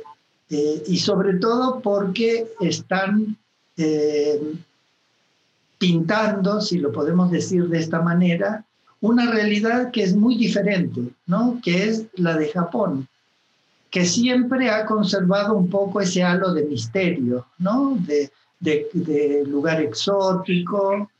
y 0.48 0.98
sobre 0.98 1.34
todo 1.38 1.80
porque 1.80 2.46
están 2.60 3.36
pintando, 5.78 6.60
si 6.60 6.78
lo 6.78 6.92
podemos 6.92 7.30
decir 7.30 7.68
de 7.68 7.78
esta 7.78 8.00
manera, 8.00 8.64
una 9.00 9.30
realidad 9.30 9.90
que 9.90 10.04
es 10.04 10.14
muy 10.14 10.36
diferente, 10.36 11.02
¿no? 11.26 11.58
que 11.62 11.88
es 11.88 12.06
la 12.14 12.36
de 12.36 12.48
Japón, 12.48 13.08
que 13.90 14.04
siempre 14.04 14.70
ha 14.70 14.86
conservado 14.86 15.56
un 15.56 15.68
poco 15.68 16.00
ese 16.00 16.22
halo 16.22 16.54
de 16.54 16.64
misterio, 16.64 17.46
¿no? 17.58 17.98
de, 17.98 18.30
lugar 19.46 19.82
exótico, 19.82 21.10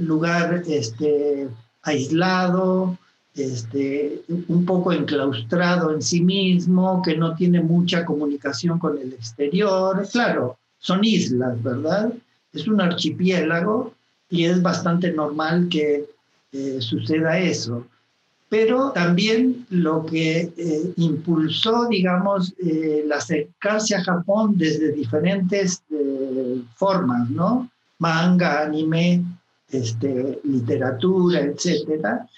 lugar 0.00 0.62
este, 0.66 1.48
aislado, 1.82 2.96
este, 3.34 4.22
un 4.48 4.64
poco 4.64 4.92
enclaustrado 4.92 5.92
en 5.92 6.00
sí 6.00 6.22
mismo, 6.22 7.02
que 7.02 7.14
no 7.14 7.34
tiene 7.34 7.60
mucha 7.60 8.06
comunicación 8.06 8.78
con 8.78 8.96
el 8.96 9.12
exterior. 9.12 10.08
Claro, 10.10 10.58
son 10.78 11.04
islas, 11.04 11.62
¿verdad? 11.62 12.12
Es 12.52 12.66
un 12.66 12.80
archipiélago 12.80 13.94
y 14.30 14.44
es 14.44 14.62
bastante 14.62 15.12
normal 15.12 15.68
que 15.70 16.06
eh, 16.52 16.78
suceda 16.80 17.38
eso. 17.38 17.86
Pero 18.48 18.92
también 18.92 19.66
lo 19.70 20.06
que 20.06 20.52
eh, 20.56 20.92
impulsó, 20.96 21.88
digamos, 21.88 22.54
eh, 22.64 23.02
el 23.04 23.12
acercarse 23.12 23.96
a 23.96 24.04
Japón 24.04 24.54
desde 24.56 24.92
diferentes 24.92 25.82
formas, 26.76 27.28
¿no? 27.30 27.68
Manga, 27.98 28.62
anime, 28.62 29.24
este, 29.70 30.40
literatura, 30.44 31.40
etcétera, 31.40 32.28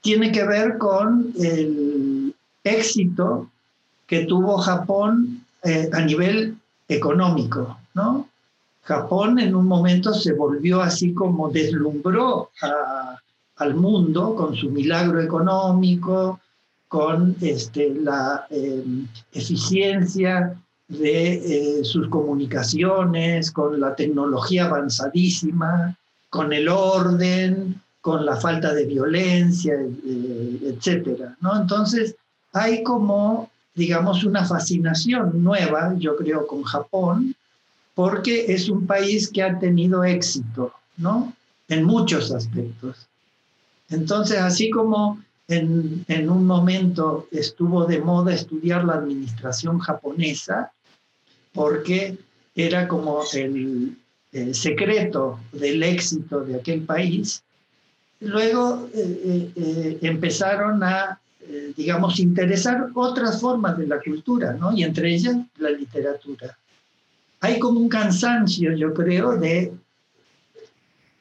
tiene 0.00 0.30
que 0.30 0.44
ver 0.44 0.78
con 0.78 1.32
el 1.40 2.34
éxito 2.62 3.50
que 4.06 4.26
tuvo 4.26 4.58
Japón 4.58 5.44
a 5.92 6.00
nivel 6.02 6.56
económico, 6.88 7.78
¿no? 7.94 8.28
Japón 8.82 9.38
en 9.38 9.54
un 9.54 9.66
momento 9.66 10.14
se 10.14 10.32
volvió 10.32 10.80
así 10.80 11.12
como 11.12 11.50
deslumbró 11.50 12.50
al 13.56 13.74
mundo 13.74 14.34
con 14.34 14.56
su 14.56 14.70
milagro 14.70 15.20
económico, 15.20 16.40
con 16.88 17.36
este, 17.42 17.94
la 17.94 18.46
em, 18.48 19.06
eficiencia 19.32 20.58
de 20.88 21.34
eh, 21.80 21.84
sus 21.84 22.08
comunicaciones, 22.08 23.50
con 23.50 23.78
la 23.78 23.94
tecnología 23.94 24.64
avanzadísima, 24.64 25.94
con 26.30 26.52
el 26.54 26.68
orden, 26.68 27.80
con 28.00 28.24
la 28.24 28.36
falta 28.36 28.72
de 28.72 28.86
violencia, 28.86 29.74
eh, 29.74 30.60
etcétera, 30.62 31.36
¿no? 31.42 31.60
Entonces, 31.60 32.16
hay 32.54 32.82
como, 32.82 33.50
digamos, 33.78 34.24
una 34.24 34.44
fascinación 34.44 35.42
nueva, 35.42 35.94
yo 35.96 36.16
creo, 36.16 36.46
con 36.46 36.62
Japón, 36.64 37.34
porque 37.94 38.46
es 38.52 38.68
un 38.68 38.86
país 38.86 39.28
que 39.28 39.42
ha 39.42 39.58
tenido 39.58 40.04
éxito, 40.04 40.72
¿no? 40.96 41.32
En 41.68 41.84
muchos 41.84 42.30
aspectos. 42.32 43.06
Entonces, 43.88 44.38
así 44.38 44.68
como 44.68 45.22
en, 45.46 46.04
en, 46.08 46.28
un 46.28 46.44
momento 46.44 47.28
estuvo 47.30 47.86
de 47.86 48.00
moda 48.00 48.34
estudiar 48.34 48.84
la 48.84 48.94
administración 48.94 49.78
japonesa, 49.78 50.72
porque 51.52 52.18
era 52.54 52.88
como 52.88 53.22
el, 53.32 53.96
secreto 54.52 55.40
del 55.52 55.82
éxito 55.82 56.40
de 56.40 56.56
aquel 56.56 56.82
país. 56.82 57.42
Luego 58.20 58.88
eh, 58.92 59.22
eh, 59.24 59.52
eh, 59.56 59.98
empezaron 60.02 60.82
a, 60.82 61.18
digamos, 61.76 62.18
interesar 62.20 62.88
otras 62.94 63.40
formas 63.40 63.78
de 63.78 63.86
la 63.86 64.00
cultura, 64.00 64.52
¿no? 64.52 64.72
Y 64.72 64.82
entre 64.82 65.14
ellas 65.14 65.36
la 65.58 65.70
literatura. 65.70 66.56
Hay 67.40 67.58
como 67.58 67.80
un 67.80 67.88
cansancio, 67.88 68.74
yo 68.74 68.92
creo, 68.92 69.36
de 69.36 69.72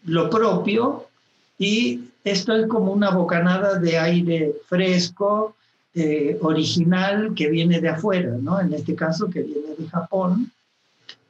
lo 0.05 0.29
propio 0.29 1.07
y 1.57 2.01
esto 2.23 2.55
es 2.55 2.67
como 2.67 2.91
una 2.91 3.11
bocanada 3.11 3.79
de 3.79 3.97
aire 3.97 4.53
fresco, 4.67 5.55
eh, 5.99 6.37
original 6.41 7.33
que 7.33 7.49
viene 7.49 7.81
de 7.81 7.89
afuera, 7.89 8.37
¿no? 8.39 8.59
En 8.59 8.71
este 8.71 8.93
caso 8.93 9.31
que 9.31 9.41
viene 9.41 9.73
de 9.75 9.87
Japón, 9.87 10.51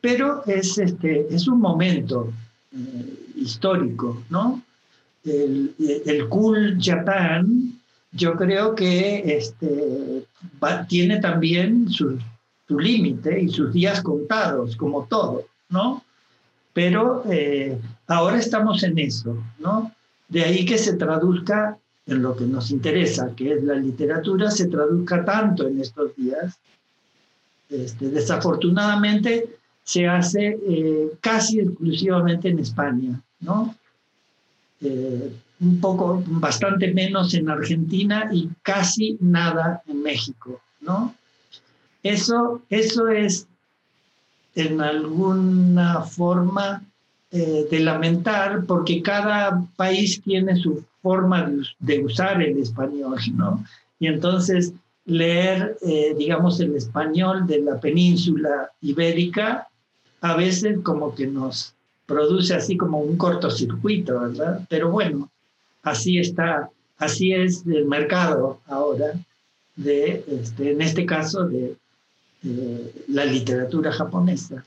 pero 0.01 0.43
es, 0.45 0.77
este, 0.77 1.25
es 1.33 1.47
un 1.47 1.61
momento 1.61 2.33
eh, 2.73 3.31
histórico, 3.37 4.23
¿no? 4.29 4.61
El, 5.23 5.73
el, 6.05 6.27
Cool 6.27 6.77
Japan, 6.81 7.66
yo 8.11 8.35
creo 8.35 8.75
que 8.75 9.37
este, 9.37 10.25
tiene 10.87 11.19
también 11.19 11.89
su, 11.89 12.17
límite 12.69 13.41
y 13.41 13.49
sus 13.49 13.71
días 13.71 14.01
contados, 14.01 14.75
como 14.75 15.05
todo, 15.05 15.45
¿no? 15.69 16.03
Pero 16.73 17.23
eh, 17.31 17.79
ahora 18.07 18.39
estamos 18.39 18.83
en 18.83 18.99
eso, 18.99 19.41
¿no? 19.59 19.91
De 20.27 20.43
ahí 20.43 20.65
que 20.65 20.77
se 20.77 20.97
traduzca 20.97 21.77
en 22.05 22.21
lo 22.21 22.35
que 22.35 22.45
nos 22.45 22.71
interesa, 22.71 23.33
que 23.35 23.53
es 23.53 23.63
la 23.63 23.75
literatura, 23.75 24.51
se 24.51 24.67
traduzca 24.67 25.23
tanto 25.23 25.67
en 25.67 25.79
estos 25.79 26.15
días. 26.15 26.57
Este, 27.69 28.09
desafortunadamente 28.09 29.57
se 29.83 30.07
hace 30.07 30.57
eh, 30.67 31.11
casi 31.21 31.59
exclusivamente 31.59 32.49
en 32.49 32.59
España, 32.59 33.21
¿no? 33.39 33.75
Eh, 34.81 35.31
un 35.59 35.81
poco, 35.81 36.23
bastante 36.27 36.93
menos 36.93 37.33
en 37.33 37.49
Argentina 37.49 38.29
y 38.31 38.49
casi 38.61 39.17
nada 39.19 39.81
en 39.87 40.03
México, 40.03 40.61
¿no? 40.81 41.15
Eso, 42.03 42.61
eso 42.69 43.07
es 43.09 43.47
en 44.55 44.81
alguna 44.81 46.01
forma 46.01 46.83
eh, 47.31 47.67
de 47.69 47.79
lamentar 47.79 48.65
porque 48.65 49.01
cada 49.01 49.61
país 49.75 50.21
tiene 50.23 50.55
su 50.55 50.83
forma 51.01 51.51
de, 51.79 52.03
usar 52.03 52.41
el 52.41 52.57
español, 52.57 53.17
¿no? 53.35 53.63
Y 53.99 54.07
entonces 54.07 54.73
leer, 55.05 55.77
eh, 55.81 56.15
digamos, 56.17 56.59
el 56.59 56.75
español 56.75 57.47
de 57.47 57.61
la 57.61 57.79
península 57.79 58.71
ibérica 58.81 59.67
a 60.21 60.35
veces 60.35 60.79
como 60.83 61.13
que 61.13 61.27
nos 61.27 61.73
produce 62.05 62.55
así 62.55 62.77
como 62.77 62.99
un 62.99 63.17
cortocircuito, 63.17 64.19
¿verdad? 64.19 64.65
Pero 64.69 64.89
bueno, 64.89 65.29
así 65.89 66.19
está, 66.19 66.69
así 66.97 67.33
es 67.33 67.65
el 67.65 67.85
mercado 67.85 68.59
ahora 68.67 69.13
de, 69.75 70.23
este, 70.27 70.71
en 70.71 70.81
este 70.81 71.05
caso, 71.05 71.45
de 71.45 71.75
la 73.07 73.25
literatura 73.25 73.91
japonesa 73.91 74.63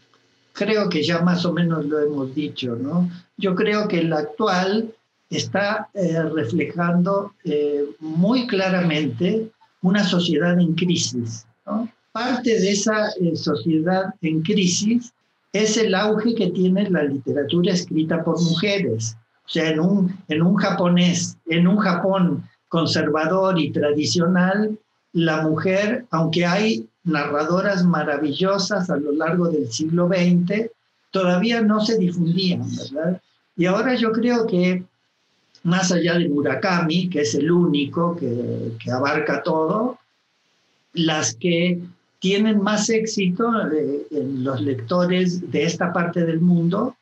creo 0.52 0.88
que 0.88 1.02
ya 1.02 1.20
más 1.22 1.44
o 1.46 1.52
menos 1.52 1.86
lo 1.86 1.98
hemos 2.00 2.34
dicho, 2.34 2.76
¿no? 2.76 3.10
Yo 3.38 3.54
creo 3.54 3.88
que 3.88 4.00
el 4.00 4.12
actual 4.12 4.94
está 5.30 5.88
eh, 5.94 6.22
reflejando 6.22 7.32
eh, 7.44 7.84
muy 8.00 8.46
claramente 8.46 9.50
una 9.82 10.04
sociedad 10.04 10.58
en 10.60 10.74
crisis. 10.74 11.46
Parte 12.12 12.60
de 12.60 12.70
esa 12.72 13.08
eh, 13.20 13.36
sociedad 13.36 14.12
en 14.20 14.42
crisis 14.42 15.12
es 15.52 15.76
el 15.76 15.94
auge 15.94 16.34
que 16.34 16.50
tiene 16.50 16.90
la 16.90 17.04
literatura 17.04 17.72
escrita 17.72 18.22
por 18.22 18.40
mujeres. 18.42 19.16
O 19.51 19.53
sea, 19.53 19.70
en 19.70 19.80
un, 19.80 20.16
en 20.28 20.42
un 20.42 20.55
japonés, 20.55 21.36
en 21.46 21.66
un 21.66 21.78
Japón 21.78 22.44
conservador 22.68 23.59
y 23.59 23.72
tradicional, 23.72 24.78
la 25.12 25.42
mujer, 25.42 26.05
aunque 26.12 26.46
hay 26.46 26.86
narradoras 27.03 27.84
maravillosas 27.84 28.88
a 28.90 28.96
lo 28.96 29.11
largo 29.11 29.48
del 29.48 29.68
siglo 29.72 30.07
XX, 30.07 30.70
todavía 31.11 31.62
no 31.62 31.80
se 31.80 31.98
difundían, 31.98 32.62
¿verdad? 32.76 33.20
Y 33.57 33.66
ahora 33.66 33.96
yo 33.96 34.12
creo 34.12 34.46
que 34.46 34.84
más 35.64 35.90
allá 35.90 36.16
de 36.16 36.28
Murakami, 36.28 37.09
que 37.09 37.22
es 37.22 37.34
el 37.34 37.51
único 37.51 38.14
que, 38.14 38.76
que 38.78 38.92
abarca 38.92 39.42
todo, 39.42 39.98
las 40.92 41.34
que 41.34 41.80
tienen 42.20 42.62
más 42.62 42.88
éxito 42.88 43.51
eh, 43.68 44.07
en 44.12 44.44
los 44.44 44.61
lectores 44.61 45.51
de 45.51 45.64
esta 45.64 45.92
parte 45.92 46.24
del 46.24 46.40
mundo 46.40 46.94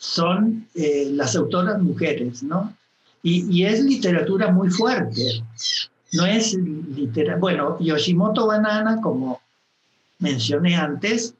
son 0.00 0.66
eh, 0.74 1.10
las 1.12 1.36
autoras 1.36 1.80
mujeres, 1.80 2.42
¿no? 2.42 2.74
Y, 3.22 3.46
y, 3.54 3.66
es 3.66 3.84
literatura 3.84 4.50
muy 4.50 4.70
fuerte 4.70 5.42
no 6.12 6.26
es 6.26 6.54
literal. 6.54 7.38
Bueno, 7.38 7.78
Yoshimoto 7.80 8.46
Banana, 8.46 9.00
como 9.00 9.40
mencioné 10.18 10.76
antes, 10.76 11.34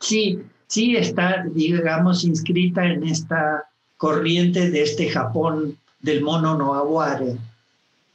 sí, 0.00 0.40
sí 0.66 0.96
está, 0.96 1.44
digamos, 1.52 2.24
inscrita 2.24 2.84
en 2.84 3.04
esta 3.04 3.64
corriente 3.96 4.70
de 4.70 4.82
este 4.82 5.08
Japón 5.08 5.78
del 6.00 6.22
mono 6.22 6.56
no 6.56 6.74
aguare, 6.74 7.36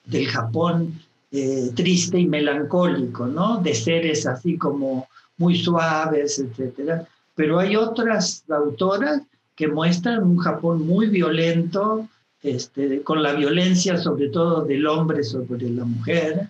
del 0.05 0.27
Japón 0.27 1.01
eh, 1.31 1.71
triste 1.75 2.19
y 2.19 2.27
melancólico, 2.27 3.25
¿no? 3.25 3.57
De 3.61 3.73
seres 3.73 4.27
así 4.27 4.57
como 4.57 5.07
muy 5.37 5.57
suaves, 5.57 6.39
etc. 6.39 7.03
Pero 7.33 7.59
hay 7.59 7.75
otras 7.75 8.43
autoras 8.49 9.21
que 9.55 9.67
muestran 9.67 10.23
un 10.23 10.37
Japón 10.37 10.85
muy 10.85 11.07
violento, 11.07 12.07
este, 12.43 13.01
con 13.03 13.21
la 13.21 13.33
violencia 13.33 13.97
sobre 13.97 14.29
todo 14.29 14.63
del 14.63 14.87
hombre 14.87 15.23
sobre 15.23 15.69
la 15.69 15.85
mujer. 15.85 16.47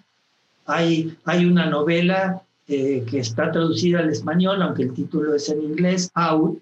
Hay, 0.65 1.17
hay 1.25 1.45
una 1.45 1.65
novela 1.65 2.41
eh, 2.67 3.03
que 3.09 3.19
está 3.19 3.51
traducida 3.51 3.99
al 3.99 4.09
español, 4.09 4.61
aunque 4.61 4.83
el 4.83 4.93
título 4.93 5.35
es 5.35 5.49
en 5.49 5.61
inglés, 5.61 6.09
Out, 6.13 6.61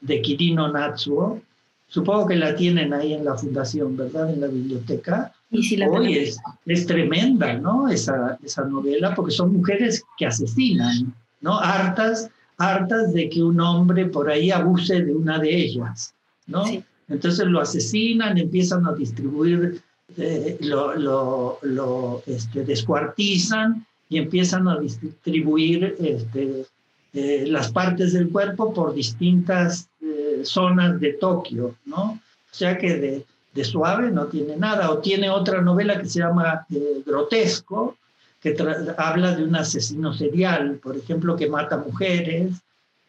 de 0.00 0.20
Kirino 0.22 0.72
Natsuo. 0.72 1.40
Supongo 1.86 2.26
que 2.26 2.36
la 2.36 2.56
tienen 2.56 2.92
ahí 2.92 3.14
en 3.14 3.24
la 3.24 3.36
fundación, 3.36 3.96
¿verdad? 3.96 4.32
En 4.32 4.40
la 4.40 4.46
biblioteca. 4.46 5.32
Y 5.50 5.62
si 5.62 5.76
la 5.76 5.88
Hoy 5.88 6.16
es, 6.16 6.38
es, 6.66 6.86
tremenda, 6.86 7.54
¿no? 7.54 7.88
Esa, 7.88 8.38
esa 8.42 8.64
novela, 8.64 9.14
porque 9.14 9.32
son 9.32 9.52
mujeres 9.52 10.02
que 10.16 10.26
asesinan, 10.26 11.14
¿no? 11.40 11.58
Hartas, 11.58 12.30
hartas 12.60 13.14
de 13.14 13.30
que 13.30 13.42
un 13.42 13.58
hombre 13.58 14.04
por 14.06 14.28
ahí 14.28 14.50
abuse 14.50 15.02
de 15.02 15.14
una 15.14 15.38
de 15.38 15.56
ellas, 15.56 16.14
¿no? 16.46 16.64
Entonces 17.08 17.46
lo 17.46 17.60
asesinan, 17.60 18.36
empiezan 18.36 18.86
a 18.86 18.92
distribuir, 18.92 19.80
eh, 20.18 20.58
lo, 20.60 21.58
lo, 21.62 22.22
este, 22.26 22.62
descuartizan 22.64 23.86
y 24.10 24.18
empiezan 24.18 24.68
a 24.68 24.78
distribuir 24.78 25.96
este, 26.00 26.66
eh, 27.14 27.44
las 27.48 27.72
partes 27.72 28.12
del 28.12 28.28
cuerpo 28.28 28.74
por 28.74 28.92
distintas 28.92 29.88
eh, 30.02 30.42
zonas 30.42 31.00
de 31.00 31.14
Tokio, 31.14 31.76
¿no? 31.86 32.02
O 32.12 32.54
sea 32.54 32.76
que 32.76 32.94
de, 32.94 33.24
de, 33.54 33.64
suave 33.64 34.10
no 34.10 34.26
tiene 34.26 34.56
nada. 34.56 34.90
O 34.90 34.98
tiene 34.98 35.30
otra 35.30 35.62
novela 35.62 35.98
que 35.98 36.08
se 36.08 36.18
llama 36.18 36.66
Grotesco, 37.06 37.96
que 38.40 38.56
habla 38.96 39.36
de 39.36 39.44
un 39.44 39.54
asesino 39.54 40.14
serial, 40.14 40.80
por 40.82 40.96
ejemplo, 40.96 41.36
que 41.36 41.48
mata 41.48 41.76
mujeres. 41.76 42.54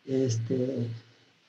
Este, 0.05 0.87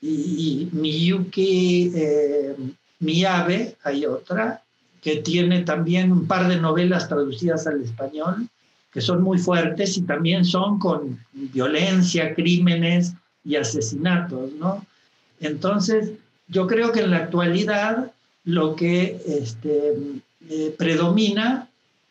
y, 0.01 0.69
Miyuki 0.71 1.91
eh, 1.93 2.55
Miyabe, 2.99 3.75
hay 3.83 4.05
otra, 4.05 4.61
que 5.01 5.17
tiene 5.17 5.63
también 5.63 6.11
un 6.11 6.27
par 6.27 6.47
de 6.47 6.57
novelas 6.57 7.09
traducidas 7.09 7.67
al 7.67 7.81
español, 7.81 8.47
que 8.91 9.01
son 9.01 9.21
muy 9.21 9.37
fuertes 9.37 9.97
y 9.97 10.03
también 10.03 10.45
son 10.45 10.79
con 10.79 11.19
violencia, 11.33 12.33
crímenes 12.33 13.13
y 13.43 13.57
asesinatos, 13.57 14.53
¿no? 14.53 14.85
Entonces, 15.41 16.11
yo 16.47 16.67
creo 16.67 16.91
que 16.93 17.01
en 17.01 17.11
la 17.11 17.17
actualidad 17.17 18.11
lo 18.45 18.75
que 18.75 19.21
este, 19.25 19.93
eh, 20.49 20.75
predomina 20.77 21.67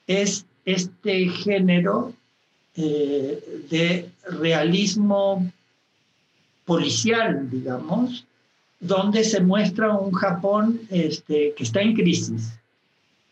es 0.07 0.45
este 0.65 1.29
género 1.29 2.13
eh, 2.77 3.67
de 3.71 4.11
realismo 4.31 5.51
policial, 6.65 7.51
digamos, 7.51 8.25
donde 8.81 9.25
se 9.25 9.41
muestra 9.41 9.97
un 9.97 10.13
Japón 10.13 10.81
este, 10.91 11.55
que 11.57 11.65
está 11.65 11.81
en 11.83 11.95
crisis 11.95 12.53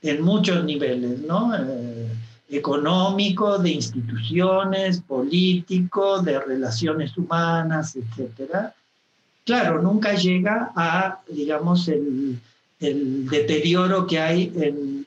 en 0.02 0.22
muchos 0.22 0.64
niveles, 0.64 1.20
¿no? 1.20 1.52
Eh, 1.54 2.08
económico, 2.50 3.58
de 3.58 3.70
instituciones, 3.70 5.00
político, 5.00 6.20
de 6.20 6.40
relaciones 6.40 7.16
humanas, 7.16 7.96
etc. 7.96 8.72
Claro, 9.44 9.80
nunca 9.80 10.14
llega 10.14 10.72
a, 10.74 11.20
digamos, 11.28 11.86
el, 11.88 12.38
el 12.80 13.28
deterioro 13.28 14.06
que 14.06 14.18
hay 14.18 14.52
en 14.56 14.99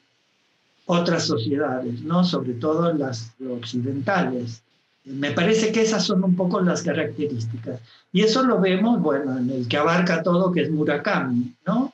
otras 0.86 1.25
sociedades, 1.25 2.01
¿no? 2.01 2.23
sobre 2.23 2.53
todo 2.53 2.93
las 2.93 3.31
occidentales. 3.49 4.61
Me 5.05 5.31
parece 5.31 5.71
que 5.71 5.81
esas 5.81 6.03
son 6.03 6.23
un 6.23 6.36
poco 6.36 6.61
las 6.61 6.81
características. 6.81 7.79
Y 8.11 8.21
eso 8.21 8.43
lo 8.43 8.59
vemos, 8.59 9.01
bueno, 9.01 9.38
en 9.38 9.49
el 9.49 9.67
que 9.67 9.77
abarca 9.77 10.23
todo, 10.23 10.51
que 10.51 10.61
es 10.61 10.71
Murakami, 10.71 11.53
¿no? 11.65 11.93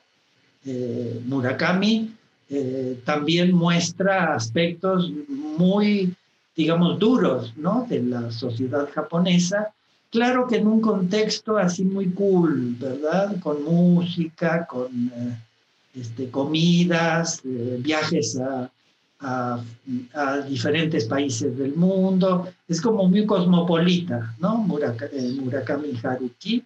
Eh, 0.64 1.20
Murakami 1.26 2.14
eh, 2.50 3.00
también 3.04 3.52
muestra 3.52 4.34
aspectos 4.34 5.10
muy, 5.28 6.14
digamos, 6.54 6.98
duros, 6.98 7.52
¿no? 7.56 7.86
De 7.88 8.02
la 8.02 8.30
sociedad 8.30 8.88
japonesa. 8.94 9.72
Claro 10.10 10.46
que 10.46 10.56
en 10.56 10.66
un 10.66 10.80
contexto 10.80 11.56
así 11.56 11.84
muy 11.84 12.10
cool, 12.10 12.76
¿verdad? 12.78 13.40
Con 13.40 13.64
música, 13.64 14.66
con 14.66 15.10
eh, 15.16 15.36
este, 15.94 16.30
comidas, 16.30 17.40
viajes 17.42 18.38
a, 18.38 18.70
a, 19.20 19.60
diferentes 20.48 21.04
países 21.04 21.56
del 21.56 21.74
mundo. 21.74 22.48
Es 22.68 22.80
como 22.80 23.08
muy 23.08 23.26
cosmopolita, 23.26 24.34
¿no? 24.38 24.66
Eh, 25.12 25.36
Murakami 25.40 25.92
Haruki. 26.02 26.64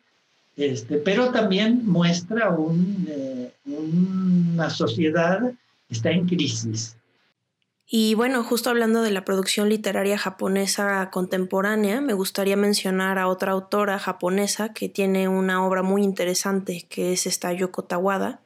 Este, 0.57 0.99
pero 0.99 1.31
también 1.31 1.83
muestra 1.85 2.57
eh, 3.09 3.53
una 3.67 4.71
sociedad 4.71 5.53
está 5.89 6.11
en 6.11 6.27
crisis. 6.27 6.97
Y 7.87 8.15
bueno, 8.15 8.43
justo 8.43 8.71
hablando 8.71 9.03
de 9.03 9.11
la 9.11 9.25
producción 9.25 9.69
literaria 9.69 10.17
japonesa 10.17 11.11
contemporánea, 11.11 12.01
me 12.01 12.15
gustaría 12.15 12.57
mencionar 12.57 13.19
a 13.19 13.29
otra 13.29 13.53
autora 13.53 13.99
japonesa 13.99 14.73
que 14.73 14.89
tiene 14.89 15.29
una 15.29 15.65
obra 15.67 15.83
muy 15.83 16.03
interesante, 16.03 16.87
que 16.89 17.13
es 17.13 17.27
esta 17.27 17.53
Yoko 17.53 17.85
Tawada, 17.85 18.41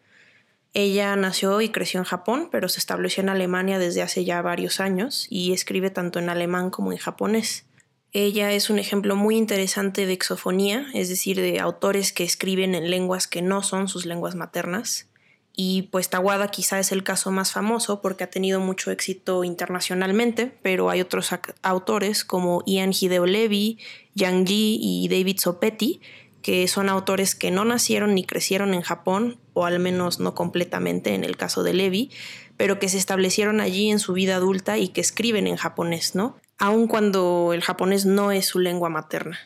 ella 0.78 1.16
nació 1.16 1.60
y 1.60 1.70
creció 1.70 1.98
en 1.98 2.04
Japón, 2.04 2.48
pero 2.52 2.68
se 2.68 2.78
estableció 2.78 3.20
en 3.22 3.30
Alemania 3.30 3.80
desde 3.80 4.02
hace 4.02 4.24
ya 4.24 4.40
varios 4.42 4.78
años 4.78 5.26
y 5.28 5.52
escribe 5.52 5.90
tanto 5.90 6.20
en 6.20 6.28
alemán 6.28 6.70
como 6.70 6.92
en 6.92 6.98
japonés. 6.98 7.66
Ella 8.12 8.52
es 8.52 8.70
un 8.70 8.78
ejemplo 8.78 9.16
muy 9.16 9.36
interesante 9.36 10.06
de 10.06 10.12
exofonía, 10.12 10.86
es 10.94 11.08
decir, 11.08 11.40
de 11.40 11.58
autores 11.58 12.12
que 12.12 12.22
escriben 12.22 12.76
en 12.76 12.90
lenguas 12.90 13.26
que 13.26 13.42
no 13.42 13.64
son 13.64 13.88
sus 13.88 14.06
lenguas 14.06 14.36
maternas. 14.36 15.08
Y 15.52 15.82
pues 15.90 16.10
Tawada 16.10 16.48
quizá 16.52 16.78
es 16.78 16.92
el 16.92 17.02
caso 17.02 17.32
más 17.32 17.50
famoso 17.50 18.00
porque 18.00 18.22
ha 18.22 18.30
tenido 18.30 18.60
mucho 18.60 18.92
éxito 18.92 19.42
internacionalmente, 19.42 20.46
pero 20.62 20.90
hay 20.90 21.00
otros 21.00 21.30
autores 21.62 22.24
como 22.24 22.62
Ian 22.66 22.92
Hideo 22.92 23.26
Levy, 23.26 23.80
Yang 24.14 24.46
Ji 24.46 24.78
y 24.80 25.08
David 25.08 25.38
Sopetti 25.40 26.00
que 26.42 26.66
son 26.68 26.88
autores 26.88 27.34
que 27.34 27.50
no 27.50 27.64
nacieron 27.64 28.14
ni 28.14 28.24
crecieron 28.24 28.74
en 28.74 28.82
Japón, 28.82 29.38
o 29.54 29.66
al 29.66 29.78
menos 29.78 30.20
no 30.20 30.34
completamente 30.34 31.14
en 31.14 31.24
el 31.24 31.36
caso 31.36 31.62
de 31.62 31.74
Levi, 31.74 32.10
pero 32.56 32.78
que 32.78 32.88
se 32.88 32.98
establecieron 32.98 33.60
allí 33.60 33.90
en 33.90 33.98
su 33.98 34.12
vida 34.12 34.36
adulta 34.36 34.78
y 34.78 34.88
que 34.88 35.00
escriben 35.00 35.46
en 35.46 35.56
japonés, 35.56 36.14
¿no? 36.14 36.36
Aun 36.58 36.88
cuando 36.88 37.52
el 37.52 37.62
japonés 37.62 38.04
no 38.04 38.32
es 38.32 38.46
su 38.46 38.58
lengua 38.58 38.88
materna. 38.88 39.38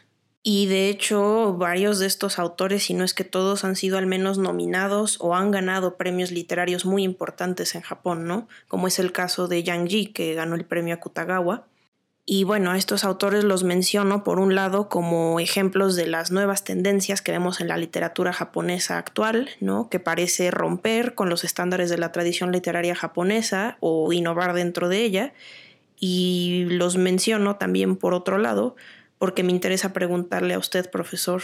Y 0.45 0.67
de 0.67 0.89
hecho, 0.89 1.55
varios 1.57 2.01
de 2.01 2.07
estos 2.07 2.41
autores, 2.41 2.83
si 2.85 2.95
no 2.95 3.05
es 3.05 3.15
que 3.15 3.23
todos, 3.23 3.65
han 3.65 3.77
sido 3.77 3.97
al 3.97 4.07
menos 4.07 4.39
nominados 4.39 5.19
o 5.21 5.37
han 5.37 5.53
ganado 5.53 5.97
premios 5.97 6.33
literarios 6.33 6.85
muy 6.85 7.05
importantes 7.05 7.77
en 7.77 7.83
Japón, 7.83 8.27
¿no? 8.27 8.49
Como 8.67 8.89
es 8.89 8.99
el 8.99 9.13
caso 9.13 9.47
de 9.47 9.63
Yang 9.63 9.87
Ji, 9.87 10.07
que 10.07 10.35
ganó 10.35 10.57
el 10.57 10.65
premio 10.65 10.95
Akutagawa, 10.95 11.69
y 12.25 12.45
bueno, 12.45 12.73
estos 12.75 13.03
autores 13.03 13.43
los 13.43 13.65
menciono 13.65 14.23
por 14.23 14.39
un 14.39 14.55
lado 14.55 14.89
como 14.89 15.41
ejemplos 15.41 15.97
de 15.97 16.07
las 16.07 16.31
nuevas 16.31 16.63
tendencias 16.63 17.21
que 17.21 17.33
vemos 17.33 17.61
en 17.61 17.67
la 17.67 17.77
literatura 17.77 18.33
japonesa 18.33 18.97
actual, 18.97 19.51
¿no? 19.59 19.91
que 19.91 19.99
parece 19.99 20.53
romper 20.53 21.17
con 21.17 21.29
los 21.29 21.43
estándares 21.43 21.91
de 21.91 21.99
la 21.99 22.13
tradición 22.13 22.53
literaria 22.53 22.95
japonesa 22.95 23.77
o 23.81 24.13
innovar 24.13 24.55
dentro 24.55 24.89
de 24.89 25.03
ella. 25.03 25.33
Y 25.99 26.67
los 26.69 26.97
menciono 26.97 27.57
también 27.57 27.97
por 27.97 28.15
otro 28.15 28.39
lado 28.39 28.77
porque 29.19 29.43
me 29.43 29.53
interesa 29.53 29.93
preguntarle 29.93 30.55
a 30.55 30.59
usted, 30.59 30.91
profesor, 30.91 31.43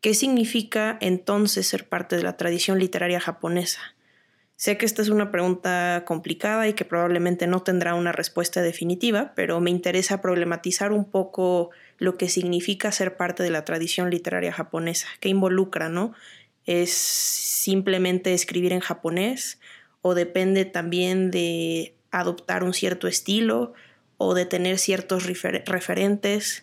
¿qué 0.00 0.14
significa 0.14 0.96
entonces 1.02 1.66
ser 1.66 1.86
parte 1.86 2.16
de 2.16 2.22
la 2.22 2.38
tradición 2.38 2.78
literaria 2.78 3.20
japonesa? 3.20 3.94
Sé 4.62 4.78
que 4.78 4.86
esta 4.86 5.02
es 5.02 5.08
una 5.08 5.32
pregunta 5.32 6.04
complicada 6.06 6.68
y 6.68 6.74
que 6.74 6.84
probablemente 6.84 7.48
no 7.48 7.64
tendrá 7.64 7.96
una 7.96 8.12
respuesta 8.12 8.62
definitiva, 8.62 9.32
pero 9.34 9.58
me 9.58 9.70
interesa 9.70 10.22
problematizar 10.22 10.92
un 10.92 11.04
poco 11.04 11.70
lo 11.98 12.16
que 12.16 12.28
significa 12.28 12.92
ser 12.92 13.16
parte 13.16 13.42
de 13.42 13.50
la 13.50 13.64
tradición 13.64 14.08
literaria 14.08 14.52
japonesa, 14.52 15.08
qué 15.18 15.30
involucra, 15.30 15.88
¿no? 15.88 16.14
¿Es 16.64 16.92
simplemente 16.92 18.34
escribir 18.34 18.72
en 18.72 18.78
japonés 18.78 19.58
o 20.00 20.14
depende 20.14 20.64
también 20.64 21.32
de 21.32 21.96
adoptar 22.12 22.62
un 22.62 22.72
cierto 22.72 23.08
estilo 23.08 23.72
o 24.16 24.32
de 24.32 24.46
tener 24.46 24.78
ciertos 24.78 25.24
referentes, 25.26 26.62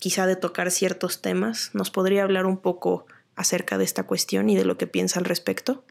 quizá 0.00 0.26
de 0.26 0.34
tocar 0.34 0.72
ciertos 0.72 1.22
temas? 1.22 1.70
¿Nos 1.74 1.92
podría 1.92 2.24
hablar 2.24 2.44
un 2.44 2.56
poco 2.56 3.06
acerca 3.36 3.78
de 3.78 3.84
esta 3.84 4.02
cuestión 4.02 4.50
y 4.50 4.56
de 4.56 4.64
lo 4.64 4.76
que 4.76 4.88
piensa 4.88 5.20
al 5.20 5.26
respecto? 5.26 5.84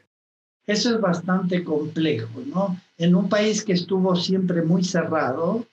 Eso 0.68 0.96
es 0.96 1.02
bastante 1.02 1.64
complejo, 1.64 2.42
¿no? 2.46 2.80
En 2.98 3.16
un 3.16 3.30
país 3.30 3.64
que 3.64 3.74
estuvo 3.74 4.16
siempre 4.16 4.62
muy 4.62 4.84
cerrado, 4.84 5.66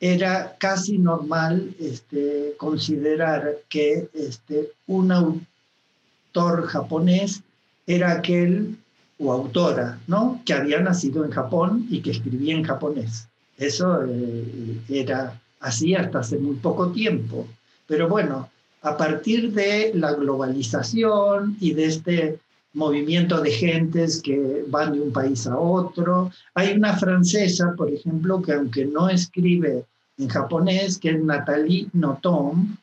era 0.00 0.56
casi 0.58 0.98
normal 0.98 1.74
este, 1.78 2.54
considerar 2.56 3.58
que 3.68 4.08
este, 4.14 4.72
un 4.86 5.12
autor 5.12 6.66
japonés 6.66 7.42
era 7.86 8.12
aquel 8.12 8.76
o 9.18 9.32
autora, 9.32 10.00
¿no? 10.06 10.40
Que 10.44 10.54
había 10.54 10.80
nacido 10.80 11.24
en 11.24 11.30
Japón 11.30 11.86
y 11.88 12.00
que 12.00 12.10
escribía 12.10 12.54
en 12.54 12.64
japonés. 12.64 13.28
Eso 13.56 14.04
eh, 14.08 14.80
era 14.88 15.40
así 15.60 15.94
hasta 15.94 16.20
hace 16.20 16.38
muy 16.38 16.56
poco 16.56 16.90
tiempo. 16.90 17.46
Pero 17.86 18.08
bueno, 18.08 18.50
a 18.82 18.96
partir 18.96 19.52
de 19.52 19.92
la 19.94 20.12
globalización 20.14 21.56
y 21.60 21.74
de 21.74 21.84
este 21.84 22.38
movimiento 22.74 23.40
de 23.40 23.50
gentes 23.50 24.20
que 24.22 24.64
van 24.68 24.92
de 24.92 25.00
un 25.00 25.12
país 25.12 25.46
a 25.46 25.58
otro. 25.58 26.30
Hay 26.54 26.72
una 26.72 26.96
francesa, 26.96 27.74
por 27.76 27.90
ejemplo, 27.90 28.40
que 28.40 28.52
aunque 28.52 28.84
no 28.84 29.08
escribe 29.08 29.84
en 30.18 30.28
japonés, 30.28 30.98
que 30.98 31.10
es 31.10 31.22
Nathalie 31.22 31.88
Nothomb, 31.92 32.76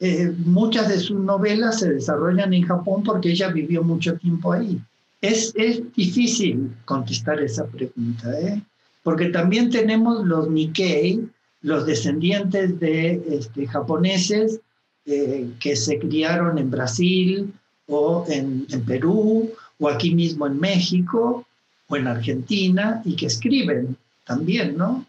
eh, 0.00 0.32
muchas 0.44 0.88
de 0.88 0.98
sus 0.98 1.18
novelas 1.18 1.80
se 1.80 1.92
desarrollan 1.92 2.52
en 2.54 2.62
Japón 2.62 3.02
porque 3.02 3.30
ella 3.30 3.48
vivió 3.48 3.82
mucho 3.82 4.16
tiempo 4.16 4.52
ahí. 4.52 4.80
Es, 5.20 5.52
es 5.56 5.82
difícil 5.94 6.72
contestar 6.84 7.40
esa 7.40 7.66
pregunta, 7.66 8.38
¿eh? 8.40 8.62
porque 9.02 9.30
también 9.30 9.70
tenemos 9.70 10.24
los 10.24 10.48
Nikkei, 10.48 11.28
los 11.62 11.86
descendientes 11.86 12.78
de 12.78 13.20
este, 13.28 13.66
japoneses 13.66 14.60
eh, 15.06 15.48
que 15.58 15.74
se 15.74 15.98
criaron 15.98 16.58
en 16.58 16.70
Brasil 16.70 17.52
o 17.88 18.24
en, 18.28 18.66
Perú, 18.86 19.50
o 19.78 19.88
aquí 19.88 20.14
mismo 20.14 20.46
en 20.46 20.60
México, 20.60 21.46
o 21.88 21.96
en 21.96 22.06
Argentina, 22.06 23.02
y 23.04 23.16
que 23.16 23.26
escriben 23.26 23.96
también, 24.24 24.76
¿no? 24.76 25.06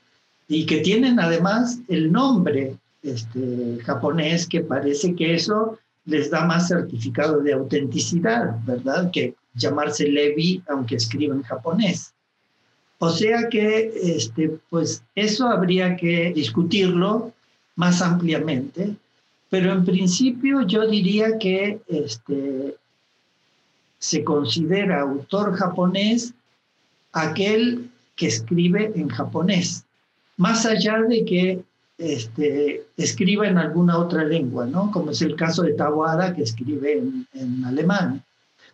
Y 0.47 0.65
que 0.65 0.79
tienen 0.79 1.19
además 1.19 1.79
el 1.87 2.11
nombre 2.11 2.75
este, 3.03 3.77
japonés, 3.83 4.47
que 4.47 4.61
parece 4.61 5.13
que 5.13 5.35
eso 5.35 5.77
les 6.05 6.31
da 6.31 6.45
más 6.45 6.67
certificado 6.67 7.41
de 7.41 7.53
autenticidad, 7.53 8.57
¿verdad? 8.65 9.11
Que 9.11 9.35
llamarse 9.53 10.07
Levi, 10.07 10.63
aunque 10.67 10.95
escriba 10.95 11.35
en 11.35 11.43
japonés. 11.43 12.13
O 12.97 13.09
sea 13.09 13.47
que, 13.49 13.91
este, 14.01 14.57
pues, 14.69 15.03
eso 15.15 15.47
habría 15.47 15.95
que 15.95 16.33
discutirlo 16.33 17.33
más 17.75 18.01
ampliamente, 18.01 18.95
pero 19.49 19.71
en 19.71 19.83
principio 19.83 20.61
yo 20.61 20.87
diría 20.87 21.37
que 21.37 21.81
este, 21.87 22.75
se 23.97 24.23
considera 24.23 25.01
autor 25.01 25.55
japonés 25.55 26.33
aquel 27.11 27.89
que 28.15 28.27
escribe 28.27 28.91
en 28.95 29.09
japonés, 29.09 29.85
más 30.37 30.65
allá 30.65 31.01
de 31.01 31.25
que 31.25 31.63
este, 31.97 32.85
escriba 32.95 33.47
en 33.47 33.57
alguna 33.57 33.97
otra 33.97 34.23
lengua, 34.23 34.65
¿no? 34.65 34.91
como 34.91 35.11
es 35.11 35.21
el 35.21 35.35
caso 35.35 35.63
de 35.63 35.73
Tawada, 35.73 36.33
que 36.33 36.43
escribe 36.43 36.99
en, 36.99 37.27
en 37.33 37.65
alemán. 37.65 38.23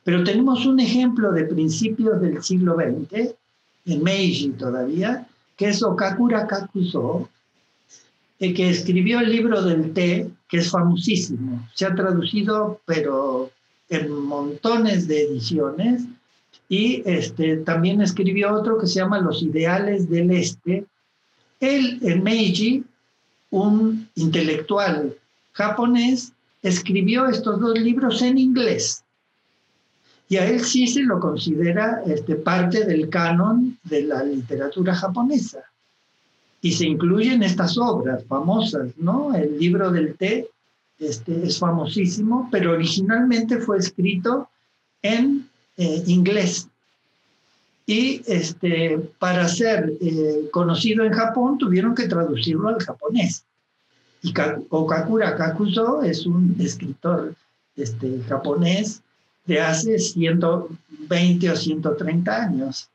Pero 0.03 0.23
tenemos 0.23 0.65
un 0.65 0.80
ejemplo 0.80 1.32
de 1.32 1.45
principios 1.45 2.21
del 2.21 2.43
siglo 2.43 2.76
XX, 2.76 3.34
en 3.86 4.03
Meiji 4.03 4.49
todavía, 4.49 5.28
que 5.55 5.69
es 5.69 5.82
Okakura 5.82 6.47
Kakuzo, 6.47 7.30
eh, 8.39 8.53
que 8.53 8.69
escribió 8.69 9.19
el 9.19 9.31
libro 9.31 9.61
del 9.61 9.93
té, 9.93 10.29
que 10.49 10.57
es 10.57 10.69
famosísimo. 10.69 11.67
Se 11.73 11.86
ha 11.86 11.95
traducido, 11.95 12.81
pero 12.86 13.51
en 13.89 14.11
montones 14.11 15.07
de 15.07 15.23
ediciones. 15.23 16.03
Y 16.67 17.03
este, 17.05 17.57
también 17.57 18.01
escribió 18.01 18.53
otro 18.53 18.77
que 18.77 18.88
se 18.88 18.95
llama 18.95 19.21
Los 19.21 19.41
Ideales 19.41 20.09
del 20.09 20.31
Este. 20.31 20.86
Él, 21.59 21.99
Meiji, 22.21 22.83
un 23.51 24.09
intelectual 24.15 25.15
japonés, 25.53 26.33
escribió 26.61 27.27
estos 27.27 27.59
dos 27.59 27.79
libros 27.79 28.21
en 28.21 28.38
inglés. 28.38 29.03
Y 30.27 30.38
a 30.38 30.47
él 30.47 30.59
sí 30.61 30.88
se 30.88 31.03
lo 31.03 31.19
considera 31.19 32.01
este, 32.05 32.36
parte 32.36 32.83
del 32.83 33.09
canon 33.09 33.77
de 33.83 34.03
la 34.03 34.23
literatura 34.23 34.95
japonesa. 34.95 35.63
Y 36.66 36.72
se 36.72 36.88
incluyen 36.88 37.43
estas 37.43 37.78
obras 37.78 38.24
famosas, 38.26 38.88
¿no? 38.97 39.36
El 39.36 39.59
libro 39.59 39.91
del 39.91 40.16
té 40.16 40.49
este, 40.97 41.45
es 41.45 41.59
famosísimo, 41.59 42.49
pero 42.51 42.72
originalmente 42.72 43.59
fue 43.59 43.78
escrito 43.78 44.49
en 45.03 45.47
eh, 45.78 46.01
inglés. 46.07 46.68
Y 47.86 48.24
este, 48.26 48.97
para 49.20 49.47
ser 49.47 49.93
eh, 50.01 50.49
conocido 50.51 51.03
en 51.03 51.13
Japón 51.13 51.59
tuvieron 51.59 51.93
que 51.93 52.07
traducirlo 52.07 52.70
al 52.70 52.82
japonés. 52.82 53.45
Y 54.24 54.34
Okakura 54.70 55.36
Kakuzo 55.36 56.01
es 56.01 56.26
un 56.26 56.55
escritor 56.59 57.36
este, 57.76 58.24
japonés 58.28 59.03
de 59.45 59.61
hace 59.61 59.99
120 59.99 61.47
o 61.51 61.55
130 61.55 62.43
años. 62.43 62.89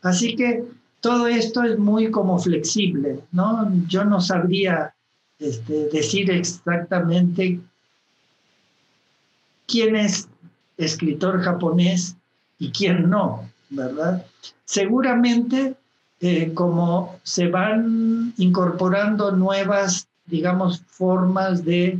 Así 0.00 0.36
que 0.36 0.62
todo 1.04 1.26
esto 1.26 1.62
es 1.64 1.78
muy 1.78 2.10
como 2.10 2.38
flexible, 2.38 3.20
¿no? 3.30 3.70
Yo 3.86 4.06
no 4.06 4.22
sabría 4.22 4.94
este, 5.38 5.90
decir 5.90 6.30
exactamente 6.30 7.60
quién 9.66 9.96
es 9.96 10.26
escritor 10.78 11.42
japonés 11.42 12.16
y 12.58 12.70
quién 12.70 13.10
no, 13.10 13.46
¿verdad? 13.68 14.24
Seguramente 14.64 15.74
eh, 16.22 16.54
como 16.54 17.20
se 17.22 17.48
van 17.48 18.32
incorporando 18.38 19.30
nuevas, 19.30 20.08
digamos, 20.24 20.80
formas 20.86 21.66
de 21.66 21.98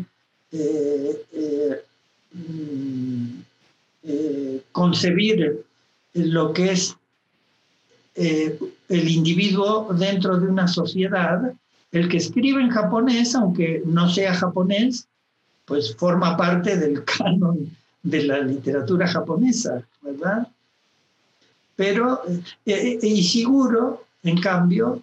eh, 0.50 1.24
eh, 1.30 1.84
mm, 2.32 3.26
concebir 4.72 5.62
lo 6.14 6.54
que 6.54 6.72
es 6.72 6.96
el 8.14 9.08
individuo 9.08 9.92
dentro 9.92 10.38
de 10.38 10.46
una 10.46 10.68
sociedad, 10.68 11.52
el 11.92 12.08
que 12.08 12.18
escribe 12.18 12.60
en 12.60 12.70
japonés, 12.70 13.34
aunque 13.34 13.82
no 13.84 14.08
sea 14.08 14.34
japonés, 14.34 15.08
pues 15.64 15.96
forma 15.96 16.36
parte 16.36 16.76
del 16.76 17.04
canon 17.18 17.70
de 18.02 18.24
la 18.24 18.38
literatura 18.40 19.06
japonesa, 19.06 19.82
¿verdad? 20.02 20.48
Pero 21.76 22.20
eh, 22.66 22.98
eh 23.02 23.44
en 24.22 24.40
cambio, 24.40 25.02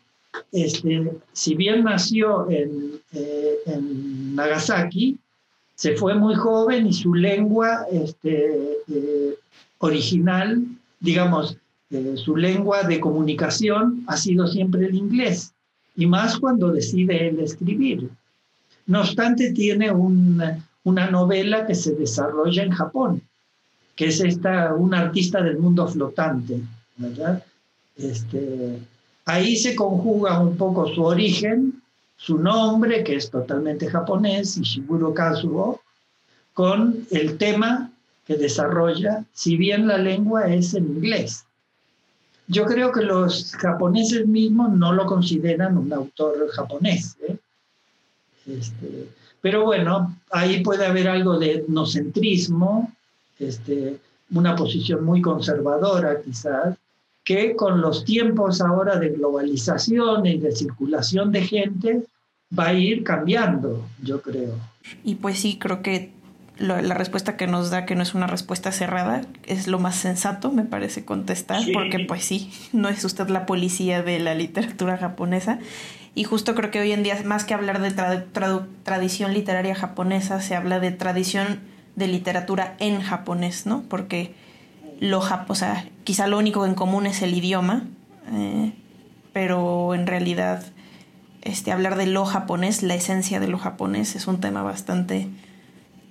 este, 0.52 1.12
si 1.34 1.56
bien 1.56 1.84
nació 1.84 2.50
en, 2.50 3.00
eh, 3.14 3.56
en, 3.68 4.36
Nagasaki, 4.36 5.20
se 5.76 5.96
fue 5.96 6.16
muy 6.16 6.36
joven 6.36 6.88
y 6.88 6.94
su 6.94 7.14
lengua 7.14 7.86
este, 7.92 8.78
eh, 8.88 9.36
original, 9.80 10.64
digamos, 11.00 11.58
su 12.16 12.36
lengua 12.38 12.84
de 12.84 13.00
comunicación 13.00 14.04
ha 14.08 14.16
sido 14.18 14.48
siempre 14.48 14.86
el 14.86 14.96
inglés, 14.96 15.54
y 15.96 16.06
más 16.06 16.40
cuando 16.40 16.72
decide 16.72 17.28
él 17.28 17.40
escribir. 17.40 18.10
No 18.88 19.02
obstante, 19.02 19.52
tiene 19.52 19.92
una, 19.92 21.10
novela 21.12 21.66
que 21.66 21.76
se 21.76 21.94
desarrolla 21.94 22.64
en 22.64 22.72
Japón, 22.72 23.22
que 23.96 24.08
es 24.08 24.22
esta, 24.22 24.74
un 24.74 24.94
artista 24.94 25.42
del 25.42 25.58
mundo 25.58 25.88
flotante. 25.88 26.62
Este, 27.98 28.80
ahí 29.26 29.56
se 29.58 29.76
conjuga 29.76 30.40
un 30.40 30.56
poco 30.56 30.88
su 30.94 31.04
origen, 31.04 31.82
su 32.16 32.38
nombre, 32.38 33.04
que 33.04 33.16
es 33.16 33.30
totalmente 33.30 33.88
japonés, 33.88 34.58
Ishiguro 34.58 35.14
Kazuo, 35.14 35.82
con 36.54 37.06
el 37.12 37.38
tema 37.38 37.92
que 38.26 38.38
desarrolla, 38.38 39.26
si 39.34 39.58
bien 39.58 39.88
la 39.88 39.98
lengua 39.98 40.48
es 40.48 40.74
en 40.74 40.86
inglés. 40.86 41.46
Yo 42.48 42.66
creo 42.66 42.92
que 42.92 43.02
los 43.02 43.54
japoneses 43.54 44.28
mismos 44.28 44.72
no 44.74 44.94
lo 44.94 45.06
consideran 45.06 45.78
un 45.78 45.94
autor 45.94 46.50
japonés. 46.50 47.16
¿eh? 47.28 47.38
Este, 48.48 49.08
pero 49.42 49.66
bueno, 49.66 50.18
ahí 50.32 50.62
puede 50.64 50.86
haber 50.86 51.08
algo 51.08 51.40
de 51.40 51.54
etnocentrismo, 51.54 52.92
este, 53.40 53.98
una 54.32 54.56
posición 54.56 55.04
muy 55.04 55.22
conservadora 55.22 56.22
quizás, 56.22 56.76
que 57.24 57.56
con 57.56 57.82
los 57.82 58.04
tiempos 58.04 58.62
ahora 58.62 58.98
de 58.98 59.10
globalización 59.10 60.26
y 60.26 60.38
de 60.38 60.56
circulación 60.56 61.32
de 61.32 61.42
gente 61.42 62.04
va 62.58 62.68
a 62.68 62.74
ir 62.74 63.04
cambiando, 63.04 63.86
yo 64.02 64.22
creo. 64.22 64.56
Y 65.04 65.16
pues 65.16 65.40
sí, 65.40 65.58
creo 65.58 65.82
que 65.82 66.12
la 66.62 66.94
respuesta 66.94 67.38
que 67.38 67.48
nos 67.48 67.70
da, 67.70 67.86
que 67.86 67.96
no 67.96 68.04
es 68.04 68.14
una 68.14 68.28
respuesta 68.28 68.72
cerrada, 68.72 69.22
es 69.46 69.68
lo 69.68 69.80
más 69.80 69.96
sensato, 69.96 70.52
me 70.52 70.64
parece 70.64 71.04
contestar, 71.04 71.62
porque 71.74 72.00
pues 72.00 72.24
sí, 72.24 72.52
no 72.72 72.90
es 72.90 73.04
usted 73.04 73.28
la 73.30 73.46
policía 73.46 74.04
de 74.04 74.20
la 74.20 74.36
literatura 74.36 74.98
japonesa. 74.98 75.60
Y 76.14 76.26
justo 76.26 76.56
creo 76.56 76.72
que 76.72 76.80
hoy 76.80 76.92
en 76.92 77.04
día, 77.04 77.18
más 77.26 77.46
que 77.46 77.54
hablar 77.54 77.82
de 77.82 77.92
tradición 78.84 79.34
literaria 79.34 79.76
japonesa, 79.76 80.42
se 80.42 80.56
habla 80.56 80.80
de 80.80 80.92
tradición 80.92 81.62
de 81.96 82.08
literatura 82.08 82.76
en 82.80 83.02
japonés, 83.02 83.66
¿no? 83.66 83.84
Porque 83.84 84.34
lo, 85.00 85.22
o 85.48 85.56
sea, 85.56 85.86
quizá 86.04 86.28
lo 86.28 86.38
único 86.38 86.66
en 86.66 86.76
común 86.76 87.06
es 87.06 87.22
el 87.22 87.34
idioma, 87.34 87.86
eh, 88.34 88.74
pero 89.34 89.96
en 89.96 90.06
realidad 90.06 90.64
este, 91.42 91.72
hablar 91.72 91.96
de 91.98 92.06
lo 92.06 92.26
japonés, 92.26 92.84
la 92.84 92.96
esencia 92.96 93.40
de 93.40 93.48
lo 93.48 93.58
japonés, 93.58 94.16
es 94.16 94.28
un 94.28 94.40
tema 94.40 94.62
bastante 94.62 95.28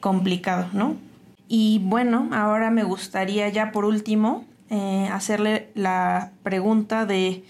complicado, 0.00 0.68
¿no? 0.72 0.96
Y 1.48 1.80
bueno, 1.84 2.28
ahora 2.32 2.70
me 2.70 2.84
gustaría 2.84 3.48
ya 3.48 3.72
por 3.72 3.84
último 3.84 4.44
eh, 4.70 5.08
hacerle 5.12 5.68
la 5.74 6.30
pregunta 6.42 7.06
de, 7.06 7.44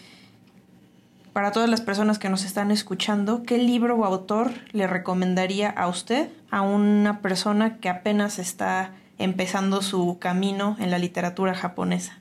para 1.33 1.53
todas 1.53 1.69
las 1.69 1.81
personas 1.81 2.19
que 2.19 2.31
nos 2.31 2.45
están 2.45 2.71
escuchando, 2.71 3.43
¿qué 3.43 3.59
libro 3.59 3.97
o 3.97 4.05
autor 4.05 4.53
le 4.73 4.87
recomendaría 4.87 5.69
a 5.69 5.87
usted, 5.87 6.29
a 6.51 6.63
una 6.63 7.21
persona 7.21 7.79
que 7.79 7.89
apenas 7.89 8.39
está 8.39 8.93
empezando 9.19 9.83
su 9.83 10.19
camino 10.19 10.77
en 10.81 10.91
la 10.91 10.99
literatura 10.99 11.55
japonesa? 11.55 12.19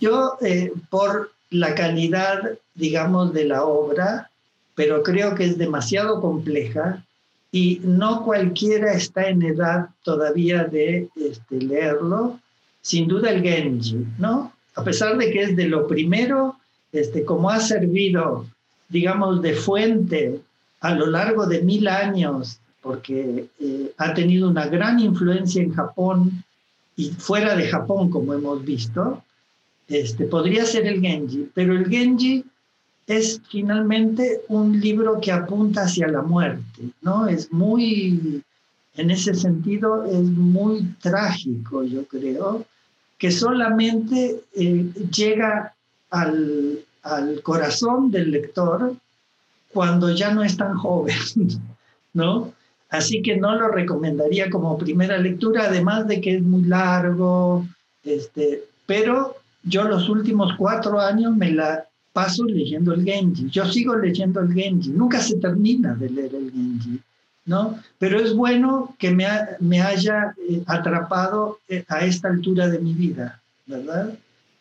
Yo, 0.00 0.36
eh, 0.42 0.72
por 0.90 1.32
la 1.48 1.74
calidad, 1.74 2.58
digamos, 2.74 3.32
de 3.32 3.44
la 3.46 3.64
obra, 3.64 4.30
pero 4.74 5.02
creo 5.02 5.34
que 5.34 5.44
es 5.44 5.58
demasiado 5.58 6.20
compleja, 6.20 7.04
y 7.52 7.80
no 7.82 8.24
cualquiera 8.24 8.92
está 8.92 9.28
en 9.28 9.42
edad 9.42 9.88
todavía 10.04 10.64
de 10.64 11.08
este, 11.16 11.60
leerlo. 11.60 12.38
Sin 12.82 13.08
duda 13.08 13.30
el 13.30 13.42
Genji, 13.42 14.06
¿no? 14.18 14.52
A 14.74 14.84
pesar 14.84 15.18
de 15.18 15.30
que 15.30 15.42
es 15.42 15.56
de 15.56 15.68
lo 15.68 15.86
primero, 15.86 16.56
este, 16.92 17.24
como 17.24 17.50
ha 17.50 17.60
servido, 17.60 18.46
digamos, 18.88 19.42
de 19.42 19.54
fuente 19.54 20.40
a 20.80 20.94
lo 20.94 21.06
largo 21.06 21.46
de 21.46 21.60
mil 21.62 21.88
años, 21.88 22.60
porque 22.80 23.46
eh, 23.60 23.92
ha 23.98 24.14
tenido 24.14 24.48
una 24.48 24.66
gran 24.66 24.98
influencia 24.98 25.62
en 25.62 25.74
Japón 25.74 26.42
y 26.96 27.10
fuera 27.10 27.54
de 27.54 27.68
Japón, 27.68 28.10
como 28.10 28.32
hemos 28.32 28.64
visto, 28.64 29.22
este, 29.88 30.24
podría 30.24 30.64
ser 30.64 30.86
el 30.86 31.00
Genji, 31.00 31.50
pero 31.52 31.74
el 31.74 31.86
Genji 31.88 32.44
es 33.06 33.40
finalmente 33.48 34.42
un 34.48 34.78
libro 34.80 35.20
que 35.20 35.32
apunta 35.32 35.82
hacia 35.82 36.08
la 36.08 36.22
muerte, 36.22 36.90
¿no? 37.02 37.26
Es 37.26 37.52
muy, 37.52 38.42
en 38.94 39.10
ese 39.10 39.34
sentido, 39.34 40.04
es 40.04 40.22
muy 40.22 40.82
trágico, 41.00 41.82
yo 41.82 42.04
creo, 42.06 42.64
que 43.18 43.30
solamente 43.30 44.40
eh, 44.54 44.90
llega 45.12 45.74
al, 46.10 46.80
al 47.02 47.42
corazón 47.42 48.10
del 48.10 48.30
lector 48.30 48.94
cuando 49.72 50.10
ya 50.10 50.32
no 50.32 50.42
es 50.42 50.56
tan 50.56 50.76
joven, 50.76 51.16
¿no? 52.12 52.52
Así 52.90 53.22
que 53.22 53.36
no 53.36 53.54
lo 53.54 53.68
recomendaría 53.68 54.50
como 54.50 54.76
primera 54.76 55.16
lectura, 55.16 55.66
además 55.66 56.08
de 56.08 56.20
que 56.20 56.36
es 56.36 56.42
muy 56.42 56.64
largo, 56.64 57.64
este, 58.02 58.64
pero 58.86 59.36
yo 59.62 59.84
los 59.84 60.08
últimos 60.08 60.54
cuatro 60.56 60.98
años 60.98 61.36
me 61.36 61.52
la 61.52 61.86
paso 62.12 62.44
leyendo 62.44 62.92
el 62.92 63.04
Genji. 63.04 63.48
Yo 63.50 63.64
sigo 63.66 63.96
leyendo 63.96 64.40
el 64.40 64.52
Genji. 64.52 64.90
Nunca 64.90 65.20
se 65.20 65.36
termina 65.36 65.94
de 65.94 66.10
leer 66.10 66.34
el 66.34 66.50
Genji, 66.50 67.00
¿no? 67.46 67.78
Pero 67.98 68.20
es 68.20 68.34
bueno 68.34 68.94
que 68.98 69.10
me, 69.10 69.26
me 69.60 69.80
haya 69.80 70.34
eh, 70.48 70.62
atrapado 70.66 71.58
eh, 71.68 71.84
a 71.88 72.04
esta 72.04 72.28
altura 72.28 72.68
de 72.68 72.78
mi 72.78 72.94
vida, 72.94 73.40
¿verdad? 73.66 74.14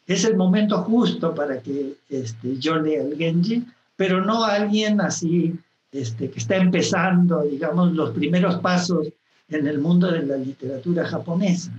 Es 0.08 0.24
el 0.24 0.36
momento 0.36 0.80
justo 0.84 1.36
para 1.36 1.62
que 1.62 1.96
este, 2.10 2.58
yo 2.58 2.80
lea 2.80 3.04
el 3.04 3.18
Genji, 3.18 3.66
pero 3.96 4.24
no 4.24 4.44
alguien 4.44 5.02
así 5.02 5.56
este, 5.92 6.30
que 6.30 6.40
está 6.40 6.56
empezando, 6.56 7.42
digamos, 7.44 7.94
los 7.94 8.12
primeros 8.12 8.58
pasos 8.58 9.08
en 9.50 9.68
el 9.68 9.80
mundo 9.80 10.12
de 10.12 10.24
la 10.24 10.38
literatura 10.38 11.06
japonesa. 11.06 11.72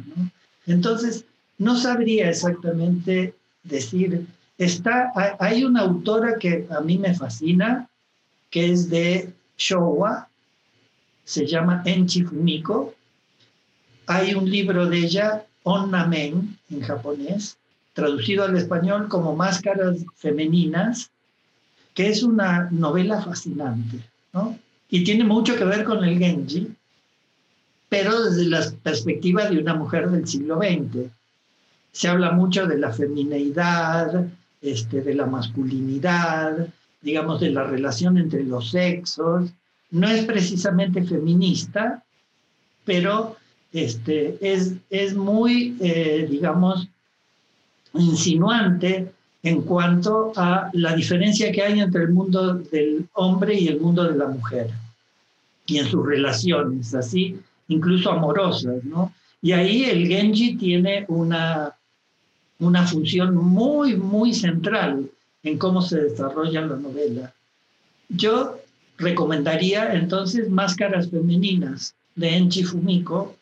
Entonces, 0.66 1.24
no 1.58 1.76
sabría 1.76 2.30
exactamente 2.30 3.34
decir, 3.62 4.26
está, 4.64 5.12
hay 5.38 5.64
una 5.64 5.80
autora 5.80 6.36
que 6.38 6.66
a 6.70 6.80
mí 6.80 6.98
me 6.98 7.14
fascina, 7.14 7.88
que 8.50 8.70
es 8.70 8.90
de 8.90 9.32
Showa, 9.56 10.28
se 11.24 11.46
llama 11.46 11.82
Enchi 11.84 12.22
Fumiko. 12.24 12.94
Hay 14.06 14.34
un 14.34 14.50
libro 14.50 14.86
de 14.86 14.98
ella, 14.98 15.46
Onnamen, 15.62 16.58
en 16.68 16.80
japonés, 16.82 17.56
traducido 17.94 18.44
al 18.44 18.56
español 18.56 19.08
como 19.08 19.34
Máscaras 19.34 19.98
Femeninas, 20.16 21.11
que 21.94 22.08
es 22.08 22.22
una 22.22 22.68
novela 22.70 23.22
fascinante, 23.22 23.98
¿no? 24.32 24.58
Y 24.90 25.04
tiene 25.04 25.24
mucho 25.24 25.56
que 25.56 25.64
ver 25.64 25.84
con 25.84 26.04
el 26.04 26.18
Genji, 26.18 26.74
pero 27.88 28.24
desde 28.24 28.46
la 28.46 28.70
perspectiva 28.82 29.48
de 29.48 29.58
una 29.58 29.74
mujer 29.74 30.11
del 30.11 30.26
siglo 30.26 30.58
XX. 30.58 31.11
Se 31.92 32.08
habla 32.08 32.32
mucho 32.32 32.66
de 32.66 32.78
la 32.78 32.92
femineidad, 32.92 34.28
este, 34.62 35.00
de 35.00 35.14
la 35.14 35.26
masculinidad, 35.26 36.68
digamos, 37.00 37.40
de 37.40 37.50
la 37.50 37.64
relación 37.64 38.18
entre 38.18 38.44
los 38.44 38.70
sexos. 38.70 39.50
No 39.90 40.08
es 40.08 40.24
precisamente 40.24 41.02
feminista, 41.02 42.02
pero 42.84 43.36
este, 43.72 44.36
es, 44.40 44.74
es 44.90 45.14
muy, 45.14 45.76
eh, 45.80 46.26
digamos, 46.30 46.88
insinuante 47.94 49.12
en 49.42 49.62
cuanto 49.62 50.32
a 50.36 50.70
la 50.74 50.94
diferencia 50.94 51.50
que 51.50 51.62
hay 51.62 51.80
entre 51.80 52.02
el 52.02 52.11
mundo 52.11 52.54
del 52.54 53.08
hombre 53.14 53.58
y 53.58 53.68
el 53.68 53.80
mundo 53.80 54.04
de 54.04 54.16
la 54.16 54.28
mujer 54.28 54.70
y 55.66 55.78
en 55.78 55.86
sus 55.86 56.04
relaciones, 56.04 56.94
así, 56.94 57.38
incluso 57.68 58.11
amorosas, 58.11 58.84
¿no? 58.84 59.12
Y 59.40 59.52
ahí 59.52 59.84
el 59.84 60.06
Genji 60.06 60.56
tiene 60.56 61.04
una, 61.08 61.74
una 62.61 62.86
función 62.86 63.34
muy, 63.34 63.96
muy 63.96 64.34
central 64.34 65.11
en 65.42 65.58
cómo 65.58 65.82
se 65.82 66.00
desarrolla 66.02 66.61
la 66.61 66.76
novela. 66.76 67.34
Yo 68.08 68.58
recomendaría 68.98 69.94
entonces 69.94 70.50
Máscaras 70.50 71.08
Femeninas 71.11 71.94
de 72.14 72.36
Enchi 72.36 72.64
Fumiko, 72.64 73.34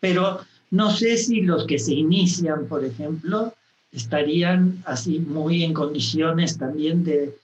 pero 0.00 0.40
no 0.70 0.90
sé 0.90 1.18
si 1.18 1.42
los 1.42 1.66
que 1.66 1.78
se 1.78 1.92
inician, 1.92 2.66
por 2.66 2.84
ejemplo, 2.84 3.52
estarían 3.92 4.82
así 4.86 5.18
muy 5.18 5.62
en 5.62 5.74
condiciones 5.74 6.56
también 6.56 7.04
de 7.04 7.36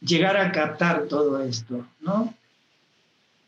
llegar 0.00 0.36
a 0.36 0.50
captar 0.50 1.06
todo 1.06 1.40
esto, 1.40 1.86
¿no? 2.00 2.34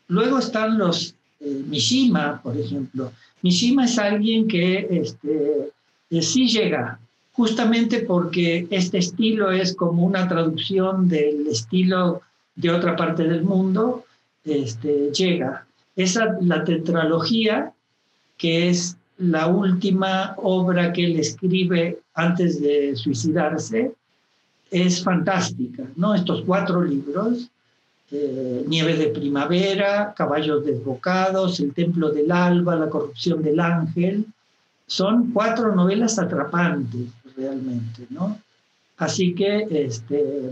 Luego 0.07 0.39
están 0.39 0.77
los 0.77 1.15
eh, 1.41 1.63
Mishima, 1.67 2.41
por 2.41 2.55
ejemplo. 2.57 3.11
Mishima 3.41 3.85
es 3.85 3.99
alguien 3.99 4.47
que 4.47 4.87
este, 4.89 5.71
eh, 6.09 6.21
sí 6.21 6.47
llega, 6.47 6.99
justamente 7.33 8.01
porque 8.01 8.67
este 8.69 8.99
estilo 8.99 9.51
es 9.51 9.75
como 9.75 10.03
una 10.03 10.27
traducción 10.27 11.07
del 11.09 11.47
estilo 11.47 12.21
de 12.55 12.71
otra 12.71 12.95
parte 12.95 13.23
del 13.23 13.43
mundo, 13.43 14.05
este, 14.43 15.11
llega. 15.11 15.65
Esa, 15.95 16.37
la 16.41 16.63
tetralogía, 16.63 17.73
que 18.37 18.69
es 18.69 18.97
la 19.17 19.47
última 19.47 20.35
obra 20.37 20.93
que 20.93 21.05
él 21.05 21.19
escribe 21.19 21.99
antes 22.13 22.61
de 22.61 22.95
suicidarse, 22.95 23.93
es 24.71 25.03
fantástica, 25.03 25.83
¿no? 25.95 26.15
Estos 26.15 26.43
cuatro 26.45 26.83
libros, 26.83 27.49
eh, 28.11 28.63
Nieve 28.67 28.95
de 28.95 29.07
Primavera, 29.07 30.13
Caballos 30.15 30.65
Desbocados, 30.65 31.59
El 31.59 31.73
Templo 31.73 32.09
del 32.11 32.31
Alba, 32.31 32.75
La 32.75 32.89
Corrupción 32.89 33.41
del 33.41 33.59
Ángel, 33.59 34.25
son 34.87 35.31
cuatro 35.31 35.75
novelas 35.75 36.19
atrapantes 36.19 37.09
realmente, 37.35 38.05
¿no? 38.09 38.39
Así 38.97 39.33
que, 39.33 39.67
este, 39.71 40.51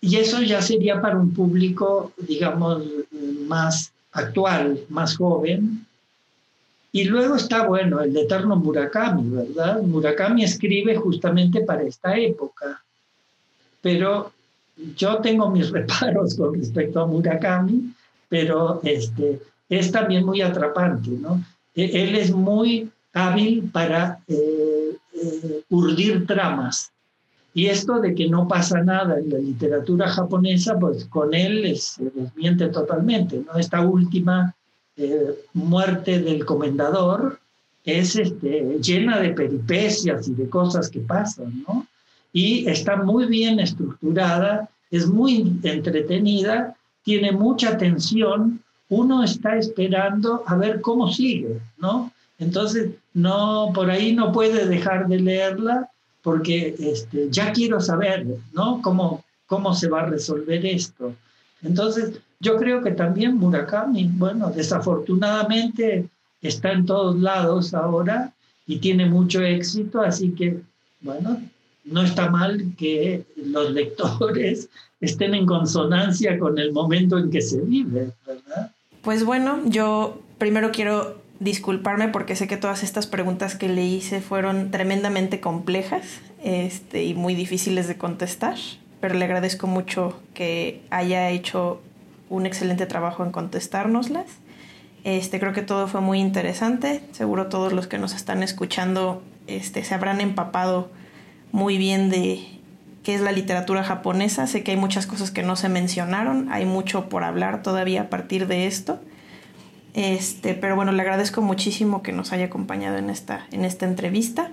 y 0.00 0.16
eso 0.16 0.42
ya 0.42 0.60
sería 0.60 1.00
para 1.00 1.16
un 1.16 1.32
público, 1.32 2.12
digamos, 2.18 2.82
más 3.46 3.92
actual, 4.12 4.80
más 4.88 5.16
joven, 5.16 5.86
y 6.92 7.04
luego 7.04 7.36
está, 7.36 7.66
bueno, 7.66 8.00
el 8.00 8.16
eterno 8.16 8.56
Murakami, 8.56 9.30
¿verdad? 9.30 9.80
Murakami 9.82 10.42
escribe 10.42 10.96
justamente 10.96 11.60
para 11.60 11.82
esta 11.82 12.16
época. 12.16 12.82
Pero 13.80 14.32
yo 14.96 15.18
tengo 15.18 15.48
mis 15.50 15.70
reparos 15.70 16.34
con 16.34 16.54
respecto 16.54 17.00
a 17.00 17.06
Murakami, 17.06 17.94
pero 18.28 18.80
este, 18.82 19.40
es 19.68 19.92
también 19.92 20.26
muy 20.26 20.42
atrapante, 20.42 21.10
¿no? 21.10 21.42
E, 21.74 22.02
él 22.02 22.16
es 22.16 22.30
muy 22.30 22.90
hábil 23.12 23.70
para 23.72 24.20
eh, 24.28 24.96
eh, 25.14 25.62
urdir 25.70 26.26
tramas. 26.26 26.92
Y 27.52 27.66
esto 27.66 28.00
de 28.00 28.14
que 28.14 28.28
no 28.28 28.46
pasa 28.46 28.82
nada 28.82 29.18
en 29.18 29.30
la 29.30 29.38
literatura 29.38 30.08
japonesa, 30.08 30.78
pues 30.78 31.04
con 31.06 31.34
él 31.34 31.76
se 31.76 32.04
desmiente 32.10 32.68
totalmente, 32.68 33.42
¿no? 33.44 33.58
Esta 33.58 33.80
última 33.80 34.54
eh, 34.96 35.34
muerte 35.54 36.20
del 36.20 36.44
comendador 36.44 37.40
es 37.84 38.14
este, 38.14 38.78
llena 38.80 39.18
de 39.18 39.30
peripecias 39.30 40.28
y 40.28 40.34
de 40.34 40.48
cosas 40.48 40.88
que 40.88 41.00
pasan, 41.00 41.64
¿no? 41.66 41.86
Y 42.32 42.68
está 42.68 42.96
muy 42.96 43.26
bien 43.26 43.58
estructurada, 43.58 44.68
es 44.90 45.06
muy 45.08 45.58
entretenida, 45.64 46.76
tiene 47.02 47.32
mucha 47.32 47.76
tensión, 47.76 48.59
uno 48.90 49.22
está 49.22 49.56
esperando 49.56 50.42
a 50.46 50.56
ver 50.56 50.80
cómo 50.80 51.10
sigue, 51.10 51.60
¿no? 51.78 52.12
Entonces, 52.38 52.90
no, 53.14 53.70
por 53.74 53.90
ahí 53.90 54.12
no 54.12 54.32
puede 54.32 54.66
dejar 54.66 55.08
de 55.08 55.20
leerla 55.20 55.88
porque 56.22 56.74
este, 56.78 57.30
ya 57.30 57.52
quiero 57.52 57.80
saber, 57.80 58.26
¿no? 58.52 58.82
Cómo, 58.82 59.24
cómo 59.46 59.74
se 59.74 59.88
va 59.88 60.02
a 60.02 60.06
resolver 60.06 60.66
esto. 60.66 61.14
Entonces, 61.62 62.20
yo 62.40 62.56
creo 62.56 62.82
que 62.82 62.90
también 62.92 63.36
Murakami, 63.36 64.10
bueno, 64.14 64.50
desafortunadamente 64.50 66.08
está 66.42 66.72
en 66.72 66.86
todos 66.86 67.18
lados 67.18 67.74
ahora 67.74 68.32
y 68.66 68.78
tiene 68.78 69.06
mucho 69.06 69.42
éxito, 69.42 70.00
así 70.00 70.32
que, 70.32 70.60
bueno, 71.00 71.40
no 71.84 72.02
está 72.02 72.30
mal 72.30 72.74
que 72.76 73.24
los 73.36 73.70
lectores 73.70 74.68
estén 75.00 75.34
en 75.34 75.46
consonancia 75.46 76.38
con 76.38 76.58
el 76.58 76.72
momento 76.72 77.18
en 77.18 77.30
que 77.30 77.40
se 77.40 77.60
vive, 77.60 78.12
¿verdad? 78.26 78.69
Pues 79.02 79.24
bueno, 79.24 79.60
yo 79.64 80.20
primero 80.38 80.72
quiero 80.72 81.20
disculparme 81.38 82.08
porque 82.08 82.36
sé 82.36 82.46
que 82.46 82.58
todas 82.58 82.82
estas 82.82 83.06
preguntas 83.06 83.56
que 83.56 83.68
le 83.68 83.84
hice 83.84 84.20
fueron 84.20 84.70
tremendamente 84.70 85.40
complejas 85.40 86.20
este, 86.44 87.04
y 87.04 87.14
muy 87.14 87.34
difíciles 87.34 87.88
de 87.88 87.96
contestar, 87.96 88.56
pero 89.00 89.14
le 89.14 89.24
agradezco 89.24 89.66
mucho 89.66 90.20
que 90.34 90.82
haya 90.90 91.30
hecho 91.30 91.80
un 92.28 92.44
excelente 92.44 92.84
trabajo 92.84 93.24
en 93.24 93.32
contestárnoslas. 93.32 94.26
Este, 95.02 95.40
creo 95.40 95.54
que 95.54 95.62
todo 95.62 95.88
fue 95.88 96.02
muy 96.02 96.20
interesante. 96.20 97.00
Seguro 97.12 97.46
todos 97.46 97.72
los 97.72 97.86
que 97.86 97.96
nos 97.96 98.14
están 98.14 98.42
escuchando 98.42 99.22
este, 99.46 99.82
se 99.82 99.94
habrán 99.94 100.20
empapado 100.20 100.90
muy 101.52 101.78
bien 101.78 102.10
de 102.10 102.59
qué 103.02 103.14
es 103.14 103.20
la 103.20 103.32
literatura 103.32 103.82
japonesa. 103.84 104.46
Sé 104.46 104.62
que 104.62 104.72
hay 104.72 104.76
muchas 104.76 105.06
cosas 105.06 105.30
que 105.30 105.42
no 105.42 105.56
se 105.56 105.68
mencionaron, 105.68 106.50
hay 106.50 106.66
mucho 106.66 107.08
por 107.08 107.24
hablar 107.24 107.62
todavía 107.62 108.02
a 108.02 108.10
partir 108.10 108.46
de 108.46 108.66
esto. 108.66 109.00
Este, 109.94 110.54
pero 110.54 110.76
bueno, 110.76 110.92
le 110.92 111.02
agradezco 111.02 111.42
muchísimo 111.42 112.02
que 112.02 112.12
nos 112.12 112.32
haya 112.32 112.46
acompañado 112.46 112.96
en 112.98 113.10
esta, 113.10 113.46
en 113.52 113.64
esta 113.64 113.86
entrevista. 113.86 114.50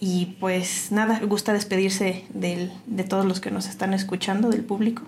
Y 0.00 0.36
pues 0.38 0.92
nada, 0.92 1.20
gusta 1.20 1.52
despedirse 1.52 2.24
de 2.34 3.04
todos 3.04 3.24
los 3.24 3.40
que 3.40 3.50
nos 3.50 3.68
están 3.68 3.94
escuchando, 3.94 4.50
del 4.50 4.62
público. 4.62 5.02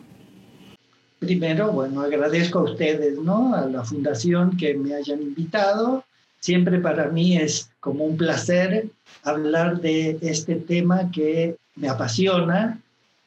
Primero, 1.19 1.73
bueno, 1.73 2.03
agradezco 2.03 2.61
a 2.61 2.63
ustedes, 2.65 3.19
¿no? 3.19 3.55
A 3.55 3.67
la 3.67 3.85
fundación 3.85 4.57
que 4.57 4.75
me 4.75 4.95
hayan 4.95 5.23
invitado. 5.23 6.05
Siempre 6.41 6.79
para 6.79 7.09
mí 7.09 7.37
es 7.37 7.71
como 7.81 8.05
un 8.05 8.17
placer 8.17 8.89
hablar 9.23 9.81
de 9.81 10.19
este 10.21 10.57
tema 10.57 11.11
que 11.11 11.57
me 11.77 11.89
apasiona, 11.89 12.81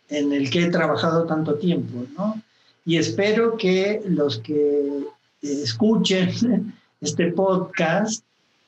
en 0.09 0.33
el 0.33 0.49
que 0.49 0.63
he 0.63 0.69
trabajado 0.69 1.25
tanto 1.25 1.55
tiempo, 1.55 2.05
¿no? 2.17 2.41
Y 2.85 2.97
espero 2.97 3.55
que 3.57 4.01
los 4.07 4.39
que 4.39 5.03
escuchen 5.41 6.73
este 7.01 7.31
podcast 7.31 8.23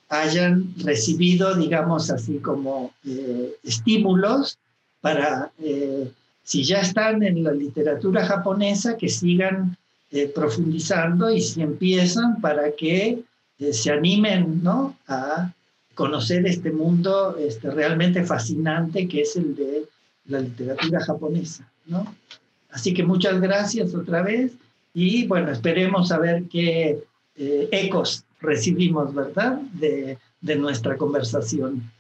hayan 0.10 0.74
recibido, 0.78 1.56
digamos 1.56 2.12
así, 2.12 2.38
como 2.40 2.94
eh, 3.06 3.56
estímulos 3.64 4.58
para 4.99 5.52
eh, 5.60 6.12
si 6.44 6.64
ya 6.64 6.82
están 6.82 7.24
en 7.24 7.44
la 7.44 7.52
literatura 7.52 8.26
japonesa, 8.26 8.98
que 8.98 9.10
sigan 9.10 9.78
eh, 10.12 10.28
profundizando 10.28 11.30
y 11.32 11.41
si 11.41 11.62
empiezan 11.62 12.41
para 12.41 12.72
que 12.74 13.24
se 13.72 13.91
animen 13.91 14.62
¿no? 14.64 14.98
a 15.08 15.53
conocer 15.95 16.45
este 16.47 16.72
mundo 16.72 17.38
este, 17.38 17.69
realmente 17.69 18.23
fascinante 18.23 19.07
que 19.07 19.22
es 19.22 19.35
el 19.35 19.55
de 19.55 19.84
la 20.26 20.39
literatura 20.39 20.99
japonesa. 21.01 21.69
¿no? 21.85 22.15
Así 22.69 22.93
que 22.93 23.03
muchas 23.03 23.39
gracias 23.41 23.93
otra 23.93 24.22
vez 24.22 24.53
y 24.93 25.27
bueno, 25.27 25.51
esperemos 25.51 26.11
a 26.11 26.19
ver 26.19 26.43
qué 26.49 27.03
eh, 27.35 27.69
ecos 27.72 28.23
recibimos, 28.39 29.13
¿verdad? 29.13 29.59
De, 29.73 30.18
de 30.41 30.55
nuestra 30.55 30.97
conversación. 30.97 31.91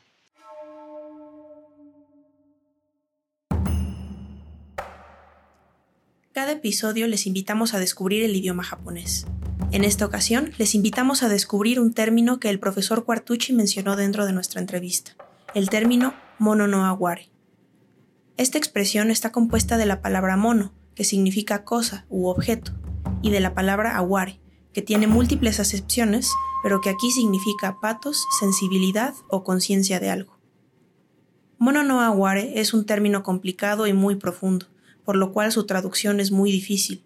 Cada 6.33 6.53
episodio 6.53 7.07
les 7.07 7.27
invitamos 7.27 7.73
a 7.73 7.79
descubrir 7.79 8.23
el 8.23 8.35
idioma 8.35 8.63
japonés. 8.63 9.27
En 9.71 9.85
esta 9.85 10.05
ocasión, 10.05 10.51
les 10.57 10.75
invitamos 10.75 11.23
a 11.23 11.29
descubrir 11.29 11.79
un 11.79 11.93
término 11.93 12.41
que 12.41 12.49
el 12.49 12.59
profesor 12.59 13.05
Quartucci 13.05 13.53
mencionó 13.53 13.95
dentro 13.95 14.25
de 14.25 14.33
nuestra 14.33 14.59
entrevista, 14.59 15.15
el 15.55 15.69
término 15.69 16.13
mono 16.39 16.67
no 16.67 16.85
aguare. 16.85 17.29
Esta 18.35 18.57
expresión 18.57 19.11
está 19.11 19.31
compuesta 19.31 19.77
de 19.77 19.85
la 19.85 20.01
palabra 20.01 20.35
mono, 20.35 20.73
que 20.93 21.05
significa 21.05 21.63
cosa 21.63 22.05
u 22.09 22.27
objeto, 22.27 22.73
y 23.21 23.31
de 23.31 23.39
la 23.39 23.53
palabra 23.53 23.95
aguare, 23.95 24.41
que 24.73 24.81
tiene 24.81 25.07
múltiples 25.07 25.61
acepciones, 25.61 26.29
pero 26.63 26.81
que 26.81 26.89
aquí 26.89 27.09
significa 27.09 27.77
patos, 27.81 28.25
sensibilidad 28.41 29.13
o 29.29 29.45
conciencia 29.45 30.01
de 30.01 30.09
algo. 30.09 30.37
Mono 31.57 31.83
no 31.83 32.01
aguare 32.01 32.59
es 32.59 32.73
un 32.73 32.85
término 32.85 33.23
complicado 33.23 33.87
y 33.87 33.93
muy 33.93 34.17
profundo, 34.17 34.65
por 35.05 35.15
lo 35.15 35.31
cual 35.31 35.53
su 35.53 35.65
traducción 35.65 36.19
es 36.19 36.31
muy 36.31 36.51
difícil. 36.51 37.05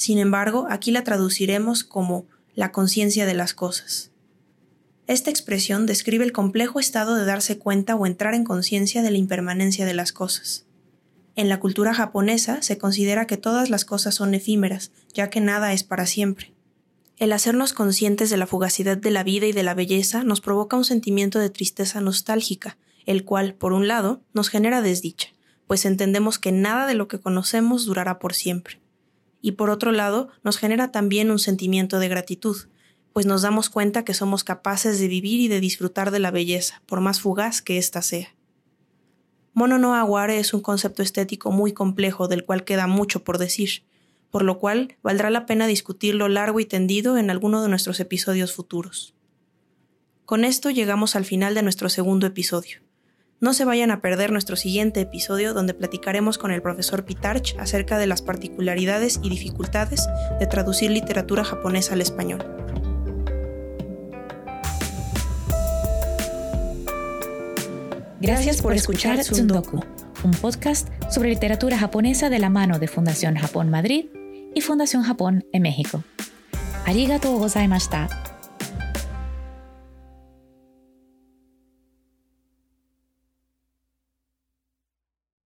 Sin 0.00 0.16
embargo, 0.16 0.66
aquí 0.70 0.92
la 0.92 1.04
traduciremos 1.04 1.84
como 1.84 2.24
la 2.54 2.72
conciencia 2.72 3.26
de 3.26 3.34
las 3.34 3.52
cosas. 3.52 4.10
Esta 5.06 5.28
expresión 5.28 5.84
describe 5.84 6.24
el 6.24 6.32
complejo 6.32 6.80
estado 6.80 7.16
de 7.16 7.26
darse 7.26 7.58
cuenta 7.58 7.96
o 7.96 8.06
entrar 8.06 8.32
en 8.32 8.44
conciencia 8.44 9.02
de 9.02 9.10
la 9.10 9.18
impermanencia 9.18 9.84
de 9.84 9.92
las 9.92 10.14
cosas. 10.14 10.64
En 11.36 11.50
la 11.50 11.60
cultura 11.60 11.92
japonesa 11.92 12.62
se 12.62 12.78
considera 12.78 13.26
que 13.26 13.36
todas 13.36 13.68
las 13.68 13.84
cosas 13.84 14.14
son 14.14 14.32
efímeras, 14.32 14.90
ya 15.12 15.28
que 15.28 15.42
nada 15.42 15.74
es 15.74 15.84
para 15.84 16.06
siempre. 16.06 16.54
El 17.18 17.30
hacernos 17.30 17.74
conscientes 17.74 18.30
de 18.30 18.38
la 18.38 18.46
fugacidad 18.46 18.96
de 18.96 19.10
la 19.10 19.22
vida 19.22 19.48
y 19.48 19.52
de 19.52 19.64
la 19.64 19.74
belleza 19.74 20.24
nos 20.24 20.40
provoca 20.40 20.78
un 20.78 20.86
sentimiento 20.86 21.38
de 21.38 21.50
tristeza 21.50 22.00
nostálgica, 22.00 22.78
el 23.04 23.26
cual, 23.26 23.52
por 23.52 23.74
un 23.74 23.86
lado, 23.86 24.22
nos 24.32 24.48
genera 24.48 24.80
desdicha, 24.80 25.28
pues 25.66 25.84
entendemos 25.84 26.38
que 26.38 26.52
nada 26.52 26.86
de 26.86 26.94
lo 26.94 27.06
que 27.06 27.20
conocemos 27.20 27.84
durará 27.84 28.18
por 28.18 28.32
siempre. 28.32 28.80
Y 29.40 29.52
por 29.52 29.70
otro 29.70 29.92
lado, 29.92 30.28
nos 30.42 30.58
genera 30.58 30.92
también 30.92 31.30
un 31.30 31.38
sentimiento 31.38 31.98
de 31.98 32.08
gratitud, 32.08 32.56
pues 33.12 33.26
nos 33.26 33.42
damos 33.42 33.70
cuenta 33.70 34.04
que 34.04 34.14
somos 34.14 34.44
capaces 34.44 35.00
de 35.00 35.08
vivir 35.08 35.40
y 35.40 35.48
de 35.48 35.60
disfrutar 35.60 36.10
de 36.10 36.20
la 36.20 36.30
belleza, 36.30 36.82
por 36.86 37.00
más 37.00 37.20
fugaz 37.20 37.62
que 37.62 37.78
ésta 37.78 38.02
sea. 38.02 38.34
Mono 39.52 39.78
no 39.78 39.94
aguare 39.94 40.38
es 40.38 40.54
un 40.54 40.60
concepto 40.60 41.02
estético 41.02 41.50
muy 41.50 41.72
complejo 41.72 42.28
del 42.28 42.44
cual 42.44 42.64
queda 42.64 42.86
mucho 42.86 43.24
por 43.24 43.38
decir, 43.38 43.82
por 44.30 44.42
lo 44.44 44.58
cual 44.58 44.96
valdrá 45.02 45.30
la 45.30 45.44
pena 45.44 45.66
discutirlo 45.66 46.28
largo 46.28 46.60
y 46.60 46.66
tendido 46.66 47.18
en 47.18 47.30
alguno 47.30 47.62
de 47.62 47.68
nuestros 47.68 47.98
episodios 47.98 48.52
futuros. 48.54 49.14
Con 50.24 50.44
esto 50.44 50.70
llegamos 50.70 51.16
al 51.16 51.24
final 51.24 51.54
de 51.54 51.62
nuestro 51.62 51.88
segundo 51.88 52.28
episodio. 52.28 52.78
No 53.40 53.54
se 53.54 53.64
vayan 53.64 53.90
a 53.90 54.02
perder 54.02 54.32
nuestro 54.32 54.54
siguiente 54.54 55.00
episodio 55.00 55.54
donde 55.54 55.72
platicaremos 55.72 56.36
con 56.36 56.50
el 56.50 56.60
profesor 56.60 57.06
Pitarch 57.06 57.56
acerca 57.58 57.96
de 57.96 58.06
las 58.06 58.20
particularidades 58.20 59.18
y 59.22 59.30
dificultades 59.30 60.06
de 60.38 60.46
traducir 60.46 60.90
literatura 60.90 61.42
japonesa 61.42 61.94
al 61.94 62.02
español. 62.02 62.44
Gracias 68.20 68.60
por 68.60 68.74
escuchar 68.74 69.18
Tsundoku, 69.20 69.82
un 70.22 70.32
podcast 70.32 70.88
sobre 71.10 71.30
literatura 71.30 71.78
japonesa 71.78 72.28
de 72.28 72.40
la 72.40 72.50
mano 72.50 72.78
de 72.78 72.88
Fundación 72.88 73.36
Japón 73.36 73.70
Madrid 73.70 74.04
y 74.54 74.60
Fundación 74.60 75.02
Japón 75.02 75.46
en 75.54 75.62
México. 75.62 76.04
Arigatou 76.84 77.38
gozaimashita. 77.38 78.29